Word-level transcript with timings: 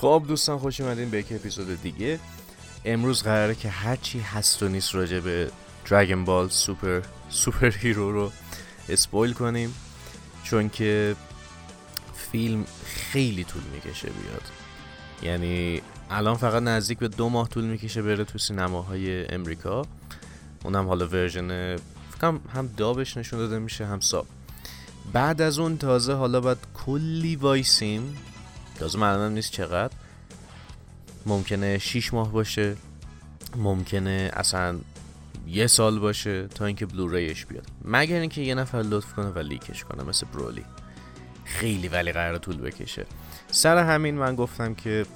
خب 0.00 0.24
دوستان 0.28 0.58
خوش 0.58 0.80
اومدین 0.80 1.10
به 1.10 1.18
یک 1.18 1.26
اپیزود 1.32 1.82
دیگه. 1.82 2.18
امروز 2.84 3.22
قراره 3.22 3.54
که 3.54 3.68
هرچی 3.68 4.20
هست 4.20 4.62
و 4.62 4.68
نیست 4.68 4.94
راجع 4.94 5.20
به 5.20 5.50
دراگن 5.84 6.24
بال 6.24 6.48
سوپر 6.48 7.02
سوپر 7.28 7.70
هیرو 7.70 8.12
رو 8.12 8.32
spoil 8.88 9.32
کنیم 9.32 9.74
چون 10.42 10.68
که 10.68 11.16
فیلم 12.32 12.64
خیلی 12.84 13.44
طول 13.44 13.62
می‌کشه 13.72 14.08
بیاد. 14.08 14.42
یعنی 15.22 15.82
الان 16.10 16.36
فقط 16.36 16.62
نزدیک 16.62 16.98
به 16.98 17.08
دو 17.08 17.28
ماه 17.28 17.48
طول 17.48 17.64
می‌کشه 17.64 18.02
بره 18.02 18.24
تو 18.24 18.38
سینماهای 18.38 19.26
امریکا. 19.34 19.86
اونم 20.64 20.86
حالا 20.86 21.08
version 21.08 21.76
فکر 22.10 22.25
کنم 22.25 22.40
هم 22.54 22.66
dub 22.76 23.00
ش 23.00 23.16
نشون 23.16 23.38
داده 23.38 23.58
میشه 23.58 23.86
هم 23.86 24.00
sub. 24.00 24.26
بعد 25.12 25.42
از 25.42 25.58
اون 25.58 25.78
تازه 25.78 26.12
حالا 26.12 26.40
باید 26.40 26.58
کلی 26.74 27.36
وایسیم. 27.36 28.16
تازه 28.78 28.98
معلومم 28.98 29.32
نیست 29.32 29.52
چقدر. 29.52 29.94
ممکنه 31.26 31.78
6 31.78 32.14
ماه 32.14 32.32
باشه. 32.32 32.76
ممکنه 33.56 34.30
اصلا 34.32 34.78
یه 35.46 35.66
سال 35.66 35.98
باشه 35.98 36.46
تا 36.46 36.66
اینکه 36.66 36.86
بلوریش 36.86 37.46
بیاد. 37.46 37.66
مگر 37.84 38.20
اینکه 38.20 38.40
یه 38.40 38.54
نفر 38.54 38.78
لطف 38.78 39.12
کنه 39.12 39.26
و 39.26 39.38
لیکش 39.38 39.84
کنه 39.84 40.02
مثل 40.02 40.26
برولی 40.26 40.64
خیلی 41.44 41.88
ولی 41.88 42.12
قرار 42.12 42.38
طول 42.38 42.56
بکشه. 42.56 43.06
سر 43.50 43.78
همین 43.78 44.14
من 44.14 44.36
گفتم 44.36 44.74
که 44.74 45.06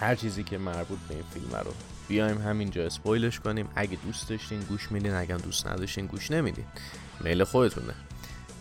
هر 0.00 0.14
چیزی 0.14 0.44
که 0.44 0.58
مربوط 0.58 0.98
به 1.08 1.14
این 1.14 1.24
فیلم 1.34 1.54
رو 1.64 1.72
بیایم 2.08 2.38
همینجا 2.38 2.86
اسپویلش 2.86 3.40
کنیم. 3.40 3.68
اگه 3.74 3.98
دوست 4.06 4.28
داشتین 4.28 4.60
گوش 4.60 4.92
میدین 4.92 5.14
اگه 5.14 5.36
دوست 5.36 5.66
نداشتین 5.66 6.06
گوش 6.06 6.30
نمیدین. 6.30 6.64
میل 7.20 7.44
خودتونه. 7.44 7.94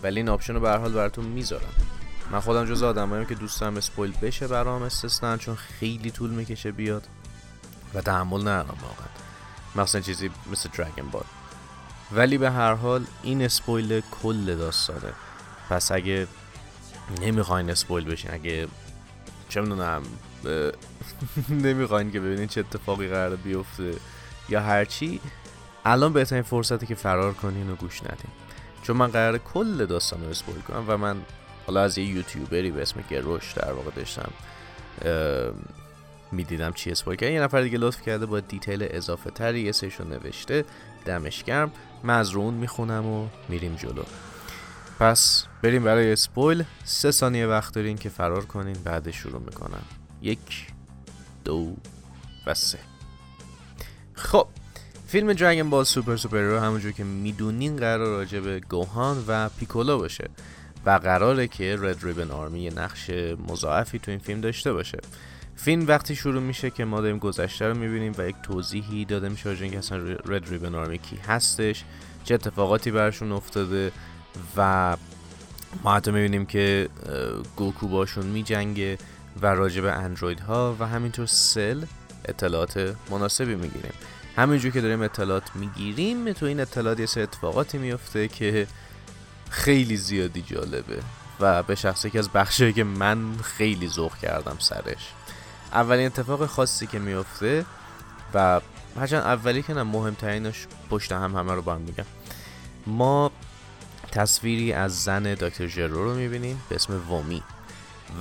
ولی 0.03 0.19
این 0.19 0.29
option 0.29 0.53
رو 0.53 0.59
به 0.59 0.69
حال 0.69 0.91
براتون 0.91 1.25
می‌ذارم. 1.25 2.00
من 2.31 2.39
خودم 2.39 2.65
جز 2.65 2.83
آدمایم 2.83 3.25
که 3.25 3.35
دوست 3.35 3.61
دارم 3.61 3.77
spoil 3.77 4.13
بشه 4.21 4.47
برام 4.47 4.81
استثنا 4.81 5.37
چون 5.37 5.55
خیلی 5.55 6.11
طول 6.11 6.29
می‌کشه 6.29 6.71
بیاد. 6.71 7.07
و 7.93 8.01
تحمل 8.01 8.41
ندارم 8.41 8.77
واقعا. 8.81 9.07
مثلا 9.75 10.01
چیزی 10.01 10.29
مثل 10.51 10.69
دراگن 10.73 11.09
بال 11.11 11.23
ولی 12.11 12.37
به 12.37 12.51
هر 12.51 12.73
حال 12.73 13.05
این 13.23 13.41
spoil 13.41 14.01
کل 14.23 14.55
داستانه. 14.55 15.13
پس 15.69 15.91
اگه 15.91 16.27
نمی‌خواین 17.21 17.69
spoil 17.69 18.05
بشین 18.05 18.33
اگه 18.33 18.67
چه 19.49 19.61
می‌دونم 19.61 20.01
نمی‌خواین 21.67 22.11
که 22.11 22.19
ببینین 22.19 22.47
چه 22.47 22.59
اتفاقی 22.59 23.07
قرار 23.07 23.35
بیفته 23.35 23.93
یا 24.49 24.61
هرچی 24.61 25.19
الان 25.85 26.13
بهترین 26.13 26.41
فرصتی 26.41 26.85
که 26.85 26.95
فرار 26.95 27.33
کنین 27.33 27.69
و 27.69 27.75
گوش 27.75 28.03
ندین. 28.03 28.31
چون 28.83 28.97
من 28.97 29.07
قرار 29.07 29.37
کل 29.37 29.85
داستان 29.85 30.23
رو 30.23 30.29
spoil 30.29 30.61
کنم 30.61 30.85
و 30.87 30.97
من 30.97 31.21
حالا 31.67 31.81
از 31.81 31.97
یه 31.97 32.05
یوتیوبری 32.05 32.71
به 32.71 32.81
اسم 32.81 33.03
گروش 33.09 33.53
در 33.53 33.71
واقع 33.73 33.91
داشتم 33.91 34.31
می‌دیدم 36.31 36.73
چی 36.73 36.91
spoil 36.91 37.19
کرد 37.19 37.31
یه 37.31 37.41
نفر 37.41 37.61
دیگه 37.61 37.77
لطف 37.77 38.01
کرده 38.01 38.25
با 38.25 38.39
detail 38.39 38.87
اضافه 38.89 39.29
تری 39.29 39.61
یه 39.61 39.71
سیشون 39.71 40.07
نوشته 40.07 40.65
دمش 41.05 41.43
گرم. 41.43 41.71
من 42.03 42.25
می‌خونم 42.53 43.05
و 43.05 43.27
میریم 43.49 43.75
جلو. 43.75 44.03
پس 44.99 45.45
بریم 45.61 45.83
برای 45.83 46.11
spoil. 46.11 46.63
سه 46.83 47.11
ثانیه 47.11 47.47
وقت 47.47 47.73
دارین 47.73 47.97
که 47.97 48.09
فرار 48.09 48.45
کنین 48.45 48.75
بعد 48.83 49.11
شروع 49.11 49.41
می‌کنم. 49.41 49.83
یک 50.21 50.67
دو 51.45 51.75
و 52.47 52.53
سه. 52.53 52.79
خب 54.13 54.47
فیلم 55.07 55.33
دراگن 55.33 55.69
بال 55.69 55.83
سوپر 55.83 56.15
سوپر 56.15 56.41
رو 56.41 56.59
همونجور 56.59 56.91
که 56.91 57.03
می‌دونین 57.03 57.77
قرار 57.77 58.17
راجع 58.17 58.39
به 58.39 58.59
گوهان 58.59 59.23
و 59.27 59.49
پیکولو 59.49 59.97
باشه. 59.97 60.29
و 60.85 60.89
قراره 60.89 61.47
که 61.47 61.77
رد 61.79 62.03
ریبن 62.03 62.31
آرمی 62.31 62.61
یه 62.61 62.73
نقش 62.73 63.09
مضاعفی 63.47 63.99
تو 63.99 64.11
این 64.11 64.19
فیلم 64.19 64.41
داشته 64.41 64.73
باشه. 64.73 64.97
فیلم 65.55 65.87
وقتی 65.87 66.15
شروع 66.15 66.41
میشه 66.41 66.69
که 66.69 66.85
ما 66.85 67.01
داریم 67.01 67.17
گذشته 67.17 67.67
رو 67.67 67.77
می‌بینیم 67.77 68.13
و 68.17 68.29
یک 68.29 68.35
توضیحی 68.43 69.05
داده 69.05 69.29
میشه 69.29 69.49
راجع 69.49 69.63
اینکه 69.63 69.77
اصلا 69.77 69.97
رد 70.25 70.49
ریبن 70.49 70.75
آرمی 70.75 70.97
کی 70.97 71.15
هستش 71.27 71.83
چه 72.23 72.33
اتفاقاتی 72.33 72.91
براشون 72.91 73.31
افتاده 73.31 73.91
و 74.57 74.97
ما 75.83 75.95
حتی 75.95 76.11
می‌بینیم 76.11 76.45
که 76.45 76.89
گوکو 77.55 77.87
باشون 77.87 78.25
میجنگه 78.25 78.97
و 79.41 79.45
راجع 79.45 79.81
به 79.81 79.91
اندروید 79.91 80.39
ها 80.39 80.75
و 80.79 80.87
همینطور 80.87 81.25
سل 81.25 81.83
اطلاعات 82.25 82.95
مناسبی 83.11 83.55
می‌گیریم. 83.55 83.93
همینجور 84.35 84.71
که 84.71 84.81
داریم 84.81 85.01
اطلاعات 85.01 85.55
می‌گیریم 85.55 86.33
تو 86.33 86.45
این 86.45 86.59
اطلاعات 86.59 86.99
یه 86.99 87.05
سر 87.05 87.21
اتفاقاتی 87.21 87.77
میفته 87.77 88.27
که 88.27 88.67
خیلی 89.51 89.97
زیادی 89.97 90.41
جالبه 90.41 90.99
و 91.39 91.63
به 91.63 91.75
شخصی 91.75 92.09
که 92.09 92.19
از 92.19 92.29
بخشی 92.29 92.73
که 92.73 92.83
من 92.83 93.37
خیلی 93.37 93.87
ذوق 93.87 94.17
کردم 94.17 94.55
سرش. 94.59 95.13
اولین 95.73 96.05
اتفاق 96.05 96.45
خاصی 96.45 96.87
که 96.87 96.99
میفته 96.99 97.65
و 98.33 98.61
هرچند 98.99 99.23
اولی 99.23 99.63
که 99.63 99.73
نه 99.73 99.83
مهمترینش 99.83 100.67
پشت 100.89 101.11
هم 101.11 101.35
همه 101.35 101.53
رو 101.53 101.61
با 101.61 101.75
هم 101.75 101.81
میگم. 101.81 102.05
ما 102.87 103.31
تصویری 104.11 104.73
از 104.73 105.03
زن 105.03 105.23
دکتر 105.23 105.67
جرو 105.67 106.03
رو 106.03 106.15
می‌بینیم 106.15 106.61
به 106.69 106.75
اسم 106.75 106.93
وومی 107.09 107.43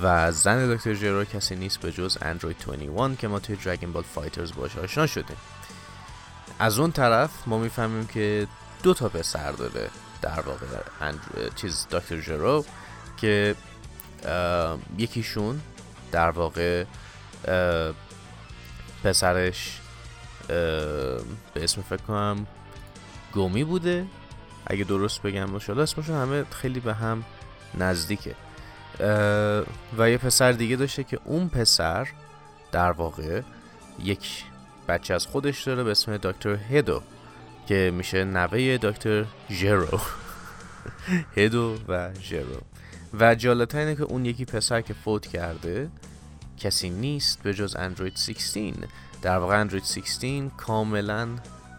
و 0.03 0.31
زن 0.31 0.75
دکتر 0.75 0.93
جرو 0.93 1.25
کسی 1.25 1.55
نیست 1.55 1.79
به 1.79 1.91
جز 1.91 2.17
اندروید 2.21 2.57
21 2.57 3.19
که 3.19 3.27
ما 3.27 3.39
توی 3.39 3.55
دراگن 3.55 3.91
بال 3.91 4.03
فایترز 4.03 4.53
باش 4.53 4.77
آشنا 4.77 5.07
شدیم. 5.07 5.37
از 6.59 6.79
اون 6.79 6.91
طرف 6.91 7.29
ما 7.45 7.57
می‌فهمیم 7.57 8.07
که 8.07 8.47
دو 8.83 8.93
تا 8.93 9.09
پسر 9.09 9.51
داره. 9.51 9.89
در 10.21 10.39
واقع 10.39 10.65
چیز 11.55 11.87
دکتر 11.91 12.21
جرو 12.21 12.65
که 13.17 13.55
یکیشون 14.97 15.61
در 16.11 16.29
واقع 16.29 16.85
پسرش 19.03 19.79
به 20.47 21.23
اسم 21.55 21.81
فکر 21.81 22.01
کنم 22.01 22.47
گومی 23.33 23.63
بوده. 23.63 24.05
اگه 24.67 24.83
درست 24.83 25.21
بگم 25.21 25.45
باشه 25.45 25.79
اسمشون 25.79 26.15
همه 26.15 26.43
خیلی 26.43 26.79
به 26.79 26.93
هم 26.93 27.23
نزدیکه. 27.77 28.35
و 29.97 30.09
یه 30.09 30.17
پسر 30.17 30.51
دیگه 30.51 30.75
داشته 30.75 31.03
که 31.03 31.19
اون 31.25 31.49
پسر 31.49 32.07
در 32.71 32.91
واقع 32.91 33.41
یک 33.99 34.43
بچه 34.87 35.13
از 35.13 35.27
خودش 35.27 35.63
داره 35.63 35.83
به 35.83 35.91
اسم 35.91 36.17
دکتر 36.17 36.55
هدو. 36.55 37.01
که 37.67 37.91
میشه 37.95 38.23
نوه 38.23 38.77
دکتر 38.77 39.25
ژرو 39.51 39.99
هدو 41.37 41.77
و 41.87 42.13
ژرو 42.21 42.61
و 43.19 43.35
جالبتر 43.35 43.79
اینه 43.79 43.95
که 43.95 44.03
اون 44.03 44.25
یکی 44.25 44.45
پسر 44.45 44.81
که 44.81 44.93
فوت 44.93 45.27
کرده 45.27 45.89
کسی 46.57 46.89
نیست 46.89 47.43
به 47.43 47.53
جز 47.53 47.75
اندروید 47.75 48.17
16 48.17 48.73
در 49.21 49.37
واقع 49.37 49.59
اندروید 49.59 49.83
16 49.85 50.51
کاملا 50.57 51.29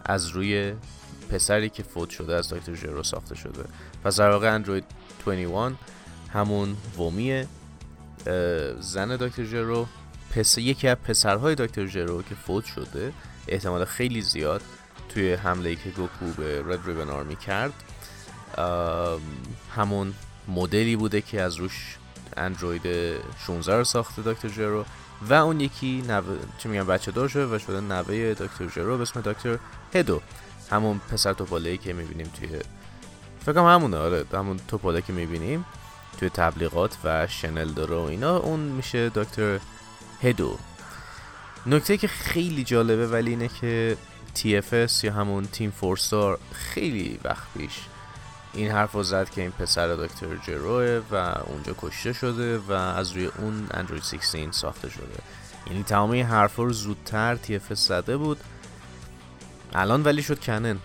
از 0.05 0.27
روی 0.27 0.73
پسری 1.29 1.69
که 1.69 1.83
فوت 1.83 2.09
شده 2.09 2.35
از 2.35 2.53
دکتر 2.53 2.73
ژرو 2.75 3.03
ساخته 3.03 3.35
شده. 3.35 3.63
پس 4.03 4.19
در 4.19 4.29
واقع 4.29 4.53
اندروید 4.53 4.83
21 5.25 5.73
همون 6.33 6.75
ومیه. 6.97 7.47
زن 8.79 9.15
دکتر 9.15 9.43
ژرو 9.43 9.87
پس 10.35 10.57
یکی 10.57 10.87
از 10.87 10.97
پسرهای 10.97 11.55
دکتر 11.55 11.85
ژرو 11.85 12.21
که 12.21 12.35
فوت 12.35 12.65
شده 12.65 13.13
احتمال 13.47 13.85
خیلی 13.85 14.21
زیاد 14.21 14.61
توی 15.13 15.33
حمله 15.33 15.75
که 15.75 15.89
گوکو 15.89 16.25
به 16.37 16.63
رد 16.67 16.87
ریبن 16.87 17.09
آرمی 17.09 17.35
کرد 17.35 17.73
همون 19.75 20.13
مدلی 20.47 20.95
بوده 20.95 21.21
که 21.21 21.41
از 21.41 21.55
روش 21.55 21.97
اندروید 22.37 22.81
16 23.47 23.77
رو 23.77 23.83
ساخته 23.83 24.21
دکتر 24.21 24.49
جرو 24.49 24.85
و 25.29 25.33
اون 25.33 25.59
یکی 25.59 26.03
نوه 26.07 26.37
چه 26.57 26.69
میگم 26.69 26.85
بچه 26.85 27.11
دار 27.11 27.27
شده 27.27 27.55
و 27.55 27.59
شده 27.59 27.81
نوه 27.81 28.33
دکتر 28.33 28.67
جرو 28.75 28.97
به 28.97 29.01
اسم 29.01 29.21
دکتر 29.21 29.57
هدو. 29.93 30.21
همون 30.71 31.01
پسر 31.11 31.33
توپاله 31.33 31.77
که 31.77 31.93
می‌بینیم 31.93 32.31
توی 32.39 32.49
فکرم 33.45 33.65
همونه 33.65 33.97
آره 33.97 34.25
همون 34.33 34.59
توپاله 34.67 35.01
که 35.01 35.13
می‌بینیم 35.13 35.65
توی 36.19 36.29
تبلیغات 36.29 36.97
و 37.03 37.27
شنل 37.27 37.69
داره 37.71 37.95
و 37.95 37.99
اینا 37.99 38.37
اون 38.37 38.59
میشه 38.59 39.09
دکتر 39.09 39.59
هدو. 40.21 40.57
نکته 41.65 41.97
که 41.97 42.07
خیلی 42.07 42.63
جالبه 42.63 43.07
ولی 43.07 43.29
اینه 43.29 43.47
که 43.61 43.97
TFS 44.35 45.03
یا 45.03 45.13
همون 45.13 45.45
تیم 45.45 45.71
فورستار 45.71 46.39
خیلی 46.53 47.19
وقت 47.23 47.43
پیش 47.57 47.79
این 48.53 48.71
حرف 48.71 48.91
رو 48.91 49.03
زد 49.03 49.29
که 49.29 49.41
این 49.41 49.51
پسر 49.51 49.95
دکتر 49.95 50.35
جروه 50.47 51.01
و 51.11 51.15
اونجا 51.45 51.75
کشته 51.81 52.13
شده 52.13 52.57
و 52.57 52.71
از 52.71 53.11
روی 53.11 53.25
اون 53.25 53.67
اندروید 53.71 54.03
16 54.03 54.51
ساخته 54.51 54.89
شده. 54.89 55.19
یعنی 55.67 55.83
تمام 55.83 56.11
این 56.11 56.25
حرف 56.25 56.55
رو 56.55 56.73
زودتر 56.73 57.35
TFS 57.35 57.73
زده 57.73 58.17
بود. 58.17 58.37
الان 59.73 60.03
ولی 60.03 60.23
شد 60.23 60.39
کنن 60.39 60.79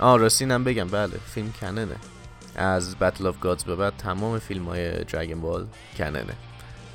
آه 0.00 0.18
راستینم 0.18 0.64
بگم 0.64 0.88
بله 0.88 1.18
فیلم 1.34 1.52
کننه 1.60 1.96
از 2.56 2.96
بتل 2.96 3.26
آف 3.26 3.40
گادز 3.40 3.64
به 3.64 3.76
بعد 3.76 3.96
تمام 3.96 4.38
فیلم 4.38 4.64
های 4.64 5.04
دراگن 5.04 5.40
بال 5.40 5.66
کننه 5.98 6.34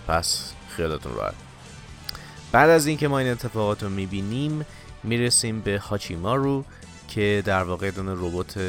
پس 0.07 0.51
خیالتون 0.69 1.15
راحت. 1.15 1.33
بعد 2.51 2.69
از 2.69 2.87
اینکه 2.87 3.07
ما 3.07 3.19
این 3.19 3.31
اتفاقات 3.31 3.83
رو 3.83 3.89
می‌بینیم 3.89 4.65
می‌رسیم 5.05 5.61
به 5.61 5.79
هاچیمارو 5.79 6.65
که 7.07 7.43
در 7.45 7.63
واقع 7.63 7.91
دونه 7.91 8.11
ربات 8.13 8.59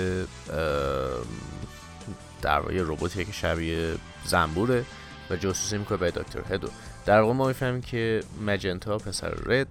در 2.43 2.59
واقع 2.59 2.83
رباتی 2.83 3.25
که 3.25 3.33
شبیه 3.33 3.95
زنبوره 4.25 4.85
و 5.31 5.37
جاسوسی 5.37 5.79
می‌کنه 5.79 5.99
به 5.99 6.11
دکتر 6.11 6.55
هدو. 6.55 6.69
در 7.07 7.21
واقع 7.21 7.33
ما 7.33 7.47
می‌فهمیم 7.47 7.81
که 7.81 8.21
مجنتا 8.47 8.99
پسر 8.99 9.35
رد 9.47 9.67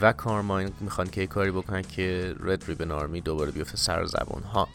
و 0.00 0.12
کارماین 0.12 0.72
می‌خوان 0.80 1.10
که 1.10 1.26
کاری 1.26 1.50
بکنن 1.50 1.82
که 1.82 2.34
رد 2.40 2.64
ریبن 2.68 2.90
آرمی 2.90 3.20
دوباره 3.20 3.50
بیفته 3.50 3.76
سر 3.76 4.04
زبان 4.04 4.42
ها 4.42 4.68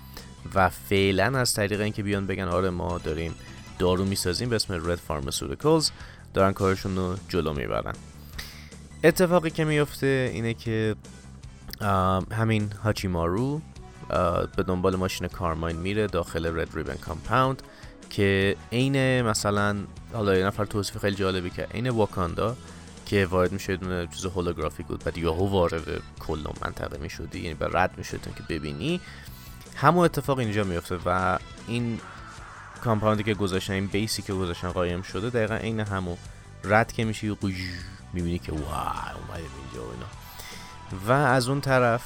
و 0.55 0.69
فعلا 0.69 1.39
از 1.39 1.53
طریق 1.53 1.81
اینکه 1.81 2.03
بیان 2.03 2.27
بگن 2.27 2.47
آره 2.47 2.69
ما 2.69 2.97
داریم 2.97 3.35
دارو 3.79 4.05
می‌سازیم 4.05 4.49
به 4.49 4.55
اسم 4.55 4.73
رد 4.73 4.95
فارماسوتیکلز 4.95 5.91
دارن 6.33 6.53
کارشون 6.53 6.95
رو 6.95 7.15
جلو 7.29 7.53
می‌برن. 7.53 7.93
اتفاقی 9.03 9.49
که 9.49 9.65
میفته 9.65 10.31
اینه 10.33 10.53
که 10.53 10.95
همین 12.31 12.71
هاچیمارو 12.83 13.61
به 14.55 14.63
دنبال 14.63 14.95
ماشین 14.95 15.27
کارماین 15.27 15.77
میره 15.77 16.07
داخل 16.07 16.59
رد 16.59 16.75
ریبن 16.75 16.95
کامپاوند 16.95 17.63
که 18.09 18.55
عین 18.71 19.21
مثلا 19.21 19.77
حالا 20.13 20.37
یه 20.37 20.45
نفر 20.45 20.65
توصیف 20.65 20.97
خیلی 20.97 21.15
جالبی 21.15 21.49
که 21.49 21.67
عین 21.73 21.89
واکاندا 21.89 22.55
که 23.05 23.25
وارد 23.25 23.51
میشه 23.51 23.75
دونه 23.75 24.07
چیز 24.07 24.25
هولوگرافیک 24.25 24.85
بود 24.85 25.03
بعد 25.03 25.17
یهو 25.17 25.49
وارد 25.49 26.01
کل 26.19 26.39
منطقه 26.61 26.97
می‌شدی 26.97 27.39
یعنی 27.39 27.53
به 27.53 27.69
رد 27.73 27.97
می‌شد 27.97 28.21
که 28.21 28.43
ببینی. 28.49 29.01
همون 29.75 30.05
اتفاق 30.05 30.39
اینجا 30.39 30.63
میفته 30.63 30.99
و 31.05 31.39
این 31.67 31.99
کامپاوندی 32.83 33.23
که 33.23 33.33
گذاشتن 33.33 33.73
این 33.73 33.87
بیسی 33.87 34.21
که 34.21 34.33
گذاشتن 34.33 34.71
قایم 34.71 35.01
شده 35.01 35.29
دقیقا 35.29 35.55
عین 35.55 35.79
همون 35.79 36.17
رد 36.63 36.91
که 36.91 37.05
میشه 37.05 37.33
قوش 37.33 37.53
می‌بینی 38.13 38.39
که 38.39 38.51
وای 38.51 38.61
اومده 38.61 39.43
اینجا 39.63 39.87
و 39.87 39.91
اینا. 39.91 40.24
و 41.07 41.11
از 41.11 41.49
اون 41.49 41.61
طرف 41.61 42.01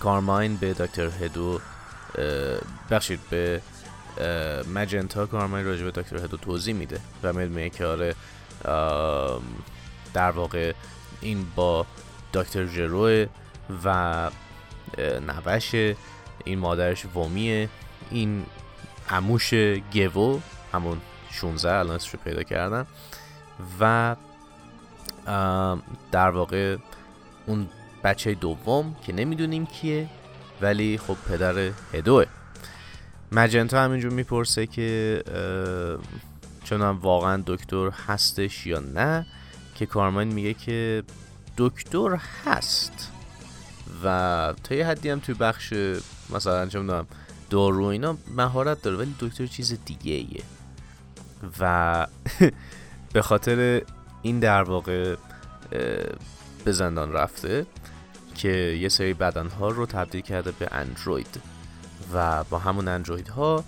کارماین 0.00 0.56
به 0.56 0.74
دکتر 0.74 1.06
هدو 1.06 1.60
بخشید 2.90 3.20
به 3.30 3.60
مجنتا 4.74 5.26
کارماین 5.26 5.66
راجع 5.66 5.84
به 5.84 5.90
دکتر 5.90 6.16
هدو 6.16 6.36
توضیح 6.36 6.74
میده 6.74 7.00
و 7.22 7.32
میگه 7.32 7.70
که 7.70 7.86
آره 7.86 8.14
در 10.14 10.30
واقع 10.30 10.72
این 11.20 11.46
با 11.56 11.86
دکتر 12.34 12.66
جرو 12.66 13.26
و 13.84 14.30
نوش 14.98 15.74
این 16.44 16.58
مادرش 16.58 17.06
ومیه 17.14 17.68
این 18.10 18.46
عموش 19.10 19.54
گوو 19.92 20.40
همون 20.72 21.00
16 21.30 21.72
الان 21.72 21.98
رو 22.12 22.18
پیدا 22.24 22.42
کردن 22.42 22.86
و 23.80 24.16
در 26.12 26.30
واقع 26.30 26.76
اون 27.46 27.68
بچه 28.04 28.34
دوم 28.34 28.96
که 29.06 29.12
نمی‌دونیم 29.12 29.66
کیه 29.66 30.08
ولی 30.60 30.98
خب 30.98 31.16
پدر 31.28 31.70
هدوه. 31.94 32.24
مجنتا 33.32 33.84
همینجور 33.84 34.12
می‌پرسه 34.12 34.66
که 34.66 35.22
چون 36.64 36.80
واقعا 36.82 37.42
دکتر 37.46 37.90
هستش 37.90 38.66
یا 38.66 38.80
نه؟ 38.80 39.26
که 39.74 39.86
کارماین 39.86 40.32
میگه 40.32 40.54
که 40.54 41.02
دکتر 41.56 42.18
هست. 42.44 43.12
و 44.04 44.54
تا 44.64 44.74
یه 44.74 44.86
حدی 44.86 45.10
هم 45.10 45.18
توی 45.18 45.34
بخش 45.34 45.72
مثلا 46.30 46.66
چه 46.66 46.80
می‌دونم 46.80 47.06
دارو 47.50 47.84
اینا 47.84 48.16
مهارت 48.36 48.82
داره 48.82 48.96
ولی 48.96 49.14
دکتر 49.20 49.46
چیز 49.46 49.78
دیگه 49.84 50.12
ایه. 50.12 50.42
و 51.60 52.06
به 53.12 53.22
خاطر 53.22 53.82
این 54.22 54.38
در 54.40 54.62
واقع 54.62 55.16
به 56.64 56.72
زندان 56.72 57.12
رفته. 57.12 57.66
که 58.38 58.48
یه 58.80 58.88
سری 58.88 59.14
بدن 59.14 59.46
ها 59.48 59.68
رو 59.68 59.86
تبدیل 59.86 60.20
کرده 60.20 60.50
به 60.50 60.68
اندروید 60.72 61.40
و 62.14 62.44
با 62.44 62.58
همون 62.58 62.88
اندروید 62.88 63.28
ها 63.28 63.64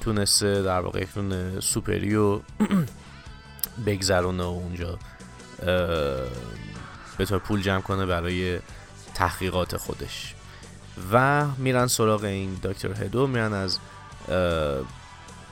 تونسته 0.00 0.62
در 0.62 0.80
واقع 0.80 1.00
یکتون 1.00 1.60
سوپریو 1.60 2.40
بگذرونه 3.86 4.42
اونجا 4.42 4.98
به 7.18 7.24
طور 7.24 7.38
پول 7.38 7.62
جمع 7.62 7.80
کنه 7.80 8.06
برای 8.06 8.58
تحقیقات 9.14 9.76
خودش. 9.76 10.34
و 11.12 11.46
میرن 11.58 11.86
سراغ 11.86 12.24
این 12.24 12.60
دکتر 12.62 13.04
هدو 13.04 13.26
میرن 13.26 13.52
از 13.52 13.78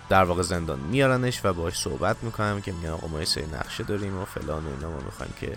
در 0.08 0.24
واقع 0.24 0.42
زندان 0.42 0.78
میارنش 0.78 1.40
و 1.44 1.52
باش 1.52 1.78
صحبت 1.78 2.16
می‌کنم 2.22 2.60
که 2.60 2.72
میگن 2.72 2.88
آقا 2.88 3.06
ما 3.06 3.24
سری 3.24 3.46
نقشه 3.46 3.84
داریم 3.84 4.18
و 4.18 4.24
فلان 4.24 4.66
و 4.66 4.68
اینا 4.68 4.90
ما 4.90 5.00
می‌خوایم 5.00 5.32
که 5.40 5.56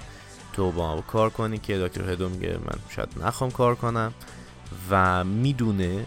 تو 0.54 0.72
با 0.72 0.96
ما 0.96 1.02
کار 1.02 1.30
کنی 1.30 1.58
که 1.58 1.78
دکتر 1.78 2.10
هدو 2.10 2.30
میگه 2.30 2.60
من 2.66 2.80
شاید 2.90 3.10
نخوام 3.24 3.52
کار 3.52 3.76
کنم 3.76 4.14
و 4.90 5.24
می‌دونه 5.24 6.06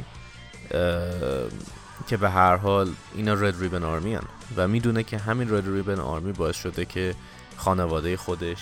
که 2.06 2.16
به 2.16 2.30
هر 2.30 2.56
حال 2.56 2.92
اینا 3.14 3.34
رد 3.34 3.60
ریبن 3.60 3.84
آرمی 3.84 4.14
هن 4.14 4.22
و 4.56 4.68
می‌دونه 4.68 5.02
که 5.02 5.18
همین 5.18 5.54
رد 5.54 5.68
ریبن 5.68 6.00
آرمی 6.00 6.32
باعث 6.32 6.56
شده 6.56 6.84
که 6.84 7.14
خانواده 7.56 8.16
خودش 8.16 8.58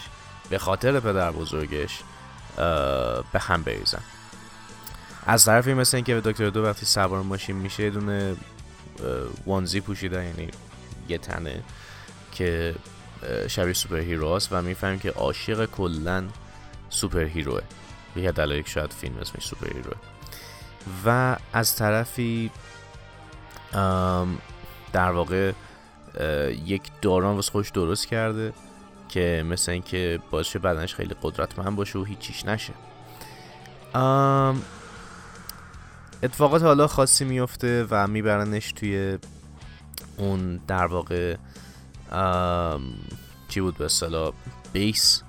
به 0.51 0.59
خاطر 0.59 1.01
پدر 1.01 1.31
بزرگش 1.31 2.01
به 3.33 3.39
هم 3.39 3.63
بریزن. 3.63 4.03
از 5.27 5.45
طرفی 5.45 5.75
مثل 5.75 5.97
اینکه 5.97 6.15
به 6.15 6.33
دکتر 6.33 6.51
هدو 6.51 6.65
وقتی 6.65 6.87
سوار 6.87 7.23
ماشین 7.23 7.57
میشه 7.57 7.91
دونه 7.91 8.37
onesie 9.47 9.81
پوشیده 9.81 10.25
یعنی 10.25 10.49
یه 11.09 11.19
تنه 11.19 11.63
که 12.33 12.75
شبیه 13.49 13.73
superhero 13.73 13.97
ست 13.97 14.49
و 14.53 14.63
می‌فهمیم 14.63 14.99
که 14.99 15.11
عاشق 15.11 15.67
کلا 15.67 16.25
superhero 16.91 17.25
ه 17.25 17.63
یه 18.17 18.33
دلایل 18.33 18.65
شاید 18.65 18.93
فیلم 18.93 19.17
اسمش 19.19 19.47
سوپر 19.47 19.67
هیروه 19.67 19.97
و 21.07 21.37
از 21.53 21.77
طرفی 21.77 22.51
در 24.93 25.11
واقع 25.11 25.53
یک 26.67 26.83
دوران 27.01 27.35
واسه 27.35 27.53
خودش 27.53 27.71
درست 27.71 28.07
کرده 28.07 28.53
که 29.09 29.45
مثل 29.47 29.73
اینکه 29.73 30.21
باعث 30.31 30.57
بدنش 30.57 30.95
خیلی 30.95 31.15
قدرتمند 31.23 31.77
باشه 31.77 31.99
و 31.99 32.05
هیچیش 32.05 32.45
نشه. 32.45 32.73
اتفاقات 36.23 36.63
حالا 36.63 36.87
خاصی 36.87 37.25
میفته 37.25 37.87
و 37.91 38.07
میبرنش 38.07 38.73
توی 38.73 39.19
اون 40.17 40.57
در 40.57 40.87
واقع 40.87 41.37
چی 43.49 43.61
بود 43.61 43.77
به 43.77 43.85
اصطلاح 43.85 44.33
بیس 44.73 45.23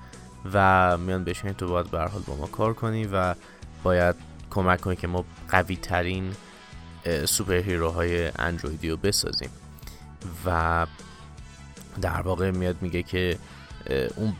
و 0.53 0.97
میان 0.97 1.23
بهش 1.23 1.39
تو 1.39 1.67
باید 1.67 1.91
به 1.91 1.99
حال 1.99 2.21
با 2.27 2.35
ما 2.35 2.47
کار 2.47 2.73
کنی 2.73 3.05
و 3.05 3.35
باید 3.83 4.15
کمک 4.49 4.81
کنی 4.81 4.95
که 4.95 5.07
ما 5.07 5.25
قوی 5.49 5.75
ترین 5.75 6.35
superhero 7.25 7.53
های 7.53 8.31
اندرویدی 8.39 8.89
رو 8.89 8.97
بسازیم. 8.97 9.49
و 10.45 10.87
در 12.01 12.21
واقع 12.21 12.51
میاد 12.51 12.81
میگه 12.81 13.03
که 13.03 13.39
اون 14.15 14.35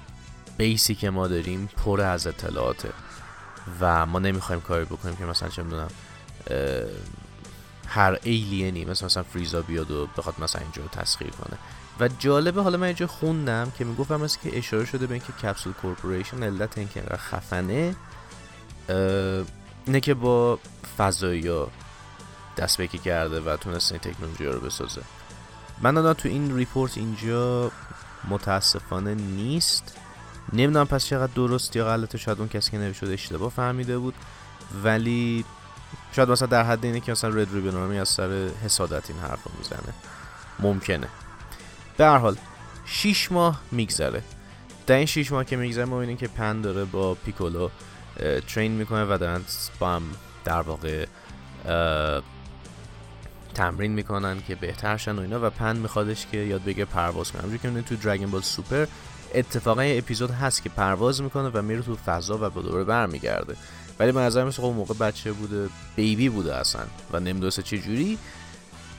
base 0.57 0.88
ی 0.88 0.95
که 0.95 1.09
ما 1.09 1.27
داریم 1.27 1.69
پر 1.85 2.01
از 2.01 2.27
اطلاعاته 2.27 2.89
و 3.81 4.05
ما 4.05 4.19
نمی‌خوایم 4.19 4.61
کاری 4.61 4.85
بکنیم 4.85 5.15
که 5.15 5.25
مثلا 5.25 5.49
چه 5.49 5.63
می‌دونم 5.63 5.89
هر 7.87 8.17
alien 8.23 8.75
ی 8.75 8.85
مثل 8.85 9.05
مثلا 9.05 9.23
فریزا 9.23 9.61
بیاد 9.61 9.91
و 9.91 10.07
بخواد 10.17 10.35
مثلا 10.39 10.61
اینجا 10.61 10.81
رو 10.81 10.87
تسخیر 10.87 11.29
کنه. 11.29 11.57
و 11.99 12.07
جالبه 12.07 12.61
حالا 12.61 12.77
من 12.77 12.87
اینجا 12.87 13.07
خوندم 13.07 13.71
که 13.77 13.85
می‌گفتم 13.85 14.21
مثل 14.21 14.39
که 14.43 14.57
اشاره 14.57 14.85
شده 14.85 15.07
به 15.07 15.13
اینکه 15.13 15.33
کپسول 15.33 15.73
کورپوریشن 15.73 16.43
علت 16.43 16.77
اینکه 16.77 16.99
اینقدر 16.99 17.17
خفنه 17.17 17.95
اینه 19.85 19.99
که 20.01 20.13
با 20.13 20.59
فضایی 20.97 21.47
ها 21.47 21.71
دست 22.57 22.81
بکی 22.81 22.97
کرده 22.97 23.39
و 23.41 23.57
تونسته 23.57 23.95
این 23.95 24.13
تکنولوژی 24.13 24.45
رو 24.45 24.59
بسازه. 24.59 25.01
من 25.81 25.97
الان 25.97 26.13
تو 26.13 26.29
این 26.29 26.55
ریپورت 26.57 26.97
اینجا 26.97 27.71
متاسفانه 28.29 29.15
نیست. 29.15 29.97
نمی‌دونم 30.53 30.85
پس 30.85 31.05
چقدر 31.05 31.31
درست 31.35 31.75
یا 31.75 31.85
غلطه 31.85 32.17
شاید 32.17 32.39
اون 32.39 32.47
کسی 32.47 32.71
که 32.71 32.77
نوشته 32.77 33.07
اشتباه 33.07 33.51
فهمیده 33.51 33.97
بود. 33.97 34.13
ولی 34.83 35.45
شاید 36.15 36.31
مثلا 36.31 36.47
در 36.47 36.63
حد 36.63 36.85
اینه 36.85 36.99
که 36.99 37.11
مثلا 37.11 37.29
رد 37.29 37.53
ریبن 37.53 37.75
آرمی 37.75 37.99
از 37.99 38.09
سر 38.09 38.49
حسادت 38.65 39.09
این 39.09 39.19
حرف 39.19 39.43
رو 39.43 39.51
می‌زنه. 39.57 39.93
ممکنه. 40.59 41.07
هر 41.99 42.17
حال 42.17 42.37
6 42.85 43.31
ماه 43.31 43.61
میگذره. 43.71 44.23
در 44.87 44.95
این 44.95 45.05
6 45.05 45.31
ماه 45.31 45.45
که 45.45 45.55
میگذره 45.55 45.85
ما 45.85 46.05
که 46.05 46.27
پن 46.27 46.61
داره 46.61 46.85
با 46.85 47.13
پیکولو 47.13 47.69
ترین 48.47 48.71
می‌کنه 48.71 49.03
و 49.03 49.17
دارن 49.17 49.41
با 49.79 49.95
هم 49.95 50.03
در 50.45 50.61
واقع 50.61 51.05
تمرین 53.53 53.91
می‌کنن 53.91 54.41
که 54.47 54.55
بهتر 54.55 54.97
شن 54.97 55.15
و 55.15 55.21
اینا 55.21 55.47
و 55.47 55.49
پن 55.49 55.77
میخوادش 55.77 56.27
که 56.31 56.37
یاد 56.37 56.63
بگه 56.63 56.85
پرواز 56.85 57.31
کنه. 57.31 57.41
همونجوری 57.41 57.81
که 57.81 57.89
تو 57.89 57.95
دراگون 57.95 58.31
بال 58.31 58.41
سوپر 58.41 58.85
اتفاقا 59.33 59.85
یه 59.85 59.97
اپیزود 59.97 60.31
هست 60.31 60.63
که 60.63 60.69
پرواز 60.69 61.21
می‌کنه 61.21 61.49
و 61.49 61.61
میره 61.61 61.81
تو 61.81 61.95
فضا 61.95 62.37
و 62.37 62.49
به 62.49 62.61
دوباره 62.61 62.83
برمیگرده. 62.83 63.55
ولی 63.99 64.11
به 64.11 64.19
نظر 64.19 64.43
مثل 64.43 64.61
خب 64.61 64.67
موقع 64.67 64.93
بچه 64.93 65.31
بوده 65.31 65.69
بیبی 65.95 66.29
بوده 66.29 66.55
اصلا 66.55 66.81
و 67.11 67.19
نمی‌دونسته 67.19 67.61
چه 67.61 67.77
جوری 67.77 68.17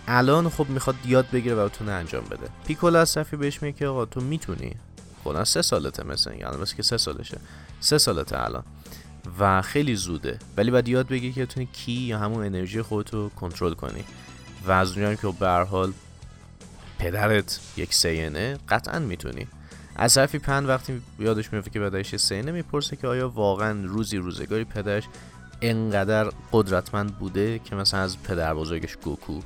الان 0.08 0.48
خب 0.48 0.68
می‌خواد 0.68 0.96
یاد 1.06 1.30
بگیره 1.30 1.54
و 1.54 1.68
بتونه 1.68 1.92
انجام 1.92 2.24
بده. 2.24 2.48
پیکولا 2.66 3.00
از 3.00 3.08
صفی 3.08 3.36
بهش 3.36 3.62
میگه 3.62 3.78
که 3.78 3.86
آقا 3.86 4.04
تو 4.04 4.20
می‌تونی؟ 4.20 4.76
کلا 5.24 5.44
سه 5.44 5.62
سالته 5.62 6.06
مثلا 6.06 6.34
یعنی 6.34 6.56
مثل 6.56 6.76
که 6.76 6.82
سه 6.82 6.96
سالشه. 6.96 7.38
سه 7.80 7.98
سالته 7.98 8.44
الان. 8.44 8.64
و 9.38 9.62
خیلی 9.62 9.96
زوده. 9.96 10.38
ولی 10.56 10.70
باید 10.70 10.88
یاد 10.88 11.08
بگیری 11.08 11.32
که 11.32 11.44
بتونی 11.44 11.66
کی 11.66 11.92
یا 11.92 12.18
همون 12.18 12.46
انرژی 12.46 12.82
خودتو 12.82 13.28
کنترل 13.28 13.74
کنی. 13.74 14.04
و 14.66 14.72
از 14.72 14.98
اونجا 14.98 15.14
که 15.14 15.38
به 15.40 15.48
حال 15.48 15.92
پدرت 16.98 17.60
یک 17.76 17.94
سینه 17.94 18.58
قطعا 18.68 18.98
می‌تونی. 18.98 19.46
از 19.96 20.14
طرفی 20.14 20.38
پن 20.38 20.66
وقتی 20.66 21.02
یادش 21.18 21.52
میفته 21.52 21.70
که 21.70 21.80
پدرش 21.80 22.16
سینه 22.16 22.52
می‌پرسه 22.52 22.96
که 22.96 23.08
آیا 23.08 23.28
واقعا 23.28 23.84
روزی 23.84 24.16
روزگاری 24.16 24.64
پدرش 24.64 25.04
انقدر 25.62 26.32
قدرتمند 26.52 27.18
بوده 27.18 27.58
که 27.58 27.76
مثلا 27.76 28.00
از 28.00 28.22
پدر 28.22 28.54
بزرگش 28.54 28.96
گوکو 28.96 29.40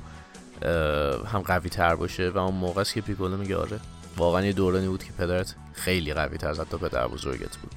هم 1.31 1.39
قوی 1.39 1.69
تر 1.69 1.95
باشه 1.95 2.29
و 2.29 2.37
اون 2.37 2.55
موقع 2.55 2.81
است 2.81 2.93
که 2.93 3.01
پیکولو 3.01 3.37
میگه 3.37 3.57
آره. 3.57 3.79
واقعا 4.17 4.45
یه 4.45 4.53
دورانی 4.53 4.87
بود 4.87 5.03
که 5.03 5.11
پدرت 5.11 5.55
خیلی 5.73 6.13
قوی 6.13 6.37
تر 6.37 6.47
از 6.47 6.59
حتی 6.59 6.77
پدر 6.77 7.07
بزرگت 7.07 7.57
بود. 7.57 7.71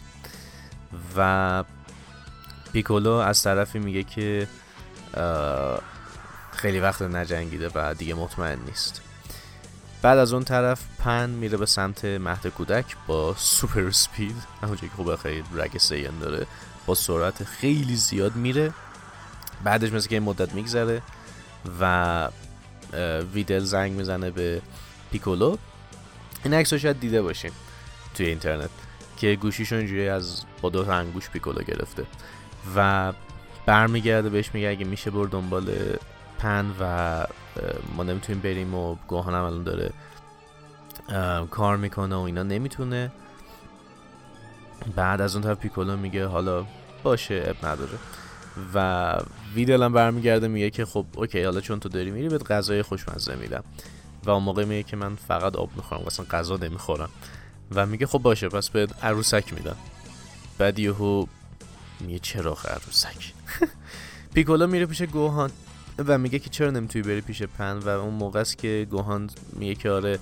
و 1.17 1.65
پیکولو 2.73 3.13
از 3.13 3.43
طرفی 3.43 3.79
میگه 3.79 4.03
که 4.03 4.49
خیلی 6.53 6.81
وقت 6.81 7.03
نجنگیده 7.03 7.71
و 7.75 7.95
دیگه 7.95 8.15
مطمئن 8.15 8.59
نیست. 8.67 9.03
بعد 10.03 10.19
از 10.19 10.33
اون 10.33 10.45
طرف 10.45 10.81
پن 10.99 11.31
میره 11.31 11.59
به 11.59 11.67
سمت 11.67 12.05
مهد 12.05 12.47
کودک 12.47 12.97
با 13.07 13.35
سوپر 13.35 13.91
سپید. 13.91 14.37
همونجایی 14.63 14.89
که 14.89 14.97
خوبه 14.97 15.17
خیلی 15.17 15.45
رگ 15.55 15.79
سین 15.79 16.19
داره. 16.21 16.47
با 16.87 16.95
سرعت 16.95 17.45
خیلی 17.45 17.97
زیاد 17.97 18.37
میره. 18.37 18.73
بعدش 19.65 19.93
مثل 19.93 20.09
که 20.09 20.21
مدت 20.21 20.55
میگذره 20.55 21.03
و 21.81 22.29
ویدل 23.35 23.59
زنگ 23.59 23.93
می‌زنه 23.93 24.31
به 24.31 24.63
پیکولو. 25.13 25.57
این 26.45 26.55
عکس 26.55 26.75
شاید 26.75 27.01
دیده 27.01 27.23
باشیم 27.23 27.53
توی 28.15 28.27
اینترنت 28.27 28.71
که 29.17 29.37
گوشیشون 29.37 29.79
اینجوری 29.79 30.09
از 30.09 30.43
با 30.63 30.69
دو 30.69 30.91
انگوش 30.91 31.31
پیکولو 31.31 31.63
گرفته 31.63 32.07
و 32.77 33.13
برمیگرده 33.67 34.29
بهش 34.29 34.51
میگه 34.55 34.69
اگه 34.69 34.85
میشه 34.85 35.11
بر 35.11 35.25
دنبال 35.25 35.97
پن 36.39 36.67
و 36.81 37.25
ما 37.97 38.03
نمی‌تونیم 38.03 38.43
بریم 38.43 38.75
و 38.75 38.97
گوهان 39.09 39.35
هم 39.35 39.43
الان 39.43 39.63
داره 39.63 39.93
کار 41.51 41.77
می‌کنه 41.77 42.15
و 42.15 42.19
اینا 42.19 42.43
نمی‌تونه. 42.43 43.13
بعد 44.97 45.21
از 45.21 45.37
اون 45.37 45.45
طرف 45.45 45.59
پیکولو 45.59 45.97
میگه 45.97 46.27
حالا 46.27 46.67
باشه 47.03 47.45
اب 47.47 47.67
نداره. 47.67 47.99
و 48.75 49.17
ویدل 49.55 49.83
هم 49.83 49.93
برمیگرده 49.93 50.49
میگه 50.49 50.71
که 50.71 50.85
خب 50.85 51.07
اوکی 51.17 51.43
حالا 51.43 51.61
چون 51.61 51.81
تو 51.81 51.89
داری 51.89 52.11
میری 52.11 52.29
بهت 52.29 52.51
غذای 52.51 52.83
خوشمزه 52.83 53.35
میدم. 53.35 53.65
و 54.25 54.31
اون 54.31 54.43
موقع 54.43 54.65
میگه 54.65 54.83
که 54.83 54.97
من 54.97 55.17
فقط 55.17 55.57
آب 55.57 55.71
می‌خورم 55.77 56.03
اصلا 56.07 56.27
غذا 56.31 56.57
نمی‌خورم. 56.57 57.11
و 57.75 57.87
میگه 57.87 58.07
خب 58.07 58.19
باشه 58.19 58.49
پس 58.49 58.69
بهت 58.71 59.05
عروسک 59.05 59.53
میدم. 59.55 59.77
بعد 60.59 60.79
یهو 60.79 61.27
میگه 62.01 62.19
چرا 62.19 62.57
عروسک؟ 62.65 63.33
پیکولو 64.35 64.67
میره 64.67 64.87
پیش 64.87 65.03
گوهان 65.03 65.51
و 65.99 66.19
میگه 66.19 66.39
که 66.39 66.51
چرا 66.51 66.71
نمی‌تونی 66.71 67.05
بری 67.05 67.21
پیش 67.21 67.43
پن؟ 67.43 67.79
و 67.79 67.89
اون 67.89 68.15
موقع 68.15 68.41
است 68.41 68.59
که 68.59 68.87
گوهان 68.91 69.31
میگه 69.53 69.75
که 69.75 69.91
آره 69.91 70.19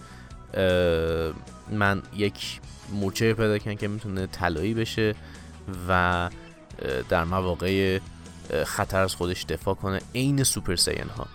من 1.70 2.02
یک 2.16 2.60
مورچه 2.92 3.34
پیدا 3.34 3.58
کردم 3.58 3.76
که 3.76 3.88
می‌تونه 3.88 4.26
طلایی 4.26 4.75
بشه 4.75 5.14
و 5.88 6.30
در 7.08 7.25
مواقع 7.25 7.99
خطر 8.66 9.00
از 9.00 9.14
خودش 9.14 9.45
دفاع 9.45 9.75
کنه 9.75 10.00
عین 10.14 10.45
سوپر 10.45 10.76
سین 10.76 11.09
ها 11.16 11.26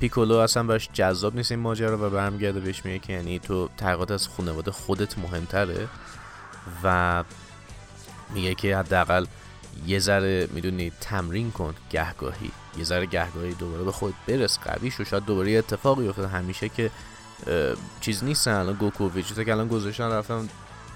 پیکولو 0.00 0.36
اصلا 0.36 0.62
براش 0.62 0.88
جذاب 0.92 1.36
نیست 1.36 1.50
این 1.50 1.60
ماجرا 1.60 2.06
و 2.06 2.10
برمیگرده 2.10 2.60
بهش 2.60 2.84
میگه 2.84 2.98
که 2.98 3.12
یعنی 3.12 3.38
تو 3.38 3.68
تقاضا 3.76 4.14
از 4.14 4.28
خانواده 4.28 4.70
خودت 4.70 5.18
مهمتره 5.18 5.88
و 6.84 7.24
میگه 8.34 8.54
که 8.54 8.76
حداقل 8.76 9.26
یه 9.86 9.98
ذره 9.98 10.48
می‌دونی 10.52 10.92
تمرین 11.00 11.50
کن 11.50 11.74
گهگاهی. 11.90 12.50
یه 12.78 12.84
ذره 12.84 13.06
گهگاهی 13.06 13.54
دوباره 13.54 13.84
به 13.84 13.92
خود 13.92 14.14
برس 14.26 14.58
قوی 14.58 14.90
شو 14.90 15.04
شاید 15.04 15.24
دوباره 15.24 15.52
اتفاقی 15.52 16.08
افتاد 16.08 16.30
همیشه 16.30 16.68
که 16.68 16.90
چیز 18.00 18.24
نیستن. 18.24 18.54
الان 18.54 18.74
گوکو 18.74 19.10
ویجیتا 19.10 19.44
که 19.44 19.52
الان 19.52 19.68
گذاشتن 19.68 20.10
رفتن 20.10 20.48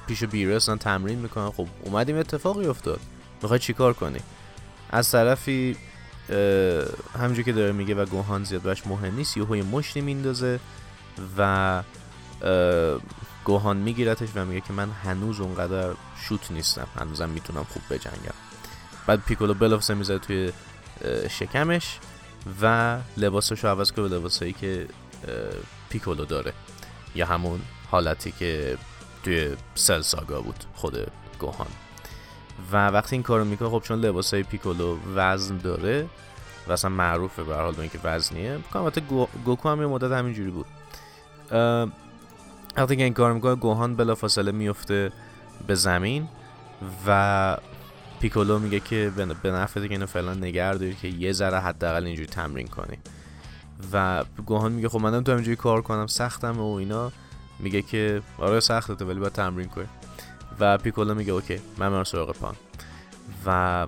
پیش 0.06 0.24
بیرسن 0.24 0.76
تمرین 0.76 1.18
می‌کنن. 1.18 1.50
خب 1.50 1.68
اومدیم 1.82 2.16
اتفاقی 2.16 2.66
افتاد. 2.66 3.00
می‌خوای 3.42 3.58
چیکار 3.58 3.92
کنی؟ 3.92 4.18
از 4.94 5.10
طرفی 5.10 5.76
همینجور 7.18 7.44
که 7.44 7.52
داره 7.52 7.72
میگه 7.72 7.94
و 7.94 8.04
گوهان 8.04 8.44
زیاد 8.44 8.62
باش 8.62 8.86
مهم 8.86 9.14
نیست 9.14 9.36
یه 9.36 9.44
مشتی 9.44 10.00
میندازه 10.00 10.60
و 11.38 11.82
گوهان 13.44 13.76
میگیرتش 13.76 14.28
و 14.34 14.44
میگه 14.44 14.60
که 14.60 14.72
من 14.72 14.90
هنوز 14.90 15.40
اونقدر 15.40 15.94
شوت 16.20 16.50
نیستم 16.50 16.86
هنوزم 16.98 17.28
می‌تونم 17.28 17.64
خوب 17.64 17.82
بجنگم. 17.90 18.34
بعد 19.06 19.22
پیکولو 19.24 19.54
بلافسه 19.54 19.94
میزه 19.94 20.18
توی 20.18 20.52
شکمش 21.30 21.98
و 22.62 22.98
لباسش 23.16 23.64
رو 23.64 23.70
عوض 23.70 23.92
کنه 23.92 24.08
به 24.08 24.16
لباسایی 24.16 24.52
که 24.52 24.88
پیکولو 25.88 26.24
داره. 26.24 26.52
یا 27.14 27.26
همون 27.26 27.60
حالتی 27.90 28.32
که 28.32 28.78
توی 29.24 29.56
سل 29.74 30.00
ساگا 30.00 30.40
بود 30.40 30.64
خود 30.74 31.06
گوهان. 31.38 31.68
و 32.72 32.88
وقتی 32.88 33.16
این 33.16 33.22
کارو 33.22 33.44
می‌کنه 33.44 33.68
خب 33.68 33.82
چون 33.84 34.00
لباسای 34.00 34.42
پیکولو 34.42 34.98
وزن 35.14 35.56
داره 35.56 36.06
و 36.68 36.72
اصلا 36.72 36.90
معروفه 36.90 37.42
به 37.42 37.54
حال 37.54 37.74
اینکه 37.80 37.98
وزنیه 38.04 38.58
البته 38.74 39.00
گو... 39.00 39.26
گوکو 39.44 39.68
هم 39.68 39.80
یه 39.80 39.86
مدت 39.86 40.12
همینجوری 40.12 40.50
بود. 40.50 40.66
وقتی 42.76 42.96
که 42.96 43.04
این 43.04 43.14
کار 43.14 43.32
می‌کنه 43.32 43.54
گوهان 43.54 43.96
بلافاصله 43.96 44.52
میفته 44.52 45.12
به 45.66 45.74
زمین 45.74 46.28
و 47.06 47.56
پیکولو 48.20 48.58
میگه 48.58 48.80
که 48.80 49.12
به 49.42 49.50
نفعه 49.50 49.88
که 49.88 49.94
اینو 49.94 50.06
فعلا 50.06 50.34
نگه 50.34 50.94
که 50.94 51.08
یه 51.08 51.32
ذره 51.32 51.60
حداقل 51.60 52.04
اینجوری 52.04 52.28
تمرین 52.28 52.66
کنی. 52.66 52.98
و 53.92 54.24
گوهان 54.46 54.72
میگه 54.72 54.88
خب 54.88 55.00
منم 55.00 55.22
تو 55.22 55.32
اینجوری 55.32 55.56
کار 55.56 55.82
کنم 55.82 56.06
سختم 56.06 56.60
و 56.60 56.74
اینا. 56.74 57.12
میگه 57.58 57.82
که 57.82 58.22
آره 58.38 58.60
سخته 58.60 59.04
ولی 59.04 59.20
باید 59.20 59.32
تمرین 59.32 59.68
کنی. 59.68 59.86
و 60.60 60.78
پیکولو 60.78 61.14
میگه 61.14 61.32
okay 61.32 61.60
من 61.78 61.88
من 61.88 62.04
سراغ 62.04 62.32
پان. 62.32 62.56
و 63.46 63.86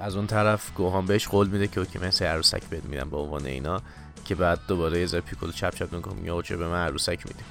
از 0.00 0.16
اون 0.16 0.26
طرف 0.26 0.74
گوهان 0.74 1.06
بهش 1.06 1.28
قول 1.28 1.48
میده 1.48 1.66
که 1.68 1.80
okay 1.80 1.98
من 1.98 2.10
سه 2.10 2.26
عروسک 2.26 2.64
بهت 2.64 2.84
میدم 2.84 3.10
به 3.10 3.16
عنوان 3.16 3.46
اینا 3.46 3.82
که 4.24 4.34
بعد 4.34 4.60
دوباره 4.68 5.00
یه 5.00 5.20
پیکولو 5.20 5.52
چپ 5.52 5.74
چپ 5.74 5.92
می‌کنه 5.92 6.14
میگه 6.14 6.42
چه 6.42 6.56
به 6.56 6.68
من 6.68 6.86
عروسک 6.86 7.26
میدی. 7.26 7.44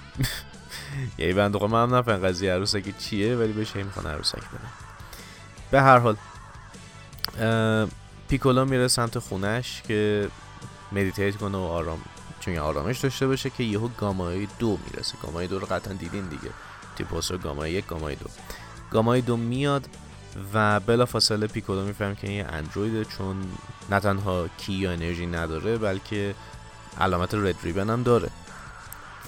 یعنی 1.17 1.34
بنده 1.34 1.67
من 1.67 1.84
هم 1.84 1.96
نفهم 1.96 2.27
قضیه 2.27 2.53
عروسکی 2.53 2.94
چیه 3.00 3.36
ولی 3.36 3.53
بهش 3.53 3.75
می‌خوان 3.75 4.08
عروسک 4.08 4.38
بدم 4.38 4.72
به 5.72 5.82
هر 5.82 5.98
حال 5.98 6.17
پیکولو 8.29 8.65
میره 8.65 8.88
سمت 8.88 9.20
خونش 9.20 9.82
که 9.82 10.29
meditate 10.91 11.36
کنه 11.36 11.58
و 11.58 11.62
آرام 11.62 12.01
چون 12.39 12.58
آرامش 12.58 13.00
داشته 13.00 13.27
باشه 13.27 13.50
که 13.50 13.63
یهو 13.63 13.88
گامای 13.88 14.48
دو 14.60 14.79
می‌رسه. 14.86 15.17
گامای 15.24 15.48
دو 15.48 15.60
رو 15.60 15.65
قطعا 15.65 15.94
دیدین 15.94 16.25
دیگه. 16.27 16.50
تیپوسو 16.98 17.38
گامای 17.38 17.72
یک 17.72 17.88
گامای 17.88 18.16
دو. 18.16 18.25
گامای 18.92 19.22
دو 19.22 19.38
میاد 19.38 19.89
و 20.54 20.80
بلا 20.80 21.06
فاصله 21.06 21.48
پیکولو 21.48 21.86
میفهم 21.86 22.16
که 22.16 22.27
این 22.30 22.46
اندرویده 22.46 23.06
چون 23.06 23.36
نه 23.89 24.00
تنها 24.00 24.48
کی 24.58 24.74
یا 24.74 24.92
انرژی 24.92 25.25
نداره 25.25 25.77
بلکه 25.77 26.36
علامت 27.00 27.34
رد 27.34 27.56
ریبن 27.63 27.89
هم 27.89 28.04
داره. 28.04 28.30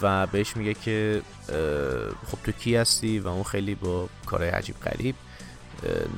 و 0.02 0.28
بهش 0.28 0.58
میگه 0.58 0.74
که 0.74 1.22
خب 2.32 2.38
تو 2.44 2.52
کی 2.52 2.76
هستی؟ 2.76 3.20
و 3.20 3.28
اون 3.28 3.44
خیلی 3.44 3.76
با 3.76 4.10
کارهای 4.26 4.50
عجیب 4.50 4.76
غریب 4.80 5.16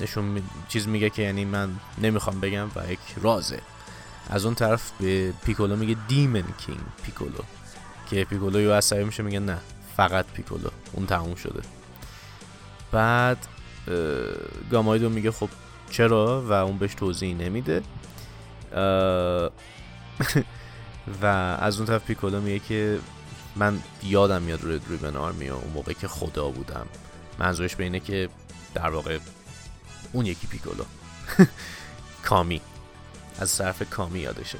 نشون 0.02 0.44
چیز 0.68 0.88
میگه 0.88 1.10
که 1.10 1.22
یعنی 1.22 1.46
من 1.46 1.70
نمی‌خوام 2.02 2.40
بگم 2.40 2.72
و 2.76 2.92
یک 2.92 3.00
رازه. 3.22 3.60
از 4.30 4.46
اون 4.46 4.56
طرف 4.56 4.92
به 5.00 5.34
پیکولو 5.46 5.76
میگه 5.76 5.96
دیمن 6.08 6.44
کینگ 6.66 6.80
پیکولو 7.04 7.44
که 8.10 8.26
پیکولو 8.26 8.62
یو 8.62 8.82
میشه 9.06 9.24
میگه 9.24 9.40
نه. 9.40 9.58
فقط 9.98 10.26
پیکولو. 10.26 10.70
اون 10.94 11.06
تموم 11.06 11.36
شده. 11.36 11.62
بعد 12.92 13.38
گامایدو 14.72 15.10
میگه 15.10 15.32
خب 15.32 15.50
چرا 15.90 16.42
و 16.42 16.52
اون 16.52 16.78
بهش 16.78 16.96
توضیح 16.96 17.36
نمیده. 17.36 17.82
و 21.22 21.26
از 21.60 21.78
اون 21.78 21.86
طرف 21.86 22.04
پیکولو 22.04 22.42
میگه 22.42 22.60
که 22.60 23.00
من 23.56 23.80
یادم 24.04 24.42
میاد 24.42 24.60
رد 24.64 24.82
ریبن 24.90 25.16
آرمی 25.16 25.50
و 25.50 25.54
اون 25.54 25.72
موقع 25.74 25.94
که 25.94 26.08
خدا 26.08 26.50
بودم. 26.50 26.86
منظورش 27.40 27.76
به 27.76 27.84
اینه 27.84 28.00
که 28.00 28.30
در 28.74 28.90
واقع 28.90 29.20
اون 30.14 30.26
یکی 30.26 30.48
پیکولو. 30.48 30.84
کامی. 32.24 32.62
از 33.40 33.58
طرف 33.58 33.90
کامی 33.90 34.20
یادشه. 34.20 34.58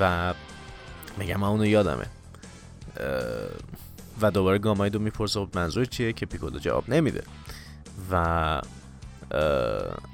و 0.00 0.34
میگم 1.18 1.36
من 1.36 1.48
اونو 1.48 1.66
یادمه. 1.66 2.06
و 4.20 4.30
دوباره 4.30 4.58
گامایدو 4.58 4.98
می‌پرسه 4.98 5.40
خب 5.40 5.48
منظور 5.54 5.84
چیه 5.84 6.12
که 6.12 6.26
پیکولو 6.26 6.58
جواب 6.58 6.84
نمیده؟ 6.88 7.22
و 8.10 8.60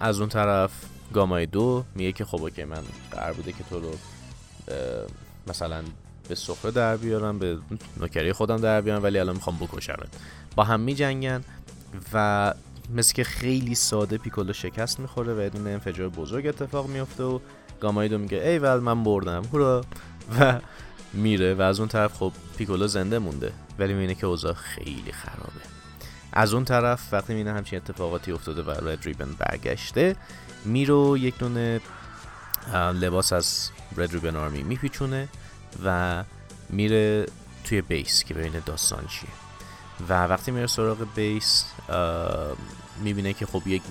از 0.01 0.21
اون 0.21 0.29
طرف 0.29 0.71
گامایدو 1.13 1.85
میگه 1.95 2.13
که 2.13 2.25
خب 2.25 2.43
اوکی 2.43 2.65
من 2.65 2.83
قرار 3.11 3.33
بوده 3.33 3.53
که 3.53 3.65
تو 3.71 3.81
رو 3.81 3.91
مثلا 5.47 5.83
به 6.29 6.35
سفره 6.35 6.71
در 6.71 6.97
بیارم 6.97 7.39
به 7.39 7.59
نوکری 8.01 8.33
خودم 8.33 8.57
در 8.57 8.81
بیارم 8.81 9.03
ولی 9.03 9.19
الان 9.19 9.35
می‌خوام 9.35 9.57
بکشمت. 9.57 10.09
با 10.57 10.65
هم 10.65 10.81
میجنگن 10.81 11.45
و 12.13 12.55
مثل 12.95 13.15
که 13.15 13.25
خیلی 13.25 13.75
ساده 13.75 14.19
پیکولو 14.19 14.53
شکست 14.53 15.01
می‌خوره 15.01 15.35
و 15.35 15.41
یه 15.41 15.49
دونه 15.49 15.71
انفجار 15.71 16.09
بزرگ 16.09 16.47
اتفاق 16.47 16.87
میفته 16.87 17.23
و 17.23 17.39
گامایدو 17.81 18.19
میگه 18.19 18.39
ای 18.39 18.59
ول 18.59 18.79
من 18.79 19.05
بردم 19.05 19.45
هورا. 19.45 19.85
و 20.41 20.61
میره 21.13 21.55
و 21.55 21.63
از 21.63 21.79
اون 21.79 21.89
طرف 21.89 22.15
خب 22.15 22.33
پیکولو 22.59 22.87
زنده 22.87 23.19
مونده. 23.19 23.53
ولی 23.79 23.93
می‌بینه 23.93 24.15
که 24.15 24.27
اوضاع 24.27 24.53
خیلی 24.53 25.13
خرابه. 25.13 25.61
از 26.33 26.55
اون 26.55 26.65
طرف 26.65 27.13
وقتی 27.13 27.35
می‌بینه 27.35 27.57
همچین 27.57 27.79
اتفاقاتی 27.79 28.33
افتاده 28.33 28.63
و 28.63 28.71
رد 28.71 29.05
ریبن 29.05 29.33
برگشته 29.39 30.17
میرو 30.65 31.19
یک 31.19 31.39
دونه 31.39 31.81
لباس 32.75 33.33
از 33.33 33.71
رد 33.97 34.13
ریبن 34.13 34.37
آرمی 34.37 34.63
میپیچونه 34.63 35.29
و 35.85 36.25
میره 36.71 37.27
توی 37.65 37.83
بیس 37.83 38.25
که 38.25 38.35
ببینه 38.35 38.61
داستان 38.61 39.07
چیه. 39.07 39.31
و 40.09 40.27
وقتی 40.27 40.51
میره 40.51 40.67
سراغ 40.67 41.07
بیس 41.15 41.65
می‌بینه 43.03 43.33
که 43.33 43.47
خب 43.47 43.63
یک 43.67 43.83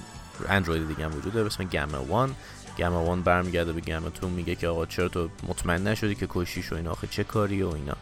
اندروید 0.49 0.87
دیگه 0.87 1.05
هم 1.05 1.15
وجود 1.15 1.33
داره 1.33 1.47
اسم 1.47 1.63
گاما 1.63 2.03
وان 2.03 2.35
گاما 2.79 3.03
وان 3.03 3.21
برمیگرده 3.21 3.73
به 3.73 3.81
گاما 3.81 4.09
تو 4.09 4.29
میگه 4.29 4.55
که 4.55 4.67
آقا 4.67 4.85
چرا 4.85 5.07
تو 5.07 5.29
مطمئن 5.47 5.87
نشدی 5.87 6.15
که 6.15 6.27
کشیش 6.29 6.71
و 6.71 6.75
اینا 6.75 6.91
آخه 6.91 7.07
چه 7.07 7.23
کاری 7.23 7.63
و 7.63 7.67
اینا. 7.67 7.95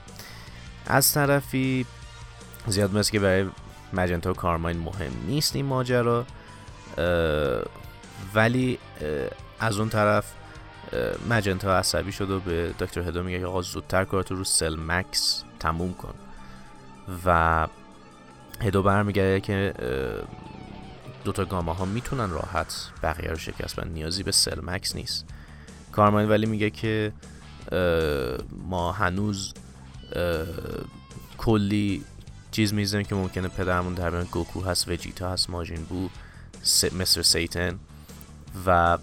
از 0.87 1.13
طرفی 1.13 1.85
زیاد 2.67 2.97
مثل 2.97 3.11
که 3.11 3.19
برای 3.19 3.45
مجنتا 3.93 4.31
و 4.31 4.33
کارماین 4.33 4.77
مهم 4.77 5.11
نیست 5.27 5.55
این 5.55 5.65
ماجرا 5.65 6.25
ولی 8.33 8.79
از 9.59 9.79
اون 9.79 9.89
طرف 9.89 10.33
مجنتا 11.29 11.77
عصبی 11.77 12.11
شد 12.11 12.31
و 12.31 12.39
به 12.39 12.73
دکتر 12.79 13.01
هدو 13.01 13.23
میگه 13.23 13.39
که 13.39 13.45
آقا 13.45 13.61
زودتر 13.61 14.05
کارتو 14.05 14.35
رو 14.35 14.43
سل 14.43 14.75
مکس 14.75 15.43
تموم 15.59 15.93
کن. 15.93 16.13
و 17.25 17.67
هدو 18.61 18.83
برمیگرده 18.83 19.39
که 19.39 19.73
دوتا 21.27 21.45
گاما 21.45 21.73
ها 21.73 21.85
می‌تونن 21.85 22.29
راحت 22.29 22.89
بقیه 23.03 23.29
رو 23.29 23.37
شکست 23.37 23.79
بدن. 23.79 23.89
نیازی 23.89 24.23
به 24.23 24.31
سل 24.31 24.59
مکس 24.63 24.95
نیست. 24.95 25.25
کارماین 25.91 26.29
ولی 26.29 26.45
میگه 26.45 26.69
که 26.69 27.13
ما 28.51 28.91
هنوز 28.91 29.53
کلی 31.37 32.03
چیز 32.51 32.73
می‌زنیم 32.73 33.05
که 33.05 33.15
ممکنه 33.15 33.47
پدرمون 33.47 33.93
در 33.93 34.09
بیان 34.09 34.27
گوکو 34.31 34.61
هست 34.61 34.89
وجیتا 34.89 35.31
هست 35.31 35.49
ماجین 35.49 35.83
بو 35.83 36.09
مستر 36.99 37.21
سیتن 37.21 37.79
و 38.65 38.97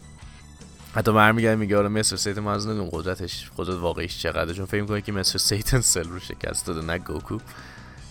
حتی 0.94 1.12
برمیگرد 1.12 1.58
میگه 1.58 1.78
آره 1.78 1.88
مستر 1.88 2.16
سیتن 2.16 2.40
ما 2.40 2.52
از 2.52 2.66
ندون 2.66 2.88
قدرتش 2.92 3.50
قدرت 3.56 3.76
واقعیش 3.76 4.18
چقدر 4.18 4.52
چون 4.52 4.66
فکر 4.66 4.82
می‌کنه 4.82 5.00
که 5.00 5.12
مستر 5.12 5.38
سیتن 5.38 5.80
سل 5.80 6.08
رو 6.08 6.18
شکست 6.18 6.66
داده 6.66 6.80
نه 6.80 6.98
گوکو. 6.98 7.38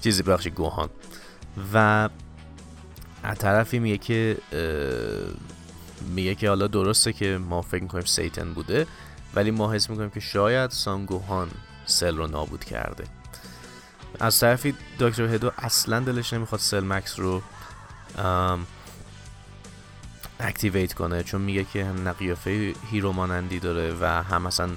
چیزی 0.02 0.24
بخشی 0.24 0.50
گوهان. 0.50 0.90
و 1.74 2.10
از 3.24 3.38
طرفی 3.38 3.80
میگه 3.80 3.98
که 3.98 4.38
میگه 6.02 6.36
که 6.36 6.50
حالا 6.50 6.68
درسته 6.68 7.14
که 7.14 7.38
ما 7.38 7.62
فکر 7.62 7.84
می‌کنیم 7.84 8.06
سیتن 8.06 8.54
بوده 8.54 8.88
ولی 9.36 9.52
ما 9.52 9.74
حس 9.74 9.90
می‌کنیم 9.90 10.10
که 10.10 10.20
شاید 10.20 10.72
سانگوهان 10.72 11.52
سل 11.86 12.18
رو 12.18 12.28
نابود 12.28 12.64
کرده. 12.64 13.04
از 14.20 14.40
طرفی 14.40 14.76
دکتر 15.00 15.24
هدو 15.24 15.52
اصلا 15.58 16.00
دلش 16.00 16.34
نمی‌خواد 16.34 16.62
سل 16.62 16.84
مکس 16.84 17.20
رو 17.20 17.42
activate 20.40 20.94
کنه 20.94 21.24
چون 21.24 21.42
میگه 21.42 21.64
که 21.64 21.86
هم 21.86 22.08
نه 22.08 22.30
قیافه 22.30 22.74
hero 22.92 23.12
مانندی 23.12 23.60
داره 23.60 23.96
و 24.02 24.06
هم 24.06 24.46
اصلا 24.46 24.70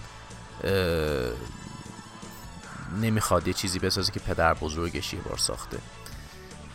نمی‌خواد 3.00 3.48
یه 3.48 3.54
چیزی 3.54 3.78
بسازه 3.78 4.12
که 4.12 4.20
پدر 4.20 4.54
بزرگش 4.54 5.14
یه 5.14 5.20
بار 5.20 5.38
ساخته. 5.38 5.78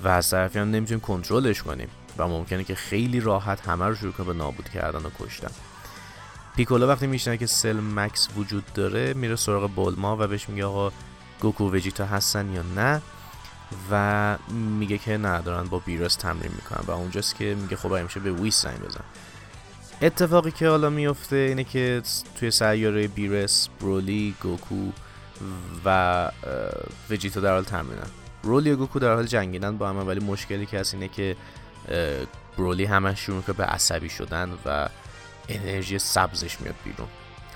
و 0.04 0.08
از 0.08 0.30
طرفی 0.30 0.60
هم 0.60 0.72
نمی‌تونیم 0.72 1.02
کنترلش 1.02 1.62
کنیم 1.62 1.88
و 2.18 2.28
ممکنه 2.28 2.64
که 2.64 2.76
خیلی 2.76 3.20
راحت 3.20 3.68
همه 3.68 3.86
رو 3.86 3.96
شروع 3.96 4.12
کنه 4.12 4.26
به 4.26 4.34
نابود 4.34 4.70
کردن 4.70 5.00
و 5.00 5.10
کشتن. 5.20 5.52
پیکولا 6.56 6.88
وقتی 6.88 7.08
میشنه 7.08 7.38
که 7.38 7.48
سل 7.48 7.80
مکس 7.80 8.28
وجود 8.38 8.74
داره 8.74 9.14
میره 9.14 9.36
سراغ 9.36 9.72
بولما 9.72 10.18
و 10.20 10.28
بهش 10.28 10.50
میگه 10.50 10.66
آقا 10.66 10.92
گوکو 11.42 11.70
و 11.70 11.76
وجیتا 11.76 12.06
هستن 12.06 12.54
یا 12.54 12.64
نه؟ 12.76 13.02
و 13.92 14.38
میگه 14.80 14.98
که 14.98 15.18
نه 15.18 15.42
دارن 15.42 15.68
با 15.68 15.80
بیرس 15.80 16.16
تمرین 16.16 16.52
می‌کنن 16.56 16.84
و 16.88 16.92
اونجاست 16.92 17.36
که 17.36 17.56
میگه 17.62 17.76
خب 17.76 17.94
میشه 17.94 18.20
به 18.20 18.32
ویس 18.32 18.62
زنگ 18.62 18.80
بزن. 18.80 19.04
اتفاقی 20.02 20.52
که 20.52 20.70
حالا 20.70 20.90
میفته 20.90 21.36
اینه 21.36 21.64
که 21.64 22.02
توی 22.40 22.52
سیاره 22.52 23.08
بیرس 23.08 23.70
برولی 23.82 24.36
گوکو 24.42 24.92
و 25.86 26.32
وجیتا 27.10 27.40
در 27.40 27.54
حال 27.54 27.64
تمرینن. 27.64 28.08
برولی 28.44 28.72
و 28.72 28.76
گوکو 28.76 29.00
در 29.00 29.14
حال 29.14 29.26
جنگیدن 29.26 29.78
با 29.78 29.90
هم 29.90 30.08
ولی 30.08 30.26
مشکلی 30.26 30.66
که 30.66 30.80
هست 30.80 30.94
اینه 30.94 31.08
که 31.08 31.36
برولی 32.58 32.86
همش 32.86 33.20
شروع 33.20 33.44
که 33.44 33.54
به 33.54 33.66
عصبی 33.66 34.10
شدن 34.10 34.50
و 34.66 34.90
انرژی 35.50 36.00
سبزش 36.00 36.62
میاد 36.62 36.76
بیرون. 36.84 37.08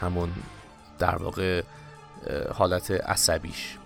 همون 0.01 0.29
در 0.99 1.15
واقع 1.15 1.63
حالت 2.53 2.91
عصبیش 2.91 3.77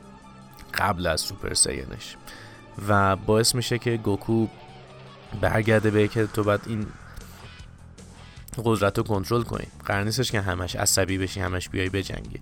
قبل 0.73 1.07
از 1.07 1.21
سوپر 1.21 1.53
سیانش 1.53 2.15
و 2.87 3.15
باعث 3.15 3.55
میشه 3.55 3.77
که 3.77 3.97
گوکو 3.97 4.47
برگرده 5.41 5.91
به 5.91 6.07
که 6.07 6.27
تو 6.27 6.43
باید 6.43 6.61
این 6.65 6.87
قدرت 8.63 8.97
رو 8.97 9.03
کنترل 9.03 9.43
کنی. 9.43 9.67
قرار 9.85 10.03
نیستش 10.03 10.31
که 10.31 10.41
همش 10.41 10.75
عصبی 10.75 11.17
بشی 11.17 11.39
همش 11.39 11.69
بیای 11.69 11.89
بجنگی. 11.89 12.39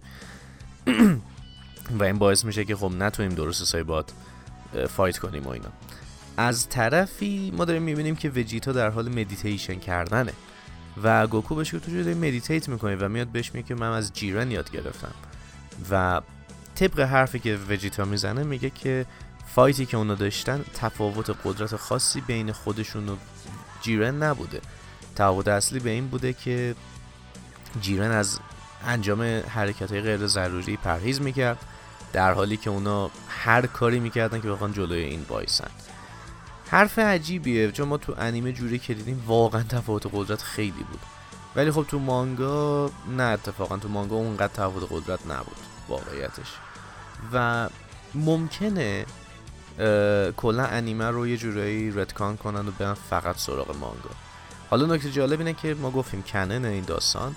و 1.99 2.03
این 2.03 2.17
باعث 2.17 2.45
میشه 2.45 2.65
که 2.65 2.75
خب 2.75 2.91
نتونیم 2.91 3.31
درست 3.31 3.63
سایباد 3.63 4.11
fight 4.85 5.17
کنیم 5.17 5.43
و 5.43 5.49
اینا. 5.49 5.69
از 6.37 6.69
طرفی 6.69 7.53
ما 7.57 7.65
داریم 7.65 7.81
می‌بینیم 7.81 8.15
که 8.15 8.29
وجیتا 8.29 8.71
در 8.71 8.89
حال 8.89 9.09
مدیتیشن 9.09 9.79
کردنه 9.79 10.33
و 11.03 11.27
گوکو 11.27 11.55
بهش 11.55 11.69
تو 11.69 11.77
جوری 11.77 12.13
meditate 12.13 12.69
می‌کنی؟ 12.69 12.95
و 12.95 13.09
میاد 13.09 13.27
بهش 13.27 13.51
میگه 13.53 13.67
که 13.67 13.75
من 13.75 13.91
از 13.91 14.13
جیرن 14.13 14.51
یاد 14.51 14.71
گرفتم. 14.71 15.11
و 15.91 16.21
طبق 16.75 16.99
حرفی 16.99 17.39
که 17.39 17.59
وجیتا 17.69 18.05
می‌زنه 18.05 18.43
میگه 18.43 18.69
که 18.69 19.05
fight 19.55 19.80
ی 19.80 19.85
که 19.85 19.97
اونا 19.97 20.15
داشتن 20.15 20.65
تفاوت 20.73 21.35
قدرت 21.43 21.75
خاصی 21.75 22.21
بین 22.21 22.51
خودشون 22.51 23.09
و 23.09 23.15
جیرن 23.81 24.23
نبوده. 24.23 24.61
تفاوت 25.15 25.47
اصلی 25.47 25.79
به 25.79 25.89
این 25.89 26.07
بوده 26.07 26.33
که 26.33 26.75
جیرن 27.81 28.11
از 28.11 28.39
انجام 28.85 29.21
حرکت 29.49 29.91
های 29.91 30.01
غیر 30.01 30.27
ضروری 30.27 30.77
پرهیز 30.77 31.21
می‌کرد. 31.21 31.57
در 32.13 32.33
حالی 32.33 32.57
که 32.57 32.69
اونا 32.69 33.11
هر 33.27 33.65
کاری 33.65 33.99
می‌کردن 33.99 34.41
که 34.41 34.49
بخوان 34.49 34.73
جلوی 34.73 35.03
این 35.03 35.25
بایسن 35.27 35.69
حرف 36.69 36.99
عجیبیه 36.99 37.71
چون 37.71 37.87
ما 37.87 37.97
تو 37.97 38.15
انیمه 38.17 38.51
جوری 38.51 38.79
که 38.79 38.93
دیدیم 38.93 39.23
واقعا 39.27 39.63
تفاوت 39.63 40.07
قدرت 40.13 40.41
خیلی 40.41 40.83
بود. 40.91 40.99
ولی 41.55 41.71
خب 41.71 41.85
تو 41.87 41.99
مانگا 41.99 42.91
نه 43.17 43.23
اتفاقا 43.23 43.77
تو 43.77 43.89
مانگا 43.89 44.15
اونقدر 44.15 44.53
تفاوت 44.53 44.87
قدرت 44.91 45.27
نبود 45.27 45.57
واقعیتش. 45.87 46.47
و 47.33 47.69
ممکنه 48.15 49.05
کلا 50.37 50.63
انیمه 50.65 51.05
رو 51.05 51.27
یه 51.27 51.37
جورایی 51.37 51.91
ردکان 51.91 52.37
کنن 52.37 52.67
و 52.67 52.71
برن 52.71 52.93
فقط 52.93 53.37
سراغ 53.37 53.75
مانگا. 53.75 54.09
حالا 54.69 54.85
نکته 54.95 55.11
جالب 55.11 55.39
اینه 55.39 55.53
که 55.53 55.73
ما 55.73 55.91
گفتیم 55.91 56.23
کنن 56.23 56.65
این 56.65 56.83
داستان 56.83 57.35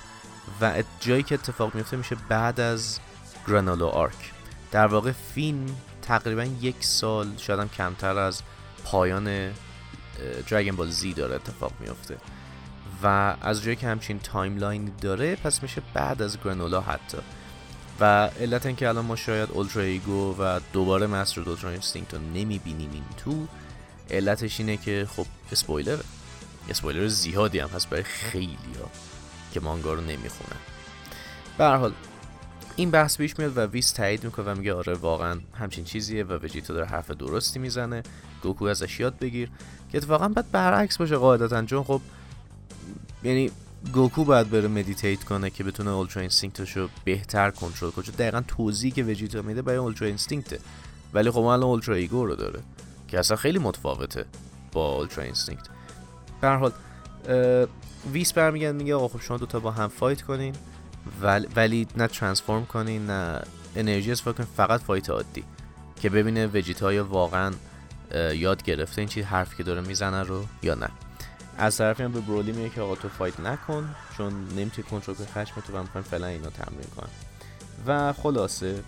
و 0.60 0.82
جایی 1.00 1.22
که 1.22 1.34
اتفاق 1.34 1.74
میفته 1.74 1.96
میشه 1.96 2.16
بعد 2.28 2.60
از 2.60 2.98
گرانولو 3.48 3.86
arc 3.86 4.32
در 4.70 4.86
واقع 4.86 5.12
فیلم 5.12 5.66
تقریبا 6.02 6.44
یک 6.44 6.84
سال 6.84 7.36
شاید 7.36 7.72
کمتر 7.72 8.18
از 8.18 8.42
پایان 8.84 9.52
دراگن 10.48 10.76
بال 10.76 10.90
زی 10.90 11.12
داره 11.12 11.34
اتفاق 11.34 11.72
میفته 11.80 12.16
و 13.02 13.36
از 13.40 13.62
جایی 13.62 13.76
که 13.76 13.86
همچین 13.86 14.18
timeline 14.18 14.92
داره 15.00 15.36
پس 15.36 15.62
میشه 15.62 15.82
بعد 15.94 16.22
از 16.22 16.38
گرانولا 16.44 16.80
حتی. 16.80 17.18
و 18.00 18.30
علت 18.40 18.66
اینکه 18.66 18.88
الان 18.88 19.04
ما 19.04 19.16
شاید 19.16 19.50
اولترا 19.50 19.82
ایگو 19.82 20.36
و 20.38 20.60
دوباره 20.72 21.06
مستر 21.06 21.40
اولترا 21.40 21.70
اینستینکت 21.70 22.14
رو 22.14 22.20
نمی‌بینیم 22.20 22.90
این 22.92 23.04
تو 23.16 23.46
علتش 24.10 24.60
اینه 24.60 24.76
که 24.76 25.08
خب 25.16 25.26
spoiler 25.52 25.98
spoiler 26.68 27.08
زیادی 27.08 27.58
هم 27.58 27.68
هست 27.68 27.90
برای 27.90 28.02
خیلی 28.02 28.74
ها 28.80 28.90
که 29.52 29.60
مانگا 29.60 29.94
رو 29.94 30.00
نمی‌خونن. 30.00 30.60
به 31.58 31.66
حال 31.66 31.92
این 32.80 32.90
بحث 32.90 33.16
پیش 33.16 33.38
میاد 33.38 33.58
و 33.58 33.60
ویس 33.60 33.92
تایید 33.92 34.24
می‌کنه 34.24 34.52
و 34.52 34.54
میگه 34.54 34.74
آره 34.74 34.94
واقعا 34.94 35.40
همچین 35.54 35.84
چیزیه 35.84 36.24
و 36.24 36.38
وجیتا 36.42 36.74
داره 36.74 36.86
حرف 36.86 37.10
درستی 37.10 37.58
می‌زنه. 37.58 38.02
گوکو 38.42 38.64
ازش 38.64 39.00
یاد 39.00 39.18
بگیر. 39.18 39.50
که 39.92 39.98
اتفاقا 39.98 40.28
باید 40.28 40.50
برعکس 40.50 40.98
باشه 40.98 41.16
قاعدتا. 41.16 41.64
چون 41.64 41.82
خب 41.82 42.00
یعنی 43.22 43.50
گوکو 43.92 44.24
باید 44.24 44.50
بره 44.50 44.68
meditate 44.68 45.24
کنه 45.24 45.50
که 45.50 45.64
بتونه 45.64 45.90
اولترا 45.90 46.20
اینستینکتش 46.20 46.76
رو 46.76 46.88
بهتر 47.04 47.50
کنترل 47.50 47.90
کنه. 47.90 48.04
چون 48.04 48.14
دقیقا 48.18 48.42
توضیحی 48.48 48.90
که 48.90 49.02
وجیتا 49.04 49.42
میده 49.42 49.62
برای 49.62 49.78
اولترا 49.78 50.08
اینستینکته 50.08 50.58
ولی 51.14 51.30
خب 51.30 51.38
الان 51.38 51.62
اولترا 51.62 51.94
ایگو 51.94 52.26
رو 52.26 52.34
داره 52.34 52.60
که 53.08 53.18
اصلا 53.18 53.36
خیلی 53.36 53.58
متفاوته 53.58 54.24
با 54.72 54.94
اولترا 54.94 55.24
اینستینکت 55.24 55.66
در 56.42 56.56
حال 56.56 56.72
ویس 58.12 58.32
برمیگرد 58.32 58.74
میگه 58.74 58.94
آقا 58.94 59.08
خب 59.08 59.20
شما 59.20 59.36
دوتا 59.36 59.60
با 59.60 59.70
هم 59.70 59.88
fight 59.88 60.22
کنین. 60.22 60.54
ولی, 61.22 61.48
ولی 61.56 61.86
نه 61.96 62.06
transform 62.06 62.66
کنین 62.66 63.06
نه 63.06 63.42
انرژی 63.76 64.12
استفاده 64.12 64.36
کنین 64.36 64.48
فقط 64.56 64.80
fight 64.80 65.10
عادی 65.10 65.44
که 66.00 66.10
ببینه 66.10 66.46
وجیتا 66.46 66.92
یا 66.92 67.04
واقعا 67.04 67.52
یاد 68.34 68.62
گرفته 68.62 69.00
این 69.00 69.08
چیز 69.08 69.24
حرفی 69.24 69.56
که 69.56 69.62
داره 69.62 69.80
می‌زنه 69.80 70.22
رو 70.22 70.44
یا 70.62 70.74
نه. 70.74 70.88
از 71.58 71.76
طرفی 71.76 72.02
هم 72.02 72.12
به 72.12 72.20
برولی 72.20 72.52
میگه 72.52 72.68
که 72.68 72.80
آقا 72.80 72.94
تو 72.94 73.08
fight 73.08 73.40
نکن 73.40 73.94
چون 74.16 74.32
نمی‌تونی 74.56 74.88
کنترل 74.90 75.14
کنی 75.14 75.26
خشم 75.26 75.60
تو 75.60 75.78
و 75.78 75.82
می‌خوایم 75.82 76.06
فعلا 76.10 76.26
اینا 76.26 76.50
تمرین 76.50 76.88
کن 76.96 77.08
و 77.86 78.12
خلاصه 78.12 78.82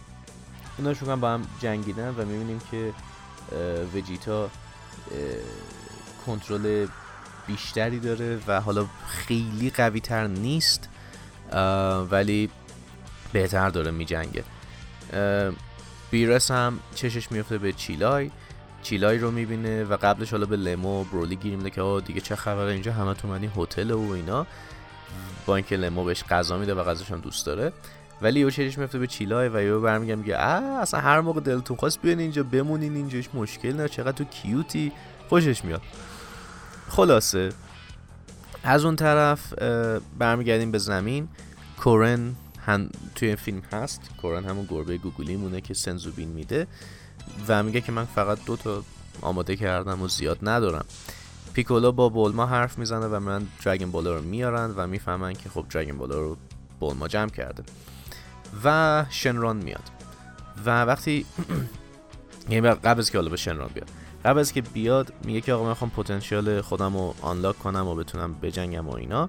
اینا 0.79 0.95
شروع 0.95 1.17
با 1.17 1.31
هم 1.31 1.47
جنگیدن 1.61 2.09
و 2.09 2.25
می‌بینیم 2.25 2.61
که 2.71 2.93
وجیتا 3.95 4.51
کنترل 6.27 6.87
بیشتری 7.47 8.01
داره 8.01 8.41
و 8.47 8.61
حالا 8.61 8.87
خیلی 9.09 9.71
قوی 9.71 10.01
تر 10.01 10.27
نیست. 10.27 10.89
ولی 12.11 12.51
بهتر 13.33 13.69
داره 13.69 13.91
میجنگه 13.91 14.45
بیرس 16.11 16.51
هم 16.51 16.79
چشش 16.95 17.33
میفته 17.33 17.59
به 17.59 17.73
چیلای. 17.73 18.31
چیلای 18.83 19.19
رو 19.19 19.31
می‌بینه 19.31 19.85
و 19.85 19.97
قبلش 19.97 20.31
حالا 20.31 20.47
به 20.47 20.57
لمو 20.57 21.01
و 21.01 21.05
برولی 21.05 21.37
گیر 21.37 21.57
میده 21.57 21.71
که 21.71 22.03
دیگه 22.07 22.21
چه 22.21 22.37
خبره؟ 22.37 22.73
اینجا 22.73 22.93
همه 22.93 23.15
تو 23.15 23.31
این 23.31 23.51
هتل 23.57 23.91
و 23.91 24.11
اینا. 24.11 24.47
با 25.47 25.57
اینکه 25.57 25.77
لمو 25.77 26.05
بهش 26.05 26.25
غذا 26.25 26.59
میده 26.59 26.75
و 26.75 26.85
غذاش 26.85 27.11
دوست 27.11 27.47
داره. 27.47 27.73
ولی 28.23 28.41
یو 28.41 28.51
چشش 28.51 28.79
میفته 28.79 28.99
به 28.99 29.07
چیلای 29.07 29.49
و 29.49 29.63
یو 29.63 29.81
برمیگم 29.81 30.19
میگه 30.19 30.39
اصلا 30.39 31.01
هر 31.01 31.21
موقع 31.21 31.41
دلتون 31.41 31.77
خواست 31.77 32.03
بیان 32.03 32.19
اینجا 32.19 32.43
بمونین 32.43 32.97
اینجاش 32.97 33.29
مشکل 33.35 33.73
نه 33.73 33.89
چقدر 33.89 34.13
تو 34.13 34.25
کیوتی. 34.25 34.93
خوشش 35.29 35.65
میاد. 35.65 35.83
خلاصه. 36.89 37.53
از 38.65 38.85
اون 38.85 38.97
طرف 38.97 39.53
برمیگردیم 40.19 40.71
به 40.71 40.79
زمین. 40.79 41.29
کورن 41.79 42.35
هم 42.67 42.89
توی 43.15 43.37
فیلم 43.37 43.61
هست. 43.73 44.01
کورن 44.23 44.45
همون 44.45 44.67
گربه 44.71 44.99
گوگلی 44.99 45.37
مونه 45.37 45.61
که 45.61 45.75
سنزوبین 45.75 46.29
میده 46.29 46.67
و 47.49 47.63
میگه 47.63 47.81
که 47.81 47.93
من 47.93 48.05
فقط 48.05 48.45
دو 48.45 48.57
تا 48.57 48.83
آماده 49.21 49.57
کردم 49.57 50.03
و 50.03 50.09
زیاد 50.09 50.39
ندارم. 50.43 50.85
پیکولو 51.53 51.93
با 51.93 52.09
بولما 52.09 52.47
حرف 52.47 52.79
می‌زنه 52.79 53.07
و 53.07 53.21
من 53.21 53.47
درگن 53.65 53.91
بالا 53.91 54.17
رو 54.17 54.23
میارن 54.23 54.75
و 54.77 54.87
می‌فهمن 54.87 55.33
که 55.33 55.49
خب 55.49 55.67
درگن 55.71 55.99
بالا 55.99 56.19
رو 56.19 56.37
بولما 56.81 57.09
جمع 57.09 57.31
کرده. 57.31 57.63
و 58.65 59.05
شنران 59.11 59.57
میاد. 59.57 59.91
و 60.67 60.85
وقتی 60.85 61.27
یعنی 62.51 62.71
قبل 62.71 62.99
از 62.99 63.11
که 63.11 63.19
حالا 63.19 63.31
به 63.31 63.37
شنران 63.37 63.71
بیاد. 63.75 63.89
قبل 64.25 64.39
از 64.39 64.53
که 64.53 64.63
بیاد 64.63 65.13
میگه 65.25 65.41
که 65.41 65.53
آقا 65.53 65.63
من 65.63 65.69
می‌خوام 65.69 65.91
پتانسیال 65.91 66.61
خودم 66.61 66.97
رو 66.97 67.15
آنلاک 67.23 67.59
کنم 67.59 67.87
و 67.87 67.95
بتونم 67.95 68.35
بجنگم 68.35 68.89
و 68.89 68.95
اینا. 68.95 69.29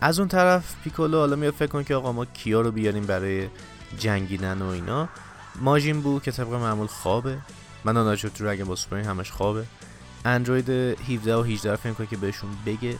از 0.00 0.18
اون 0.18 0.28
طرف 0.28 0.74
پیکولو 0.84 1.18
حالا 1.18 1.36
میاد 1.36 1.54
فکر 1.54 1.66
کن 1.66 1.82
که 1.84 1.94
آقا 1.94 2.12
ما 2.12 2.24
کیا 2.24 2.60
رو 2.60 2.70
بیاریم 2.70 3.06
برای 3.06 3.48
جنگیدن 3.98 4.62
و 4.62 4.66
اینا. 4.66 5.08
ماجین 5.60 6.00
بو 6.00 6.20
که 6.20 6.32
طبق 6.32 6.52
معمول 6.52 6.86
خوابه. 6.86 7.38
من 7.84 7.92
ناچو 7.92 8.28
تو 8.28 8.48
رگن 8.48 8.64
با 8.64 8.76
سپرین 8.76 9.04
همش 9.04 9.30
خوابه. 9.30 9.64
اندروید 10.24 10.70
17 10.70 11.36
و 11.36 11.42
18 11.42 11.76
فکر 11.76 11.92
کنه 11.92 12.06
که 12.06 12.16
بهشون 12.16 12.50
بگه. 12.66 12.98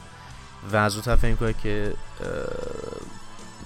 و 0.73 0.77
از 0.77 0.95
اون 0.95 1.03
طرف 1.03 1.18
فکر 1.18 1.53
که 1.53 1.95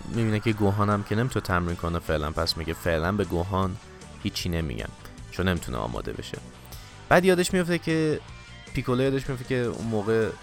می‌بینه 0.08 0.40
که 0.40 0.52
گوهان 0.52 0.90
هم 0.90 1.02
که 1.02 1.14
نمی‌تونه 1.14 1.46
تمرین 1.46 1.76
کنه 1.76 1.98
فعلا. 1.98 2.30
پس 2.30 2.56
میگه 2.56 2.74
فعلا 2.74 3.12
به 3.12 3.24
گوهان 3.24 3.76
هیچی 4.22 4.48
نمیگم 4.48 4.88
چون 5.36 5.48
نمی‌تونه 5.48 5.78
آماده 5.78 6.12
بشه. 6.12 6.38
بعد 7.08 7.24
یادش 7.24 7.54
میفته 7.54 7.78
که 7.78 8.20
پیکولو 8.74 9.02
یادش 9.02 9.28
میفته 9.28 9.44
که 9.44 9.54
اون 9.54 9.86
موقع 9.86 10.30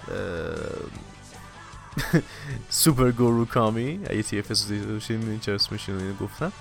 سوپر 2.70 3.12
گورو 3.12 3.46
کامی 3.46 4.00
اگه 4.10 4.24
تی 4.24 4.40
اف 4.40 4.52
چه 5.42 5.52
اسمشون 5.52 5.98
اینو 5.98 6.14
گفتم. 6.14 6.52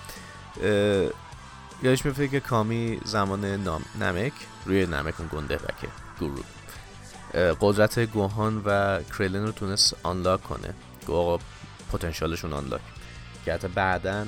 یادش 1.82 2.04
میفته 2.04 2.28
که 2.28 2.40
کامی 2.40 3.00
زمان 3.04 3.44
نام 3.44 3.84
نمک 4.00 4.32
روی 4.66 4.86
نمک 4.86 5.20
اون 5.20 5.28
گنده 5.32 5.56
بکه 5.56 5.88
گورو. 6.20 6.42
قدرت 7.60 7.98
گوهان 7.98 8.62
و 8.64 9.02
کریلن 9.02 9.44
رو 9.44 9.52
تونست 9.52 9.96
آنلاک 10.02 10.42
کنه. 10.42 10.74
گو 11.06 11.14
آقا 11.14 11.44
پتانسیالشون 11.92 12.52
آنلاک 12.52 12.80
که 13.44 13.52
حتی 13.52 13.68
بعدا 13.68 14.26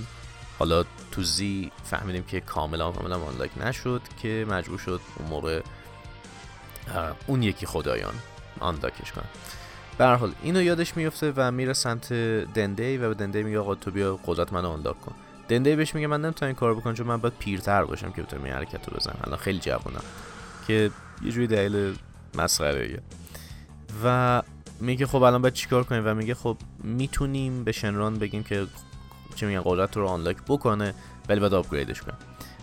حالا 0.58 0.84
تو 1.12 1.22
زی 1.22 1.70
فهمیدیم 1.84 2.24
که 2.24 2.40
کاملا 2.40 2.92
کاملا 2.92 3.18
آنلاک 3.18 3.50
نشد 3.58 4.02
که 4.22 4.46
مجبور 4.48 4.78
شد 4.78 5.00
اون 5.18 5.28
موقع 5.28 5.60
اون 7.26 7.42
یکی 7.42 7.66
خدایان 7.66 8.14
آنلاکش 8.60 9.12
کنن. 9.12 9.24
به 9.98 10.06
حال 10.06 10.32
اینو 10.42 10.62
یادش 10.62 10.96
میفته 10.96 11.32
و 11.36 11.50
میره 11.50 11.72
سمت 11.72 12.12
دنده 12.54 12.98
و 12.98 13.08
به 13.08 13.14
دنده 13.14 13.42
میگه 13.42 13.58
آقا 13.58 13.74
تو 13.74 13.90
بیا 13.90 14.20
قدرت 14.26 14.52
منو 14.52 14.68
آنلاک 14.68 15.00
کن. 15.00 15.14
دنده 15.48 15.76
بهش 15.76 15.94
میگه 15.94 16.06
من 16.06 16.20
نمی‌تونم 16.20 16.48
این 16.48 16.56
کارو 16.56 16.74
بکنم 16.74 16.94
چون 16.94 17.06
من 17.06 17.16
باید 17.16 17.34
پیرتر 17.38 17.84
باشم 17.84 18.12
که 18.12 18.22
بتونم 18.22 18.44
این 18.44 18.52
حرکت 18.52 18.88
رو 18.88 18.96
بزنم. 18.96 19.18
الان 19.24 19.38
خیلی 19.38 19.58
جوونم 19.58 20.04
که 20.66 20.90
یه 21.22 21.32
جوری 21.32 21.46
دلیل 21.46 21.96
مسخره 22.34 23.02
و 24.04 24.42
میگه 24.80 25.06
خب 25.06 25.22
الان 25.22 25.42
باید 25.42 25.54
چیکار 25.54 25.84
کنیم؟ 25.84 26.02
و 26.06 26.14
میگه 26.14 26.34
خب 26.34 26.56
می‌تونیم 26.82 27.64
به 27.64 27.72
شنران 27.72 28.18
بگیم 28.18 28.42
که 28.42 28.66
چه 29.34 29.46
میگن 29.46 29.62
قدرت 29.64 29.96
رو 29.96 30.06
آنلاک 30.06 30.36
بکنه 30.48 30.94
ولی 31.28 31.40
باید 31.40 31.54
آپگریدش 31.54 32.02
کنیم 32.02 32.18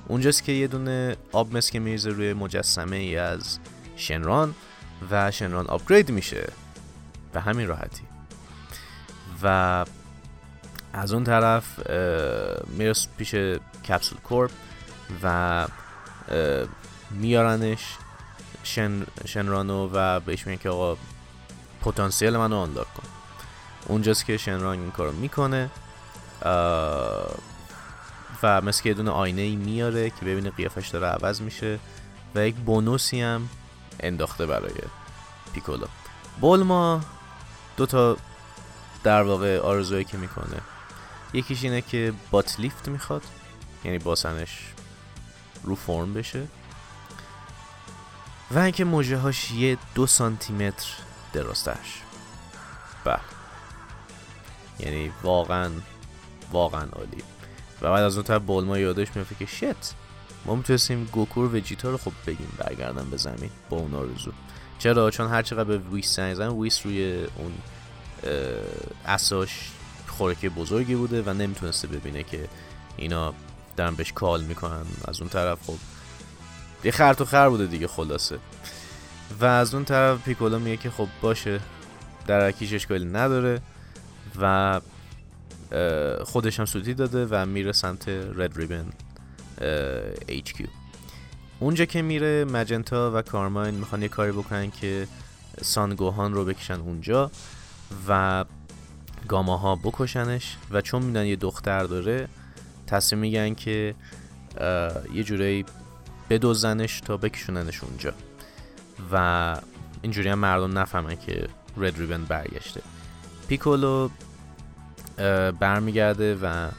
اونجاست 0.07 0.43
که 0.43 0.51
یه 0.51 0.67
دونه 0.67 1.15
آب 1.31 1.57
مس 1.57 1.71
که 1.71 1.79
میریزه 1.79 2.09
روی 2.09 2.33
مجسمه 2.33 2.95
ای 2.95 3.17
از 3.17 3.59
شنران 3.95 4.55
و 5.11 5.31
شنران 5.31 5.67
آپگرید 5.67 6.11
میشه. 6.11 6.49
به 7.33 7.41
همین 7.41 7.67
راحتی. 7.67 8.03
و 9.43 9.85
از 10.93 11.13
اون 11.13 11.23
طرف 11.23 11.79
میره 12.67 12.93
پیش 13.17 13.35
کپسول 13.89 14.19
کورپ 14.19 14.51
و 15.23 15.67
میارنش 17.11 17.97
شن، 18.63 19.05
شنرانو 19.25 19.89
و 19.93 20.19
بهش 20.19 20.47
میگه 20.47 20.61
که 20.61 20.69
آقا 20.69 20.97
پتانسیل 21.81 22.37
منو 22.37 22.55
آنلاک 22.55 22.93
کن. 22.93 23.03
اونجاست 23.87 24.25
که 24.25 24.37
شنران 24.37 24.79
این 24.79 24.91
کارو 24.91 25.11
می‌کنه. 25.11 25.69
و 28.43 28.61
مثل 28.61 28.83
که 28.83 28.93
دونه 28.93 29.11
آینه 29.11 29.41
ای 29.41 29.55
میاره 29.55 30.09
که 30.09 30.25
ببینه 30.25 30.49
قیافش 30.49 30.87
داره 30.87 31.07
عوض 31.07 31.41
میشه 31.41 31.79
و 32.35 32.47
یک 32.47 32.55
بونوسی 32.55 33.21
هم 33.21 33.49
انداخته 33.99 34.45
برای 34.45 34.73
پیکولو. 35.53 35.87
بولما 36.41 37.01
دو 37.77 37.85
تا 37.85 38.17
در 39.03 39.21
واقع 39.21 39.59
آرزویی 39.59 40.03
که 40.03 40.17
می‌کنه. 40.17 40.61
یکیش 41.33 41.63
اینه 41.63 41.81
که 41.81 42.13
بات 42.31 42.59
لیفت 42.59 42.87
می‌خواد 42.87 43.23
یعنی 43.83 43.97
باسنش 43.97 44.73
رو 45.63 45.75
فرم 45.75 46.13
بشه. 46.13 46.47
و 48.51 48.59
اینکه 48.59 48.85
موجه 48.85 49.17
هاش 49.17 49.51
یه 49.51 49.77
دو 49.95 50.07
سانتی 50.07 50.53
متر 50.53 50.87
درازترش 51.33 52.01
بله. 53.03 53.19
یعنی 54.79 55.11
واقعا 55.23 55.71
واقعا 56.51 56.81
عالی. 56.81 57.23
و 57.81 57.91
بعد 57.91 58.03
از 58.03 58.15
اون 58.15 58.23
طرف 58.23 58.41
بولما 58.41 58.77
یادش 58.77 59.07
میفته 59.15 59.35
که 59.35 59.45
شت 59.45 59.93
ما 60.45 60.55
می‌تونستیم 60.55 61.09
گوکور 61.11 61.55
وجیتا 61.55 61.89
رو 61.89 61.97
خب 61.97 62.11
بگیم 62.27 62.51
برگردن 62.57 63.09
به 63.09 63.17
زمین 63.17 63.49
با 63.69 63.77
اون 63.77 63.93
آرزو. 63.93 64.31
چرا؟ 64.79 65.11
چون 65.11 65.27
هر 65.27 65.41
چقدر 65.41 65.63
به 65.63 65.77
ویس 65.77 66.15
زنگ 66.15 66.33
زن 66.33 66.49
ویس 66.49 66.85
روی 66.85 67.25
اون 67.37 67.53
اساش 69.05 69.71
خورکه 70.07 70.49
بزرگی 70.49 70.95
بوده 70.95 71.21
و 71.21 71.33
نمی‌تونسته 71.33 71.87
ببینه 71.87 72.23
که 72.23 72.47
اینا 72.97 73.33
دارن 73.77 73.95
بهش 73.95 74.11
کال 74.11 74.43
می‌کنن. 74.43 74.85
از 75.07 75.19
اون 75.19 75.29
طرف 75.29 75.63
خب 75.67 75.77
یه 76.83 76.91
خرط 76.91 77.21
و 77.21 77.25
خر 77.25 77.49
بوده 77.49 77.65
دیگه 77.65 77.87
خلاصه. 77.87 78.37
و 79.39 79.45
از 79.45 79.73
اون 79.73 79.85
طرف 79.85 80.23
پیکولا 80.23 80.59
میگه 80.59 80.77
که 80.77 80.89
خب 80.89 81.07
باشه 81.21 81.59
درکیش 82.27 82.73
اشکالی 82.73 83.05
نداره. 83.05 83.61
و 84.41 84.81
خودش 86.25 86.59
هم 86.59 86.65
سوتی 86.65 86.93
داده 86.93 87.27
و 87.29 87.45
میره 87.45 87.71
سمت 87.71 88.09
رد 88.09 88.57
ریبن 88.57 88.85
HQ 90.29 90.67
اونجا 91.59 91.85
که 91.85 92.01
میره 92.01 92.45
مجنتا 92.45 93.11
و 93.15 93.21
کارماین 93.21 93.75
می‌خوان 93.75 94.01
یه 94.01 94.07
کاری 94.07 94.31
بکنن 94.31 94.71
که 94.71 95.07
سانگوهان 95.61 96.33
رو 96.33 96.45
بکشن 96.45 96.79
اونجا 96.79 97.31
و 98.07 98.45
گاماها 99.27 99.75
بکشنش 99.75 100.57
و 100.71 100.81
چون 100.81 101.03
میدن 101.03 101.25
یه 101.25 101.35
دختر 101.35 101.83
داره 101.83 102.27
تصمیم 102.87 103.21
میگن 103.21 103.53
که 103.53 103.95
یه 105.13 105.23
جورایی 105.23 105.65
بدوزنش 106.29 107.01
تا 107.01 107.17
بکشوننش 107.17 107.83
اونجا. 107.83 108.13
و 109.11 109.55
اینجوری 110.01 110.29
هم 110.29 110.39
مردم 110.39 110.77
نفهمن 110.77 111.15
که 111.15 111.47
رد 111.77 111.99
ریبن 111.99 112.23
برگشته. 112.23 112.81
پیکولو 113.47 114.09
برمیگرده 115.59 116.35
و 116.35 116.69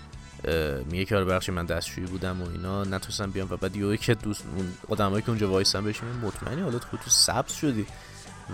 میگه 0.91 1.05
که 1.05 1.17
آره 1.17 1.51
من 1.51 1.67
دستشویی 1.67 2.07
بودم 2.07 2.43
و 2.43 2.49
اینا. 2.51 2.85
نتونستم 2.85 3.31
بیام 3.31 3.49
و 3.51 3.57
بعد 3.57 3.77
یه 3.77 3.97
که 3.97 4.15
دوست 4.15 4.45
اون 4.57 4.73
آدمایی 4.89 5.23
که 5.23 5.29
اونجا 5.29 5.51
وایسن 5.51 5.85
بهش 5.85 6.01
مطمئنی؟ 6.23 6.63
حالا 6.63 6.79
تو 6.79 6.97
تو 6.97 7.11
سبز 7.11 7.53
شدی. 7.53 7.87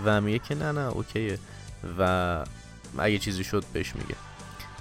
و 0.05 0.21
میگه 0.21 0.39
که 0.39 0.55
نه 0.55 0.71
نه 0.71 0.81
اوکیه. 0.81 1.39
و 1.99 2.45
اگه 2.97 3.17
چیزی 3.17 3.43
شد 3.43 3.63
بهش 3.73 3.95
میگه. 3.95 4.15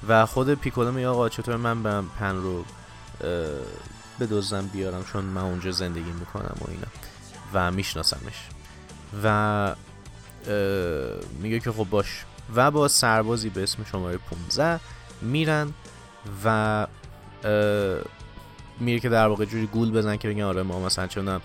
و 0.09 0.27
خود 0.27 0.55
پیکولو 0.55 0.93
میگه 0.93 1.09
آقا 1.09 1.29
چطور 1.29 1.57
من 1.57 1.83
برم 1.83 2.11
پن 2.19 2.37
رو 2.37 2.65
بدوزم 4.21 4.67
بیارم 4.67 5.05
چون 5.05 5.25
من 5.25 5.43
اونجا 5.43 5.71
زندگی 5.71 6.11
می‌کنم 6.11 6.57
و 6.61 6.65
اینا. 6.69 6.87
و 7.55 7.71
میشناسمش. 7.71 8.49
و 9.25 9.75
میگه 11.41 11.61
که 11.61 11.73
خب 11.73 11.87
باش. 11.91 12.25
و 12.55 12.71
با 12.71 12.89
سربازی 12.89 13.49
به 13.49 13.63
اسم 13.63 13.85
شماره 13.85 14.19
15 14.19 14.81
میرن 15.23 15.73
و 16.45 16.87
میره 18.81 19.01
که 19.01 19.09
در 19.09 19.27
واقع 19.27 19.45
جوری 19.45 19.67
گول 19.67 19.91
بزن 19.91 20.17
که 20.17 20.29
بگن 20.29 20.43
آره 20.43 20.63
ما 20.63 20.81
مثلا 20.81 21.07
چونم 21.07 21.41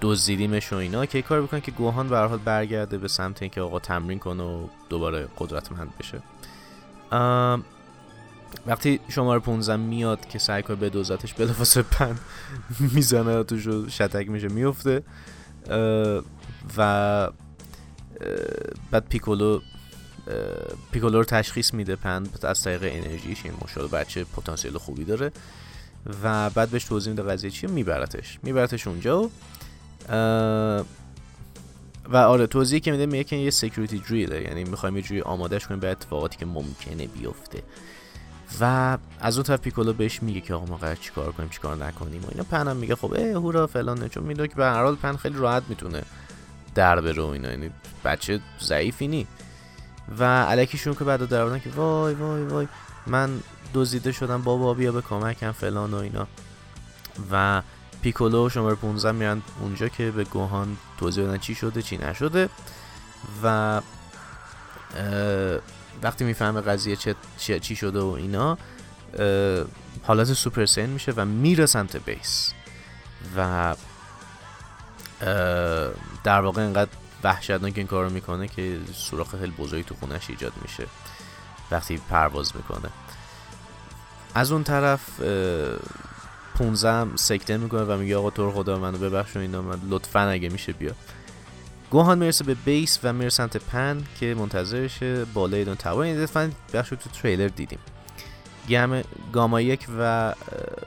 دزدیدیمش 0.00 0.72
و 0.72 0.76
اینا 0.76 1.06
که 1.06 1.22
کار 1.22 1.42
بکنن 1.42 1.60
که 1.60 1.70
گوهان 1.70 2.08
به 2.08 2.18
حال 2.18 2.38
برگرده 2.38 2.98
به 2.98 3.08
سمت 3.08 3.42
اینکه 3.42 3.60
آقا 3.60 3.78
تمرین 3.78 4.18
کنه 4.18 4.42
و 4.42 4.66
دوباره 4.88 5.28
قدرتمند 5.38 5.92
بشه. 5.98 6.22
وقتی 8.66 9.00
شماره 9.08 9.40
15 9.40 9.76
میاد 9.76 10.28
که 10.28 10.38
سعی 10.38 10.62
کنه 10.62 10.76
به 10.76 10.90
دوزتش 10.90 11.34
بلافاصله 11.34 11.82
پن 11.82 12.18
می‌زنه 12.94 13.44
توش 13.44 13.68
شتک 13.68 14.28
میشه 14.28 14.48
میفته 14.48 15.02
و 16.76 17.30
بعد 18.90 19.08
پیکولو 19.08 19.60
پیکولو 20.92 21.18
رو 21.18 21.24
تشخیص 21.24 21.74
میده 21.74 21.96
پن 21.96 22.44
از 22.44 22.62
طریق 22.62 22.80
انرژیش 22.82 23.44
این 23.44 23.54
مشاهده 23.64 23.96
بچه 23.96 24.24
پتانسیل 24.24 24.78
خوبی 24.78 25.04
داره 25.04 25.32
و 26.22 26.50
بعد 26.50 26.70
بهش 26.70 26.84
توضیح 26.84 27.10
میده 27.10 27.22
قضیه 27.22 27.50
چیه 27.50 27.70
میبرتش. 27.70 28.38
میبرتش 28.42 28.86
اونجا 28.86 29.30
و 30.08 30.84
و 32.08 32.16
آره 32.16 32.46
توضیحی 32.46 32.80
که 32.80 32.92
میده 32.92 33.06
میگه 33.06 33.24
که 33.24 33.36
یه 33.36 33.50
security 33.50 33.98
drill 33.98 34.35
ـه 34.35 34.42
یعنی 34.42 34.64
می‌خوایم 34.64 34.96
یه 34.96 35.02
جوری 35.02 35.20
آمادهش 35.20 35.66
کنیم 35.66 35.80
به 35.80 35.88
اتفاقاتی 35.88 36.36
که 36.36 36.46
ممکنه 36.46 37.06
بیفته. 37.06 37.62
و 38.60 38.98
از 39.20 39.36
اون 39.36 39.44
طرف 39.44 39.60
پیکولو 39.60 39.92
بهش 39.92 40.22
میگه 40.22 40.40
که 40.40 40.54
آقا 40.54 40.66
ما 40.66 40.76
قرار 40.76 40.94
چیکار 40.94 41.32
کنیم 41.32 41.48
چیکار 41.48 41.76
نکنیم 41.76 42.24
و 42.24 42.26
اینا. 42.30 42.44
پنم 42.44 42.76
میگه 42.76 42.94
خب 42.94 43.12
اه 43.12 43.30
هورا 43.30 43.66
فلان 43.66 44.08
چون 44.08 44.24
می‌دونه 44.24 44.48
که 44.48 44.54
به 44.54 44.64
هر 44.64 44.82
حال 44.82 44.96
پن 44.96 45.16
خیلی 45.16 45.38
راحت 45.38 45.62
می‌تونه 45.68 46.02
در 46.74 47.00
بره 47.00 47.22
و 47.22 47.26
اینا. 47.26 47.50
یعنی 47.50 47.70
بچه 48.04 48.40
ضعیفی 48.60 49.08
نی 49.08 49.26
و 50.18 50.46
الکیشون 50.48 50.94
که 50.94 51.04
بعد 51.04 51.28
در 51.28 51.58
که 51.58 51.70
وای 51.70 52.14
وای 52.14 52.42
وای. 52.42 52.68
من 53.06 53.40
دزدیده 53.74 54.12
شدم 54.12 54.42
بابا 54.42 54.74
بیا 54.74 54.92
به 54.92 55.02
کمکم 55.02 55.52
فلان 55.52 55.94
و 55.94 55.96
اینا. 55.96 56.26
و 57.32 57.62
پیکولو 58.02 58.48
شماره 58.48 58.74
15 58.74 59.12
میرن 59.12 59.42
اونجا 59.60 59.88
که 59.88 60.10
به 60.10 60.24
گوهان 60.24 60.76
توضیح 60.98 61.24
بدن 61.24 61.38
چی 61.38 61.54
شده 61.54 61.82
چی 61.82 61.96
نشده. 61.96 62.48
و 63.42 63.80
وقتی 66.02 66.24
می‌فهمه 66.24 66.60
قضیه 66.60 66.96
چه 67.38 67.60
چی 67.60 67.76
شده 67.76 68.00
و 68.00 68.06
اینا 68.06 68.58
حالت 70.02 70.32
سوپر 70.32 70.66
سین 70.66 70.90
میشه 70.90 71.12
و 71.16 71.24
میره 71.24 71.66
سمت 71.66 71.96
بیس. 71.96 72.52
و 73.36 73.74
در 76.24 76.40
واقع 76.40 76.62
اینقدر 76.62 76.90
وحشتناک 77.24 77.72
این 77.76 77.86
کارو 77.86 78.10
می‌کنه 78.10 78.48
که 78.48 78.78
سوراخ 78.94 79.30
خیلی 79.30 79.52
بزرگی 79.58 79.84
تو 79.84 79.94
خونش 79.94 80.30
ایجاد 80.30 80.52
میشه. 80.62 80.86
وقتی 81.70 82.00
پرواز 82.10 82.56
می‌کنه. 82.56 82.90
از 84.34 84.52
اون 84.52 84.64
طرف 84.64 85.20
15 86.58 87.16
سکته 87.16 87.56
می‌کنه 87.56 87.82
و 87.82 87.96
میگه 87.96 88.16
آقا 88.16 88.30
تو 88.30 88.52
خدا 88.52 88.78
منو 88.78 88.98
ببخش 88.98 89.36
و 89.36 89.38
اینا 89.38 89.62
من 89.62 89.80
لطفا 89.88 90.20
اگه 90.20 90.48
میشه 90.48 90.72
بیا. 90.72 90.92
گوهان 91.90 92.18
می‌رسه 92.18 92.44
به 92.44 92.54
base 92.54 92.98
و 93.02 93.12
میره 93.12 93.30
سمت 93.30 93.56
پن 93.56 94.04
که 94.20 94.34
منتظرشه 94.38 95.24
بالای 95.24 95.64
دون 95.64 95.74
tower 95.74 96.04
این 96.04 96.22
دفعه 96.22 96.50
بخش 96.72 96.88
تو 96.88 97.10
تریلر 97.22 97.48
دیدیم. 97.48 97.78
گاما 98.68 99.60
یک 99.60 99.86
و 99.98 100.34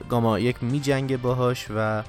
گاما 0.08 0.38
یک 0.38 0.62
می 0.62 0.80
جنگه 0.80 1.16
باهاش 1.16 1.66
و 1.76 2.02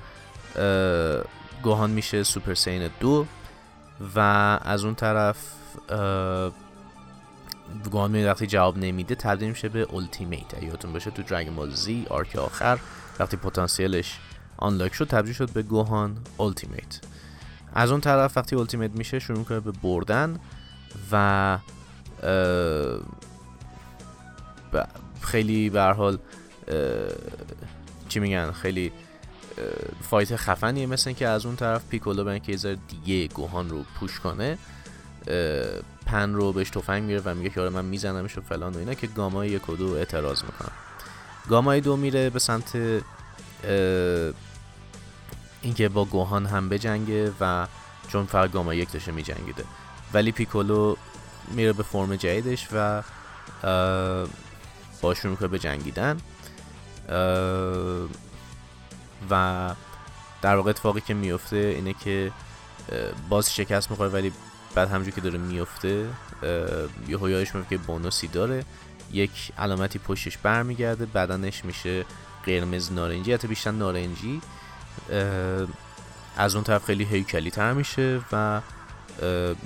گوهان 1.64 1.90
میشه 1.90 2.24
سوپر 2.24 2.54
سایین 2.54 2.90
دو. 3.00 3.26
و 4.16 4.20
از 4.64 4.86
اون 4.86 4.96
طرف 4.96 5.38
گوهان 7.92 8.12
می 8.12 8.24
وقتی 8.24 8.48
جواب 8.48 8.78
نمیده 8.78 9.16
تبدیل 9.16 9.50
میشه 9.50 9.70
به 9.70 9.82
ultimate 9.82 10.64
یادتون 10.64 10.94
باشه 10.94 11.12
تو 11.12 11.24
دراگون 11.24 11.56
بال 11.56 11.70
زی 11.70 12.06
arc 12.10 12.36
آخر 12.36 12.80
وقتی 13.20 13.38
پتانسیلش 13.38 14.20
آنلاک 14.58 14.94
شد 14.94 15.08
تبدیل 15.08 15.34
شد 15.34 15.50
به 15.50 15.62
گوهان 15.62 16.18
اولتیمیت 16.38 17.00
از 17.74 17.92
اون 17.92 18.02
طرف 18.02 18.38
وقتی 18.38 18.56
اولتیمیت 18.56 18.92
میشه 18.92 19.20
شروع 19.20 19.40
می‌کنه 19.40 19.60
به 19.60 19.72
بردن 19.72 20.40
و 21.12 21.58
خیلی 25.22 25.70
به 25.70 25.82
حال 25.82 26.18
چی 28.10 28.20
میگن 28.20 28.52
خیلی 28.52 28.92
فایت 30.10 30.36
خفنیه 30.36 30.86
مثل 30.86 31.12
که 31.12 31.28
از 31.28 31.46
اون 31.46 31.56
طرف 31.56 31.82
پیکولو 31.90 32.24
به 32.24 32.32
اینکه 32.32 32.78
دیگه 32.88 33.28
گوهان 33.28 33.70
رو 33.70 33.84
پوش 34.00 34.20
کنه 34.20 34.58
پن 36.06 36.34
رو 36.34 36.54
بهش 36.54 36.70
تفنگ 36.70 37.04
میره 37.04 37.22
و 37.26 37.36
میگه 37.36 37.50
که 37.50 37.62
آره 37.62 37.70
من 37.70 37.86
میزنمش 37.86 38.38
و 38.38 38.42
فلان 38.42 38.74
و 38.74 38.78
اینا 38.78 38.94
که 38.94 39.08
گامای 39.08 39.50
یک 39.50 39.70
و 39.70 39.76
دو 39.76 39.94
اعتراض 39.94 40.44
می‌کنن 40.44 40.72
گامای 41.50 41.82
دو 41.82 41.98
میره 41.98 42.30
به 42.30 42.40
سمت 42.40 42.78
اینکه 45.62 45.90
با 45.90 46.06
گوهان 46.06 46.46
هم 46.46 46.70
بجنگه 46.70 47.32
و 47.40 47.68
چون 48.08 48.26
فقط 48.26 48.52
گاما 48.52 48.74
یک 48.74 48.92
داشته 48.92 49.12
می 49.12 49.24
جنگیده 49.24 49.64
ولی 50.14 50.32
پیکولو 50.32 50.96
میره 51.52 51.74
به 51.74 51.84
فرم 51.84 52.16
جدیدش 52.16 52.68
و 52.74 53.04
باشون 55.02 55.32
می‌کنه 55.32 55.48
به 55.48 55.60
جنگیدن 55.60 56.18
و 59.30 59.76
در 60.42 60.56
واقع 60.56 60.70
اتفاقی 60.70 61.02
که 61.02 61.14
میفته 61.14 61.56
اینه 61.56 61.94
که 61.94 62.32
باز 63.30 63.56
شکست 63.56 63.92
می‌خوره 63.92 64.10
ولی 64.10 64.32
بعد 64.76 64.90
همجور 64.90 65.14
که 65.14 65.22
داره 65.22 65.38
میفته 65.38 66.10
یه 67.08 67.18
هویایش 67.18 67.56
میفته 67.56 67.78
که 67.78 67.84
بونوسی 67.84 68.28
داره 68.28 68.66
یک 69.12 69.52
علامتی 69.58 70.00
پشتش 70.00 70.38
برمیگرده 70.38 71.06
بدنش 71.06 71.66
میشه 71.66 72.06
قرمز 72.46 72.92
نارنجی. 72.92 73.34
حتی 73.34 73.48
بیشتر 73.48 73.72
نارنجی 73.72 74.42
از 76.38 76.56
اون 76.56 76.64
طرف 76.64 76.86
خیلی 76.86 77.04
هیکلی 77.04 77.52
تر 77.52 77.74
میشه 77.74 78.22
و 78.32 78.62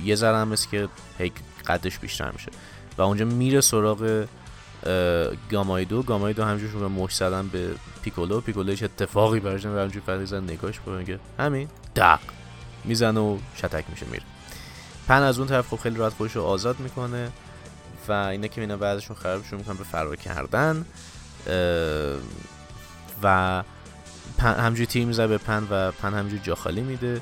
یه 0.03 0.15
ذره 0.15 0.37
هم 0.37 0.55
که 0.71 0.89
هیک 1.17 1.33
قدش 1.67 1.99
بیشتر 1.99 2.31
میشه. 2.31 2.51
و 2.97 3.01
اونجا 3.01 3.25
میره 3.25 3.61
سراغ 3.61 4.25
گامای 5.51 5.85
دو 5.85 6.03
گامای 6.03 6.33
دو 6.33 6.43
همجور 6.43 6.69
رو 6.69 6.89
مش 6.89 7.21
به 7.21 7.75
پیکولو. 8.01 8.41
پیکولو 8.41 8.69
هیچ 8.69 8.83
اتفاقی 8.83 9.39
براش 9.39 9.65
و 9.65 9.79
همجور 9.79 10.03
فرقی 10.05 10.25
زن 10.25 10.43
نگاش 10.43 10.79
میگه 10.87 11.19
همین 11.39 11.67
دق 11.95 12.19
می‌زنه 12.83 13.19
و 13.19 13.37
شتک 13.55 13.85
میشه 13.89 14.05
میره. 14.05 14.23
پن 15.07 15.21
از 15.21 15.39
اون 15.39 15.47
طرف 15.47 15.67
خب 15.67 15.77
خیلی 15.77 15.95
راحت 15.95 16.13
خودش 16.13 16.35
رو 16.35 16.43
آزاد 16.43 16.79
می‌کنه 16.79 17.31
و 18.07 18.11
اینا 18.11 18.47
که 18.47 18.61
اینا 18.61 18.77
بعدشون 18.77 19.15
خرابشون 19.15 19.59
می‌کنن 19.59 19.75
به 19.75 19.83
فرار 19.83 20.15
کردن. 20.15 20.85
و 23.23 23.63
همجوری 24.39 24.85
تیر 24.85 25.05
میزه 25.05 25.27
به 25.27 25.37
پن 25.37 25.67
و 25.69 25.91
پن 25.91 26.13
همجوری 26.13 26.41
جا 26.43 26.55
خالی 26.55 26.81
میده 26.81 27.21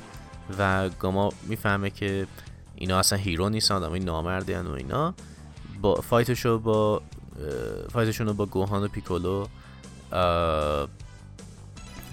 و 0.58 0.88
گاما 0.88 1.32
می‌فهمه 1.42 1.90
که 1.90 2.26
اینا 2.74 2.98
اصلا 2.98 3.18
hero 3.18 3.48
نیستن 3.48 3.74
آدمای 3.74 4.00
نامردی 4.00 4.54
و 4.54 4.72
اینا. 4.72 5.14
با 5.82 5.94
fight 5.94 6.34
شو 6.34 6.58
با 6.58 7.02
fight 7.92 8.11
شون 8.11 8.26
رو 8.26 8.34
با 8.34 8.46
گوهان 8.46 8.84
و 8.84 8.88
پیکولو 8.88 9.46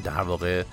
در 0.04 0.22
واقع 0.26 0.64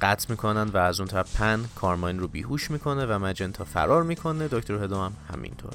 قطع 0.00 0.26
می‌کنن 0.30 0.62
و 0.62 0.76
از 0.76 1.00
اون 1.00 1.08
طرف 1.08 1.36
پن 1.36 1.64
کارماین 1.74 2.18
رو 2.18 2.28
بیهوش 2.28 2.70
می‌کنه 2.70 3.06
و 3.06 3.18
مجنتا 3.18 3.64
فرار 3.64 4.02
می‌کنه. 4.02 4.48
دکتر 4.48 4.74
هدو 4.74 4.96
هم 4.96 5.12
همینطور. 5.32 5.72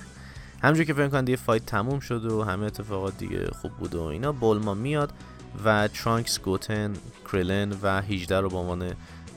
همجور 0.63 0.86
که 0.86 0.93
فکر 0.93 1.08
کنن 1.08 1.25
دیگه 1.25 1.36
fight 1.36 1.65
تموم 1.65 1.99
شد 1.99 2.25
و 2.25 2.43
همه 2.43 2.65
اتفاقات 2.65 3.17
دیگه 3.17 3.47
خوب 3.62 3.71
بود 3.71 3.95
و 3.95 4.04
اینا 4.04 4.32
بولما 4.32 4.73
میاد 4.73 5.13
و 5.65 5.88
ترانکس 5.88 6.39
گوتن 6.39 6.93
کریلن 7.32 7.77
و 7.82 8.01
18 8.01 8.39
رو 8.39 8.49
به 8.49 8.58
عنوان 8.58 8.93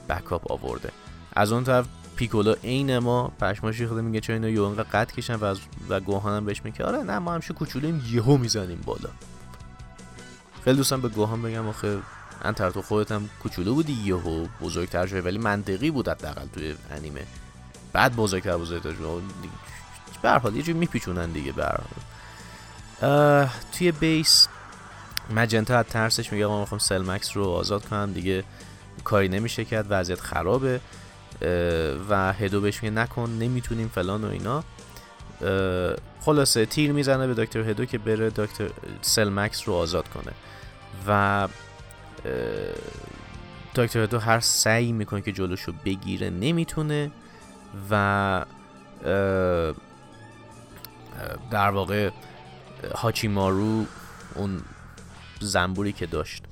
backup 0.09 0.53
آورده. 0.53 0.91
از 1.33 1.53
اون 1.53 1.65
طرف 1.65 1.87
پیکولو 2.17 2.55
عین 2.65 2.99
ما 2.99 3.33
پشماشی 3.41 3.87
خود 3.87 3.99
میگه 3.99 4.21
چرا 4.21 4.35
اینا 4.35 4.49
یهو 4.49 4.63
انقدر 4.63 4.83
قد 4.83 5.13
کشن 5.13 5.35
و, 5.35 5.45
از 5.45 5.59
و 5.89 6.01
گوهانم 6.01 6.45
بهش 6.45 6.61
میگه 6.65 6.85
آره 6.85 6.99
نه 6.99 7.19
ما 7.19 7.35
همیشه 7.35 7.55
کوچولیم 7.55 8.05
یهو 8.11 8.37
می‌زنیم 8.37 8.81
بالا. 8.85 9.09
خیلی 10.65 10.77
دوستم 10.77 11.01
به 11.01 11.09
گوهان 11.09 11.43
بگم 11.43 11.69
آخه 11.69 11.99
انتر 12.43 12.71
تو 12.71 12.83
خودت 12.83 13.13
هم 13.13 13.29
کوچولو 13.43 13.75
بودی 13.75 13.93
یهو 14.05 14.47
بزرگتر 14.61 15.07
شده 15.07 15.23
ولی 15.23 15.39
منطقی 15.39 15.91
بود 15.91 16.09
حداقل 16.09 16.47
توی 16.47 16.75
انیمه. 16.91 17.27
بعد 17.93 18.17
بزرگتر 18.17 18.57
بزرگتر 18.57 18.91
شد. 18.91 19.23
به 20.23 20.31
حال 20.31 20.57
یه 20.57 20.63
جوری 20.63 20.79
میپیچونن 20.79 21.33
دیگه 21.33 21.53
به 21.53 21.67
توی 23.73 23.93
بیس 23.93 24.49
مجنتا 25.37 25.79
از 25.79 25.85
ترسش 25.85 26.33
میگه 26.33 26.47
ما 26.47 26.61
می‌خوام 26.61 26.79
سلمکس 26.79 27.37
رو 27.37 27.45
آزاد 27.45 27.85
کنم 27.85 28.13
دیگه 28.13 28.45
کاری 29.05 29.29
نمیشه 29.29 29.65
کرد 29.65 29.87
وضعیت 29.89 30.21
خرابه. 30.21 30.81
و 32.09 32.33
هدو 32.33 32.61
بهش 32.61 32.83
میگه 32.83 32.95
نکن 32.95 33.31
نمی‌تونیم 33.31 33.89
فلان 33.89 34.25
و 34.25 34.29
اینا. 34.29 34.65
خلاصه 36.21 36.67
تیر 36.67 36.93
می‌زنه 36.93 37.27
به 37.27 37.45
دکتر 37.45 37.61
هدو 37.61 37.85
که 37.85 37.99
بره 37.99 38.31
دکتر 38.31 38.71
سلمکس 39.03 39.69
رو 39.69 39.75
آزاد 39.75 40.09
کنه. 40.09 40.33
و 41.09 41.49
دکتر 43.75 44.01
هدو 44.01 44.19
هر 44.19 44.41
سعی 44.41 44.93
می‌کنه 44.93 45.21
که 45.21 45.33
جلوشو 45.33 45.73
بگیره 45.85 46.31
نمی‌تونه. 46.31 47.11
و 47.91 48.45
در 51.51 51.71
واقع 51.71 52.11
هاچیمارو 52.95 53.87
اون 54.35 54.63
زنبوری 55.41 55.93
که 55.93 56.07
داشت 56.07 56.45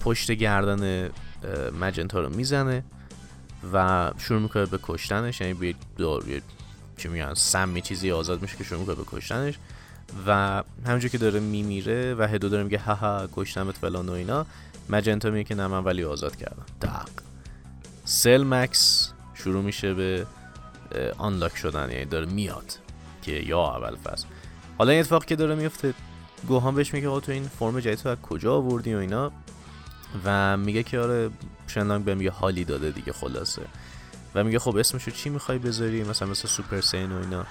پشت 0.00 0.30
گردن 0.30 1.10
مجنتا 1.80 2.20
رو 2.20 2.28
می‌زنه. 2.28 2.84
و 3.72 4.10
شروع 4.18 4.40
می‌کنه 4.40 4.66
به 4.66 4.78
کشتنش 4.82 5.40
یعنی 5.40 5.54
به 5.54 5.74
چی 6.96 7.08
میگن 7.08 7.34
سمی 7.34 7.80
چیزی 7.80 8.10
آزاد 8.10 8.42
میشه 8.42 8.56
که 8.56 8.64
شروع 8.64 8.80
می‌کنه 8.80 8.94
به 8.94 9.04
کشتنش 9.06 9.58
و 10.26 10.62
همونجور 10.86 11.10
که 11.10 11.18
داره 11.18 11.40
میمیره 11.40 12.14
و 12.14 12.22
هدو 12.22 12.48
داره 12.48 12.62
میگه 12.62 12.78
هاها 12.78 13.28
کشتمت 13.36 13.76
فلان 13.76 14.08
و 14.08 14.12
اینا 14.12 14.46
مجنتا 14.88 15.30
میگه 15.30 15.44
که 15.44 15.54
نه 15.54 15.66
من 15.66 15.84
ولی 15.84 16.04
آزاد 16.04 16.36
کردم. 16.36 16.64
دق. 16.82 17.08
سل 18.04 18.44
مکس 18.44 19.12
شروع 19.34 19.62
میشه 19.62 19.94
به 19.94 20.26
آنلاک 21.18 21.56
شدن 21.56 21.90
یعنی 21.90 22.04
داره 22.04 22.26
میاد 22.26 22.78
که 23.22 23.32
یا 23.32 23.76
اول 23.76 23.96
فصل. 23.96 24.26
حالا 24.78 24.90
این 24.90 25.00
اتفاق 25.00 25.24
که 25.24 25.36
داره 25.36 25.54
میفته 25.54 25.94
گوهان 26.48 26.74
بهش 26.74 26.94
میگه 26.94 27.20
تو 27.20 27.32
این 27.32 27.48
فرم 27.58 27.80
جدید 27.80 27.98
تو 27.98 28.08
از 28.08 28.18
کجا 28.22 28.54
آوردی 28.54 28.94
و 28.94 28.98
اینا؟ 28.98 29.32
و 30.24 30.56
میگه 30.56 30.82
که 30.82 30.98
آره 30.98 31.30
شنلانگ 31.66 32.04
بهم 32.04 32.20
یه 32.20 32.30
حالی 32.30 32.64
داده 32.64 32.90
دیگه 32.90 33.12
خلاصه. 33.12 33.62
و 34.34 34.44
میگه 34.44 34.58
خب 34.58 34.76
اسمشو 34.76 35.10
چی 35.10 35.30
می‌خوای 35.30 35.58
بذاری؟ 35.58 36.02
مثلا 36.02 36.28
مثل 36.28 36.48
سوپر 36.48 36.80
سایین 36.80 37.12
و 37.12 37.20
اینا. 37.20 37.46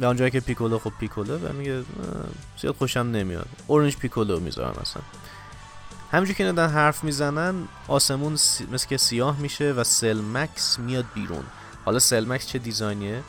به 0.00 0.06
اونجایی 0.06 0.30
که 0.30 0.40
پیکولو 0.40 0.78
خب 0.78 0.92
پیکولو 1.00 1.38
و 1.38 1.52
میگه 1.52 1.82
زیاد 2.60 2.76
خوشم 2.76 3.00
نمیاد. 3.00 3.48
orange 3.66 3.96
پیکولو 3.96 4.40
می‌ذارم 4.40 4.74
مثلا. 4.82 5.02
همینجور 6.12 6.36
که 6.36 6.44
دارن 6.44 6.68
حرف 6.68 7.04
می‌زنن 7.04 7.54
آسمون 7.88 8.36
سی... 8.36 8.66
مثل 8.72 8.88
که 8.88 8.96
سیاه 8.96 9.40
میشه 9.40 9.72
و 9.72 9.84
سل 9.84 10.20
مکس 10.20 10.78
میاد 10.78 11.04
بیرون. 11.14 11.44
حالا 11.84 11.98
سل 11.98 12.24
مکس 12.24 12.46
چه 12.46 12.58
design 12.58 13.01
یه؟ 13.01 13.22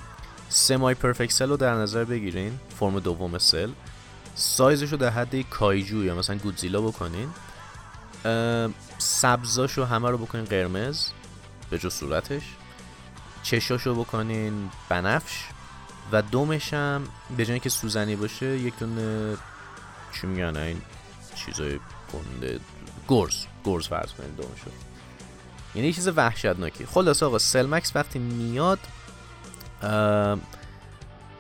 سمای 0.50 0.96
perfect 0.96 1.32
سل 1.32 1.50
رو 1.50 1.58
در 1.58 1.74
نظر 1.74 2.04
بگیرین 2.04 2.60
فرم 2.80 3.00
دوم 3.00 3.38
سل. 3.38 3.72
سایزش 4.36 4.92
رو 4.92 4.98
در 4.98 5.10
حد 5.10 5.42
کایجو 5.42 6.04
یا 6.04 6.16
مثلا 6.16 6.38
گودزیلا 6.38 6.82
بکنین. 6.82 7.30
سبزاشو 8.98 9.86
همه 9.86 10.10
رو 10.10 10.18
بکنین 10.18 10.46
قرمز 10.46 11.08
به 11.70 11.78
جز 11.78 11.90
صورتش. 11.90 12.44
چشاشو 13.44 13.96
بکنین 13.96 14.70
بنفش. 14.90 15.44
و 16.12 16.22
دومش 16.22 16.74
هم 16.74 17.08
به 17.38 17.46
جایی 17.46 17.60
که 17.60 17.70
سوزنی 17.70 18.16
باشه 18.16 18.46
یک 18.46 18.80
دونه 18.80 19.38
چی 20.14 20.28
میگن 20.28 20.58
این 20.58 20.82
چیزای 21.36 21.80
گنده 22.14 22.60
گرز. 23.08 23.46
گرز 23.66 23.88
فرض 23.88 24.12
کنید 24.12 24.36
دومشو. 24.36 24.70
یعنی 25.76 25.94
چیز 25.94 26.08
وحشتناکی. 26.08 26.86
خلاص 26.86 27.24
آقا 27.24 27.38
سلمکس 27.40 27.96
وقتی 27.96 28.20
میاد 28.20 28.80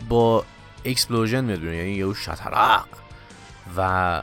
با 0.09 0.45
explosion 0.85 1.45
میاد 1.45 1.63
یعنی 1.63 1.91
یهو 1.91 2.13
شطرق 2.13 2.85
و 3.77 4.21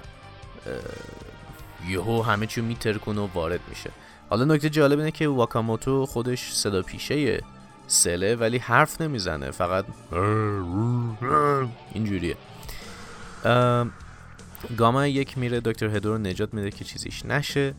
یهو 1.88 2.22
همه 2.22 2.46
چیو 2.46 2.64
میترکونه 2.64 3.20
و 3.20 3.28
وارد 3.34 3.60
میشه. 3.68 3.90
حالا 4.30 4.44
نکته 4.44 4.70
جالب 4.70 4.98
اینه 4.98 5.10
که 5.10 5.28
واکاموتو 5.28 6.06
خودش 6.06 6.52
صدا 6.52 6.82
پیشه 6.82 7.42
سله 7.86 8.36
ولی 8.36 8.58
حرف 8.58 9.00
نمی‌زنه 9.00 9.50
فقط 9.50 9.84
اینجوریه. 11.92 12.36
گاما 14.76 15.06
یک 15.06 15.38
میره 15.38 15.60
دکتر 15.60 15.86
هدو 15.86 16.12
رو 16.12 16.18
نجات 16.18 16.54
میده 16.54 16.70
که 16.70 16.84
چیزیش 16.84 17.24
نشه. 17.26 17.74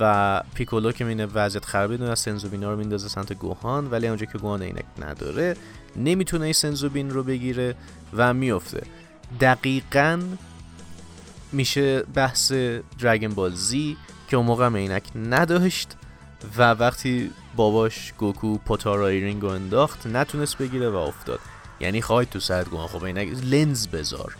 و 0.00 0.42
پیکولو 0.54 0.92
که 0.92 1.04
مینه 1.04 1.26
وضعیت 1.26 1.64
خرابی 1.64 1.96
دونه 1.96 2.14
سنزوبینا 2.14 2.70
رو 2.70 2.78
میندازه 2.78 3.08
سمت 3.08 3.32
گوهان 3.32 3.90
ولی 3.90 4.08
اونجا 4.08 4.26
که 4.26 4.38
گوهان 4.38 4.62
اینک 4.62 4.84
نداره 4.98 5.56
نمی‌تونه 5.96 6.44
این 6.44 6.52
سنزوبین 6.52 7.10
رو 7.10 7.22
بگیره 7.22 7.74
و 8.12 8.34
میفته 8.34 8.82
دقیقا 9.40 10.22
میشه 11.56 12.02
بحث 12.02 12.52
دراگن 12.98 13.28
بال 13.28 13.54
زی 13.54 13.96
که 14.28 14.36
اون 14.36 14.46
موقع 14.46 14.74
عینک 14.74 15.04
نداشت 15.14 15.96
و 16.56 16.62
وقتی 16.62 17.30
باباش 17.56 18.12
گوکو 18.18 18.58
پوتارا 18.58 19.06
earring 19.06 19.42
رو 19.42 19.48
انداخت 19.48 20.06
نتونست 20.06 20.58
بگیره 20.58 20.90
و 20.90 20.96
افتاد. 20.96 21.40
یعنی 21.80 22.02
خواهید 22.02 22.30
تو 22.30 22.40
سرت 22.40 22.68
گوهان 22.68 22.88
خب 22.88 23.04
عینک 23.04 23.28
لنز 23.44 23.86
بذار. 23.86 24.36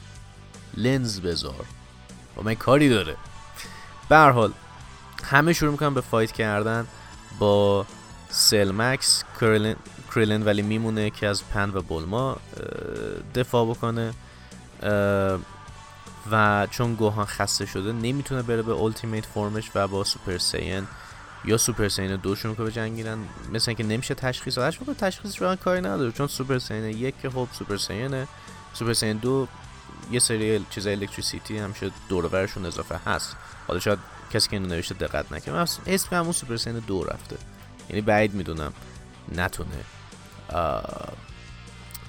لنز 0.76 1.20
بذار. 1.20 1.64
با 2.36 2.42
من 2.42 2.54
کاری 2.54 2.88
داره. 2.88 3.16
به 4.08 4.12
هر 4.12 4.16
حال 4.16 4.52
همه 5.24 5.52
شروع 5.52 5.72
می‌کنن 5.72 5.94
به 5.94 6.00
fight 6.00 6.32
کردن 6.32 6.86
با 7.38 7.86
سلمکس. 8.28 9.24
کریلن, 9.40 9.76
کریلن 10.14 10.42
ولی 10.42 10.62
میمونه 10.62 11.10
که 11.10 11.26
از 11.26 11.48
پن 11.48 11.70
و 11.70 11.82
بولما 11.82 12.36
دفاع 13.34 13.66
بکنه. 13.66 14.14
و 16.30 16.66
چون 16.70 16.94
گوهان 16.94 17.26
خسته 17.26 17.66
شده 17.66 17.92
نمی‌تونه 17.92 18.42
بره 18.42 18.62
به 18.62 18.72
ultimate 18.72 19.26
form 19.26 19.55
ش 19.55 19.70
و 19.74 19.88
با 19.88 20.04
سوپر 20.04 20.38
سایین 20.38 20.86
یا 21.44 21.56
سوپر 21.56 21.88
سایین 21.88 22.16
دوشون 22.16 22.56
که 22.56 22.62
به 22.62 22.72
جنگیدن. 22.72 23.18
مثل 23.52 23.70
اینکه 23.70 23.84
نمیشه 23.84 24.14
تشخیص 24.14 24.58
دادش 24.58 24.80
موقع 24.80 24.92
تشخیص 24.92 25.42
رو 25.42 25.56
کاری 25.56 25.80
نداره. 25.80 26.12
چون 26.12 26.26
سوپر 26.26 26.58
سایین 26.58 26.84
یک 26.84 27.20
که 27.20 27.30
خب 27.30 27.48
سوپر 27.52 27.76
سایینه 27.76 28.28
سوپر 28.72 28.92
سایین 28.92 29.16
دو 29.16 29.48
یه 30.10 30.20
سری 30.20 30.66
چیزای 30.70 30.94
electricity 30.94 31.58
همیشه 31.58 31.90
دور 32.08 32.48
اضافه 32.66 33.00
هست. 33.06 33.36
حالا 33.68 33.80
شاید 33.80 33.98
کسی 34.32 34.48
که 34.48 34.56
اینو 34.56 34.68
نوشته 34.68 34.94
دقت 34.94 35.32
نکنه. 35.32 35.54
اسم 35.86 36.16
همون 36.16 36.32
سوپر 36.32 36.56
سایین 36.56 36.78
دو 36.78 37.04
رفته. 37.04 37.36
یعنی 37.88 38.00
بعید 38.02 38.34
می‌دونم 38.34 38.72
نتونه 39.34 39.84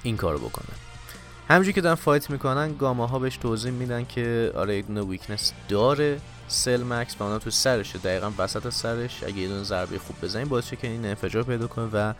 این 0.02 0.16
کارو 0.16 0.38
بکنه. 0.38 0.87
همینجوری 1.48 1.72
که 1.72 1.80
دارن 1.80 1.94
fight 1.94 2.30
می‌کنن 2.30 2.76
گاما 2.76 3.06
ها 3.06 3.18
بهش 3.18 3.36
توضیح 3.36 3.72
میدن 3.72 4.04
که 4.04 4.52
آره 4.56 4.76
یه 4.76 5.02
weakness 5.02 5.52
داره 5.68 6.20
سل 6.48 6.82
مکس 6.82 7.20
و 7.20 7.38
تو 7.38 7.50
سرشه. 7.50 7.98
دقیقا 7.98 8.32
وسط 8.38 8.68
سرش. 8.68 9.22
اگه 9.22 9.36
یه 9.38 9.48
دونه 9.48 9.62
ضربه 9.62 9.98
خوب 9.98 10.16
بزنیم 10.22 10.48
باعث 10.48 10.74
که 10.74 10.88
این 10.88 11.06
انفجار 11.06 11.42
پیدا 11.42 11.66
کنه 11.66 11.88
و 11.92 12.14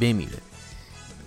بمیره. 0.00 0.38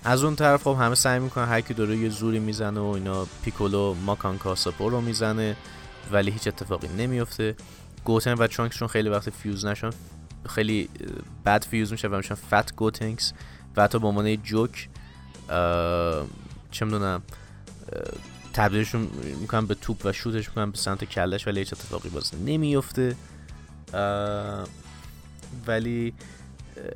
از 0.04 0.24
اون 0.24 0.36
طرف 0.36 0.64
خب 0.64 0.78
همه 0.80 0.96
سعی 0.96 1.20
می‌کنن 1.20 1.46
هر 1.46 1.62
کی 1.62 1.74
داره 1.74 1.98
یه 1.98 2.10
زوری 2.10 2.40
می‌زنه 2.40 2.80
و 2.80 2.86
اینا 2.86 3.28
پیکولو 3.44 3.94
ماکان 3.94 4.38
کاساپو 4.38 4.90
رو 4.90 5.02
می‌زنه 5.02 5.56
ولی 6.12 6.32
هیچ 6.32 6.48
اتفاقی 6.48 6.88
نمیفته 6.88 7.56
گوتن 8.04 8.34
و 8.34 8.48
چون 8.48 8.88
خیلی 8.88 9.10
وقت 9.10 9.30
فیوز 9.30 9.66
نشون 9.66 9.92
خیلی 10.50 10.90
بد 11.46 11.64
فیوز 11.64 11.92
میشه 11.92 12.08
و 12.08 12.16
میشن 12.16 12.36
فت 12.36 12.76
گوتنگز 12.76 13.32
و 13.78 13.84
حتی 13.84 14.00
به 14.00 14.08
عنوان 14.08 14.44
جوک 14.44 14.90
چه 16.72 16.86
می‌دونم 16.86 17.22
تبدیلشون 18.54 19.10
می‌کنم 19.42 19.66
به 19.66 19.76
توپ 19.76 20.02
و 20.06 20.12
شوتش 20.12 20.50
می‌کنم 20.50 20.72
به 20.72 20.78
سمت 20.78 21.04
کلش 21.04 21.48
ولی 21.48 21.60
هیچ 21.60 21.74
اتفاقی 21.74 22.10
باز 22.10 22.32
نمیفته 22.46 23.16
ولی 25.68 26.14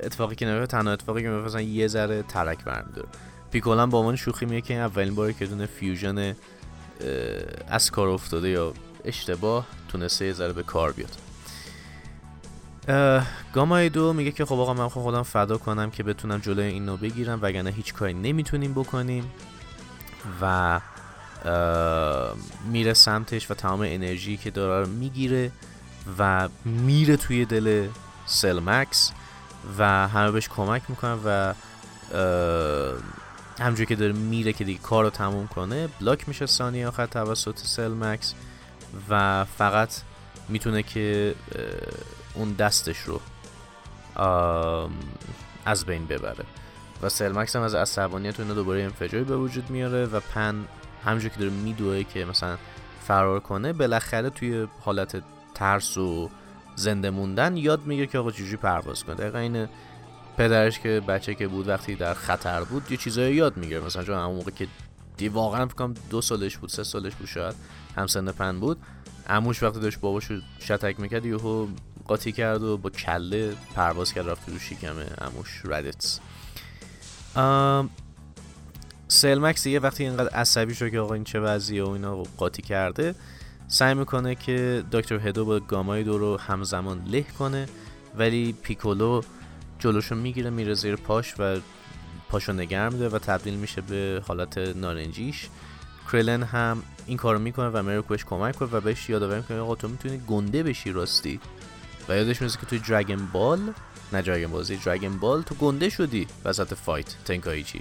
اتفاقی 0.00 0.34
که 0.34 0.46
نمیفته 0.46 0.66
تنها 0.66 0.92
اتفاقی 0.92 1.22
که 1.22 1.28
میفته 1.28 1.64
یه 1.64 1.88
ذره 1.88 2.22
ترک 2.22 2.64
برمیداره 2.64 3.08
پیکولان 3.50 3.90
با 3.90 3.98
عنوان 3.98 4.16
شوخی 4.16 4.46
میگه 4.46 4.60
که 4.60 4.74
این 4.74 4.82
اولین 4.82 5.14
باری 5.14 5.34
که 5.34 5.46
دونه 5.46 5.66
فیوژن 5.66 6.34
از 7.68 7.90
کار 7.90 8.08
افتاده 8.08 8.48
یا 8.48 8.72
اشتباه 9.04 9.66
تونسته 9.88 10.26
یه 10.26 10.32
ذره 10.32 10.52
به 10.52 10.62
کار 10.62 10.92
بیاد. 10.92 11.16
گامای 13.52 13.88
دو 13.88 14.12
میگه 14.12 14.30
که 14.30 14.44
خب 14.44 14.54
آقا 14.54 14.74
من 14.74 14.88
خودم 14.88 15.22
فدا 15.22 15.58
کنم 15.58 15.90
که 15.90 16.02
بتونم 16.02 16.38
جلوی 16.38 16.66
اینو 16.66 16.96
بگیرم 16.96 17.38
وگرنه 17.42 17.70
هیچ 17.70 17.94
کاری 17.94 18.14
نمی‌تونیم 18.14 18.72
بکنیم. 18.72 19.30
و 20.40 20.80
میره 22.64 22.94
سمتش 22.94 23.50
و 23.50 23.54
تمام 23.54 23.80
انرژی 23.80 24.36
که 24.36 24.50
داره 24.50 24.86
می‌گیره 24.86 25.50
و 26.18 26.48
میره 26.64 27.16
توی 27.16 27.44
دل 27.44 27.88
سل 28.26 28.60
مکس 28.60 29.12
و 29.78 30.08
همه 30.08 30.30
بهش 30.30 30.48
کمک 30.48 30.82
می‌کنن 30.88 31.18
و 31.24 31.54
همجوری 33.60 33.86
که 33.86 33.96
داره 33.96 34.12
میره 34.12 34.52
که 34.52 34.64
دیگه 34.64 34.80
کار 34.80 35.04
رو 35.04 35.10
تموم 35.10 35.46
کنه 35.46 35.88
بلاک 36.00 36.28
میشه 36.28 36.46
ثانیه 36.46 36.88
آخر 36.88 37.06
توسط 37.06 37.58
سل 37.58 37.90
مکس 37.90 38.34
و 39.08 39.44
فقط 39.44 39.94
می‌تونه 40.48 40.82
که 40.82 41.34
اون 42.34 42.52
دستش 42.52 42.98
رو 42.98 43.20
از 45.64 45.84
بین 45.84 46.06
ببره. 46.06 46.44
و 47.02 47.08
سلمکس 47.08 47.56
هم 47.56 47.62
از 47.62 47.74
عصبانیت 47.74 48.40
و 48.40 48.42
اینا 48.42 48.54
دوباره 48.54 48.82
انفجاری 48.82 49.24
به 49.24 49.36
وجود 49.36 49.70
میاره 49.70 50.06
و 50.06 50.20
پن 50.20 50.64
همونجور 51.04 51.30
که 51.30 51.38
داره 51.38 51.50
میدوه 51.50 52.04
که 52.04 52.24
مثلا 52.24 52.56
فرار 53.06 53.40
کنه 53.40 53.72
بالاخره 53.72 54.30
توی 54.30 54.66
حالت 54.80 55.22
ترس 55.54 55.98
و 55.98 56.30
زنده 56.76 57.10
موندن 57.10 57.56
یاد 57.56 57.86
می‌گیره 57.86 58.06
که 58.06 58.18
آقا 58.18 58.30
چجوری 58.30 58.56
پرواز 58.56 59.04
کنه. 59.04 59.14
دقیقا 59.14 59.38
این 59.38 59.68
پدرش 60.36 60.80
که 60.80 61.00
بچه 61.08 61.34
که 61.34 61.48
بود 61.48 61.68
وقتی 61.68 61.94
در 61.94 62.14
خطر 62.14 62.64
بود 62.64 62.92
یه 62.92 62.96
چیزایی 62.96 63.34
یاد 63.34 63.56
می‌گیره 63.56 63.80
مثلا 63.80 64.04
چون 64.04 64.18
همون 64.18 64.36
موقع 64.36 64.50
که 64.50 64.68
دی 65.16 65.28
واقعا 65.28 65.66
فکر 65.66 65.90
دو 66.10 66.20
سالش 66.20 66.56
بود 66.56 66.68
سه 66.68 66.84
سالش 66.84 67.14
بود 67.14 67.26
شاید 67.26 67.54
هم 67.96 68.06
سن 68.06 68.32
پن 68.32 68.60
بود. 68.60 68.78
عموش 69.28 69.62
وقتی 69.62 69.80
داشت 69.80 70.00
باباشو 70.00 70.40
شتک 70.60 71.00
می‌کرد 71.00 71.26
یهو 71.26 71.66
قاطی 72.08 72.32
کرد 72.32 72.62
و 72.62 72.76
با 72.76 72.90
کله 72.90 73.54
پرواز 73.74 74.12
کرد 74.12 74.28
رفت 74.28 74.48
رو 74.48 74.58
شکم 74.58 74.94
عموش 75.20 75.62
ردتس. 75.64 76.20
سلمکس 79.08 79.64
دیگه 79.64 79.80
وقتی 79.80 80.04
اینقدر 80.04 80.28
عصبی 80.28 80.74
شد 80.74 80.90
که 80.90 80.98
آقا 80.98 81.14
این 81.14 81.24
چه 81.24 81.40
وضعیه 81.40 81.84
و 81.84 81.88
اینا 81.88 82.22
قاطی 82.36 82.62
کرده 82.62 83.14
سعی 83.68 83.94
می‌کنه 83.94 84.34
که 84.34 84.84
دکتر 84.92 85.28
هدو 85.28 85.44
با 85.44 85.60
گامای 85.60 86.04
دو 86.04 86.18
رو 86.18 86.36
همزمان 86.36 87.02
له 87.06 87.22
کنه 87.22 87.68
ولی 88.18 88.54
پیکولو 88.62 89.22
جلوشو 89.78 90.14
می‌گیره 90.14 90.50
میره 90.50 90.74
زیر 90.74 90.96
پاش 90.96 91.34
و 91.38 91.56
پاشو 92.28 92.52
نگر 92.52 92.88
میده 92.88 93.08
و 93.08 93.18
تبدیل 93.18 93.54
میشه 93.54 93.80
به 93.80 94.22
حالت 94.28 94.58
نارنجیش. 94.58 95.48
کرلن 96.12 96.42
هم 96.42 96.82
این 97.06 97.16
کارو 97.16 97.38
می‌کنه 97.38 97.68
و 97.68 97.82
میره 97.82 98.00
بهش 98.00 98.24
کمک 98.24 98.56
کنه 98.56 98.68
و 98.72 98.80
بهش 98.80 99.10
یادآوری 99.10 99.36
می‌کنه 99.36 99.58
آقا 99.58 99.74
تو 99.74 99.88
می‌تونی 99.88 100.20
گنده 100.26 100.62
بشی 100.62 100.92
راستی. 100.92 101.40
و 102.08 102.16
یادش 102.16 102.40
می‌رسه 102.40 102.58
که 102.60 102.66
توی 102.66 102.78
دراگن 102.78 103.26
بال 103.32 103.72
نه 104.12 104.22
دراگن 104.22 104.46
بازی 104.46 104.76
دراگن 104.76 105.18
بال 105.18 105.42
تو 105.42 105.54
گنده 105.54 105.88
شدی 105.88 106.26
وسط 106.44 106.74
فایت 106.74 107.24
تنکایچی 107.24 107.80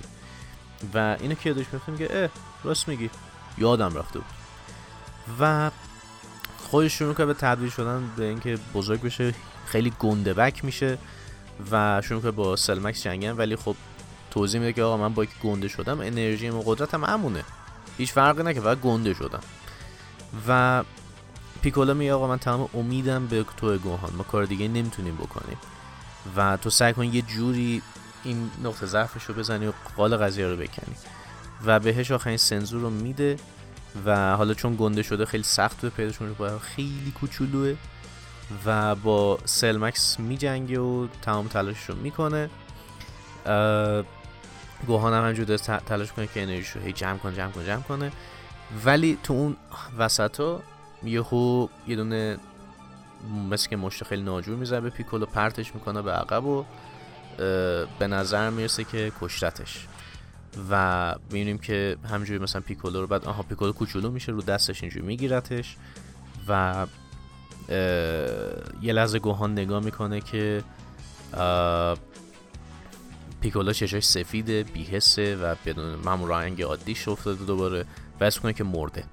و 0.94 1.18
اینو 1.20 1.36
که 1.36 1.50
یادش 1.50 1.66
میفته 1.72 1.92
میگه 1.92 2.08
اه 2.12 2.30
راست 2.64 2.88
میگی. 2.88 3.10
یادم 3.58 3.96
رفته 3.96 4.20
بود. 4.20 4.28
و 5.40 5.72
خودش 6.58 6.94
شروع 6.94 7.10
می‌کنه 7.10 7.26
به 7.26 7.34
تبدیل 7.34 7.70
شدن 7.70 8.12
به 8.18 8.24
اینکه 8.24 8.58
بزرگ 8.74 9.02
بشه 9.02 9.34
خیلی 9.66 9.94
گنده 10.00 10.34
بک 10.34 10.66
میشه 10.66 10.98
و 11.72 12.02
شروع 12.02 12.16
می‌کنه 12.16 12.32
با 12.32 12.56
سلمکس 12.56 13.04
جنگن 13.04 13.32
ولی 13.32 13.56
خب 13.56 13.76
توضیح 14.32 14.60
میده 14.62 14.74
که 14.74 14.84
آقا 14.84 14.98
من 14.98 15.14
با 15.14 15.26
که 15.26 15.32
گنده 15.44 15.68
شدم 15.68 16.00
انرژی 16.00 16.50
و 16.50 16.62
قدرتم 16.62 17.06
همونه. 17.06 17.44
هیچ 17.98 18.12
فرقی 18.12 18.44
نکرد 18.44 18.64
فقط 18.64 18.80
گنده 18.80 19.14
شدم. 19.14 19.42
و 20.48 20.84
پیکولا 21.62 21.94
میگه 21.94 22.14
آقا 22.14 22.28
من 22.28 22.38
تمام 22.40 22.70
امیدم 22.74 23.28
به 23.28 23.46
تو 23.58 23.78
گوهان. 23.78 24.14
ما 24.18 24.24
کار 24.24 24.46
دیگه 24.46 24.68
نمی‌تونیم 24.68 25.16
بکنیم. 25.16 25.58
و 26.36 26.58
تو 26.58 26.70
سعی 26.70 26.94
کن 26.94 27.04
یه 27.04 27.22
جوری 27.22 27.82
این 28.24 28.52
نقطه 28.64 28.86
ضعفش 28.86 29.24
رو 29.24 29.34
بزنی 29.34 29.68
و 29.68 29.74
قال 29.98 30.18
قضیه 30.18 30.48
رو 30.48 30.56
بکنی. 30.56 30.96
و 31.66 31.80
بهش 31.80 32.12
آخرین 32.12 32.38
سنزور 32.38 32.82
رو 32.82 32.90
میده 32.90 33.38
و 34.06 34.36
حالا 34.36 34.54
چون 34.54 34.76
گنده 34.80 35.04
شده 35.04 35.26
خیلی 35.26 35.44
سخت 35.44 35.82
به 35.82 35.90
پیداشون 35.90 36.36
رو 36.40 36.60
خیلی 36.60 37.14
کوچولوه 37.20 37.76
و 38.66 38.96
با 38.96 39.40
سلمکس 39.46 40.20
میجنگه 40.20 40.80
و 40.80 41.08
تمام 41.22 41.48
تلاشش 41.48 41.90
رو 41.90 41.96
می‌کنه. 41.96 42.50
گوهان 44.88 45.14
هم 45.14 45.28
همجور 45.28 45.58
تلاش 45.58 46.12
کنه 46.12 46.28
که 46.28 46.44
انرژی 46.44 46.72
رو 46.76 46.82
هی 46.82 46.94
جمع 46.94 47.18
کن 47.18 47.34
جمع 47.34 47.52
کن 47.52 47.66
جمع 47.66 47.82
کنه. 47.82 48.12
ولی 48.86 49.18
تو 49.24 49.34
اون 49.34 49.58
وسط 49.98 50.40
ها 50.40 50.62
یهو 51.04 51.68
یه 51.88 51.96
دونه 51.96 52.38
مثل 53.50 53.70
که 53.70 53.76
مشت 53.76 54.04
خیلی 54.04 54.22
ناجور 54.22 54.56
می‌زنه 54.56 54.82
به 54.82 54.90
پیکولو 54.90 55.26
پرتش 55.26 55.76
می‌کنه 55.76 56.02
به 56.02 56.12
عقب 56.12 56.46
و 56.46 56.66
به 58.00 58.08
نظر 58.08 58.50
می‌رسه 58.50 58.84
که 58.84 59.12
کشتتش. 59.22 59.88
و 60.70 61.16
می‌بینیم 61.24 61.58
که 61.58 61.98
همجوری 62.10 62.40
مثلا 62.40 62.62
پیکولو 62.62 63.02
رو 63.02 63.08
بعد 63.08 63.26
آها 63.26 63.44
پیکولو 63.44 63.72
کوچولو 63.72 64.12
میشه 64.12 64.32
رو 64.32 64.42
دستش 64.42 64.84
اینجوری 64.84 65.06
میگیرتش 65.06 65.78
و 66.48 66.86
یه 68.82 68.94
لحظه 68.94 69.20
گوهان 69.20 69.52
نگاه 69.52 69.84
می‌کنه 69.84 70.22
که 70.22 70.64
پیکولو 73.42 73.74
چشاش 73.74 74.04
سفیده 74.04 74.64
بیهسه 74.64 75.36
و 75.36 75.56
بدون 75.66 76.04
همون 76.06 76.30
رنگ 76.30 76.62
عادیش 76.62 77.08
افتاده 77.08 77.46
دوباره 77.46 77.86
و 78.20 78.30
کنه 78.30 78.54
که 78.54 78.64
مرده. 78.64 79.04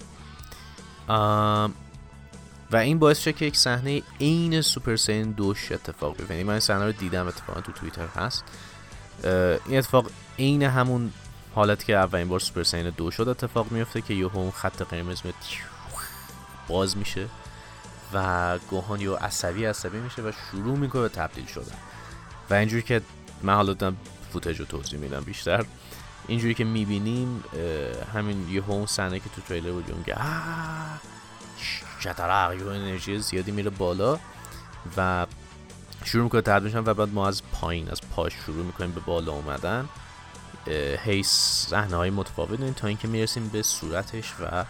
و 2.70 2.76
این 2.76 2.98
باعث 2.98 3.18
شد 3.18 3.36
که 3.36 3.44
یک 3.44 3.56
صحنه 3.56 4.02
عین 4.20 4.60
سوپر 4.60 4.96
سین 4.96 5.32
دوش 5.32 5.72
اتفاق 5.72 6.16
بیفته. 6.16 6.34
یعنی 6.34 6.44
من 6.44 6.50
این 6.50 6.60
صحنه 6.60 6.84
رو 6.84 6.92
دیدم 6.92 7.26
اتفاقا 7.26 7.60
تو 7.60 7.72
توییتر 7.72 8.06
هست. 8.06 8.44
این 9.66 9.78
اتفاق 9.78 10.10
عین 10.38 10.62
همون 10.62 11.12
حالت 11.54 11.84
که 11.84 11.96
اولین 11.96 12.28
بار 12.28 12.40
سوپر 12.40 12.62
سین 12.62 12.90
دو 12.90 13.10
شد 13.10 13.28
اتفاق 13.28 13.72
میفته 13.72 14.00
که 14.00 14.14
یهو 14.14 14.38
اون 14.38 14.50
خط 14.50 14.82
قرمز 14.82 15.22
باز 16.68 16.96
میشه 16.96 17.26
و 18.14 18.58
گوهان 18.70 19.00
یو 19.00 19.14
عصبی 19.14 19.64
عصبی 19.64 19.98
میشه 19.98 20.22
و 20.22 20.32
شروع 20.50 20.78
می‌کنه 20.78 21.02
به 21.02 21.08
تبدیل 21.08 21.46
شدن. 21.46 21.76
و 22.50 22.54
اینجوری 22.54 22.82
که 22.82 23.02
من 23.42 23.54
حالا 23.54 23.72
دارم 23.72 23.96
فوتج 24.32 24.60
رو 24.60 24.66
توضیح 24.66 24.98
میدم 24.98 25.20
بیشتر. 25.20 25.64
اینجوری 26.28 26.54
که 26.54 26.64
می‌بینیم 26.64 27.44
همین 28.14 28.48
یه 28.48 28.62
اون 28.66 28.86
صحنه 28.86 29.20
که 29.20 29.28
تو 29.36 29.40
تریلر 29.40 29.70
بود 29.70 29.96
میگه 29.96 30.16
شترق 32.00 32.52
یه 32.52 32.66
انرژی 32.66 33.18
زیادی 33.18 33.50
میره 33.50 33.70
بالا 33.70 34.18
و 34.96 35.26
شروع 36.04 36.24
می‌کنه 36.24 36.40
تبدیل 36.40 36.76
و 36.76 36.94
بعد 36.94 37.08
ما 37.08 37.28
از 37.28 37.42
پایین 37.52 37.90
از 37.90 38.00
پاش 38.14 38.32
شروع 38.46 38.64
می‌کنیم 38.64 38.90
به 38.90 39.00
بالا 39.00 39.32
اومدن. 39.32 39.88
هی 41.04 41.22
صحنه 41.22 41.96
های 41.96 42.10
متفاوت 42.10 42.76
تا 42.76 42.86
اینکه 42.86 43.08
می‌رسیم 43.08 43.48
به 43.48 43.62
صورتش 43.62 44.32
و 44.40 44.64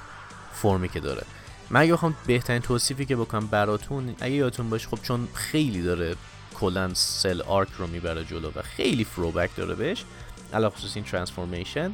فرمی 0.53 0.89
که 0.89 1.01
داره. 1.01 1.23
من 1.71 1.81
اگه 1.81 1.93
بخوام 1.93 2.17
بهترین 2.27 2.63
توصیفی 2.63 3.07
که 3.07 3.17
بکنم 3.17 3.47
براتون 3.47 4.17
اگه 4.21 4.35
یادتون 4.35 4.71
باشه 4.71 4.89
خب 4.89 4.99
چون 5.03 5.29
خیلی 5.35 5.83
داره 5.83 6.17
کلا 6.55 6.95
سل 6.95 7.43
arc 7.43 7.69
رو 7.79 7.87
می‌بره 7.87 8.25
جلو 8.25 8.51
و 8.55 8.63
خیلی 8.63 9.05
throwback 9.05 9.51
داره 9.57 9.75
بهش 9.75 10.05
علی 10.53 10.77
الخصوص 10.77 10.97
این 10.97 11.05
transformation 11.05 11.93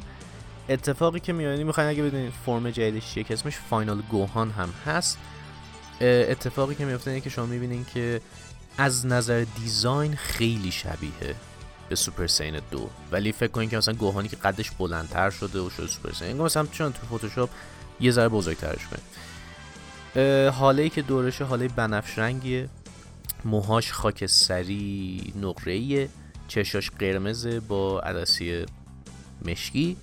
اتفاقی 0.69 1.19
که 1.19 1.33
میانی 1.33 1.63
می‌خواین 1.63 1.89
اگه 1.89 2.03
بدونید 2.03 2.33
فرم 2.45 2.69
جدیدش 2.69 3.13
چیه 3.13 3.23
که 3.23 3.33
اسمش 3.33 3.57
final 3.69 4.01
گوهان 4.01 4.51
هم 4.51 4.69
هست 4.85 5.17
اتفاقی 6.01 6.75
که 6.75 6.85
میفته 6.85 7.11
اینه 7.11 7.21
که 7.21 7.29
شما 7.29 7.45
می‌بینین 7.45 7.85
که 7.93 8.21
از 8.77 9.05
نظر 9.05 9.45
design 9.55 10.15
خیلی 10.15 10.71
شبیه 10.71 11.35
به 11.89 11.95
سوپر 11.95 12.27
سایین 12.27 12.59
دو. 12.71 12.89
ولی 13.11 13.31
فکر 13.31 13.51
کنین 13.51 13.69
که 13.69 13.77
مثلا 13.77 13.93
گوهانی 13.93 14.27
که 14.27 14.35
قدش 14.35 14.71
بلندتر 14.71 15.29
شده 15.29 15.59
و 15.59 15.69
شده 15.69 15.87
سوپر 15.87 16.13
سایین 16.13 16.37
مثلا 16.37 16.65
چون 16.65 16.93
تو 16.93 17.17
فتوشاپ 17.17 17.49
یه 17.99 18.11
ذره 18.11 18.29
بزرگترش 18.29 18.81
کنید 18.87 19.25
هاله 20.49 20.83
ای 20.83 20.89
که 20.89 21.01
دورشه 21.01 21.45
هاله 21.45 21.67
بنفش 21.67 22.19
رنگیه 22.19 22.69
موهاش 23.45 23.91
خاکستری 23.91 25.33
نقره‌ایه 25.41 26.09
چشاش 26.47 26.91
قرمز 26.91 27.47
با 27.47 27.99
عدسی 27.99 28.65
مشکی. 29.45 29.97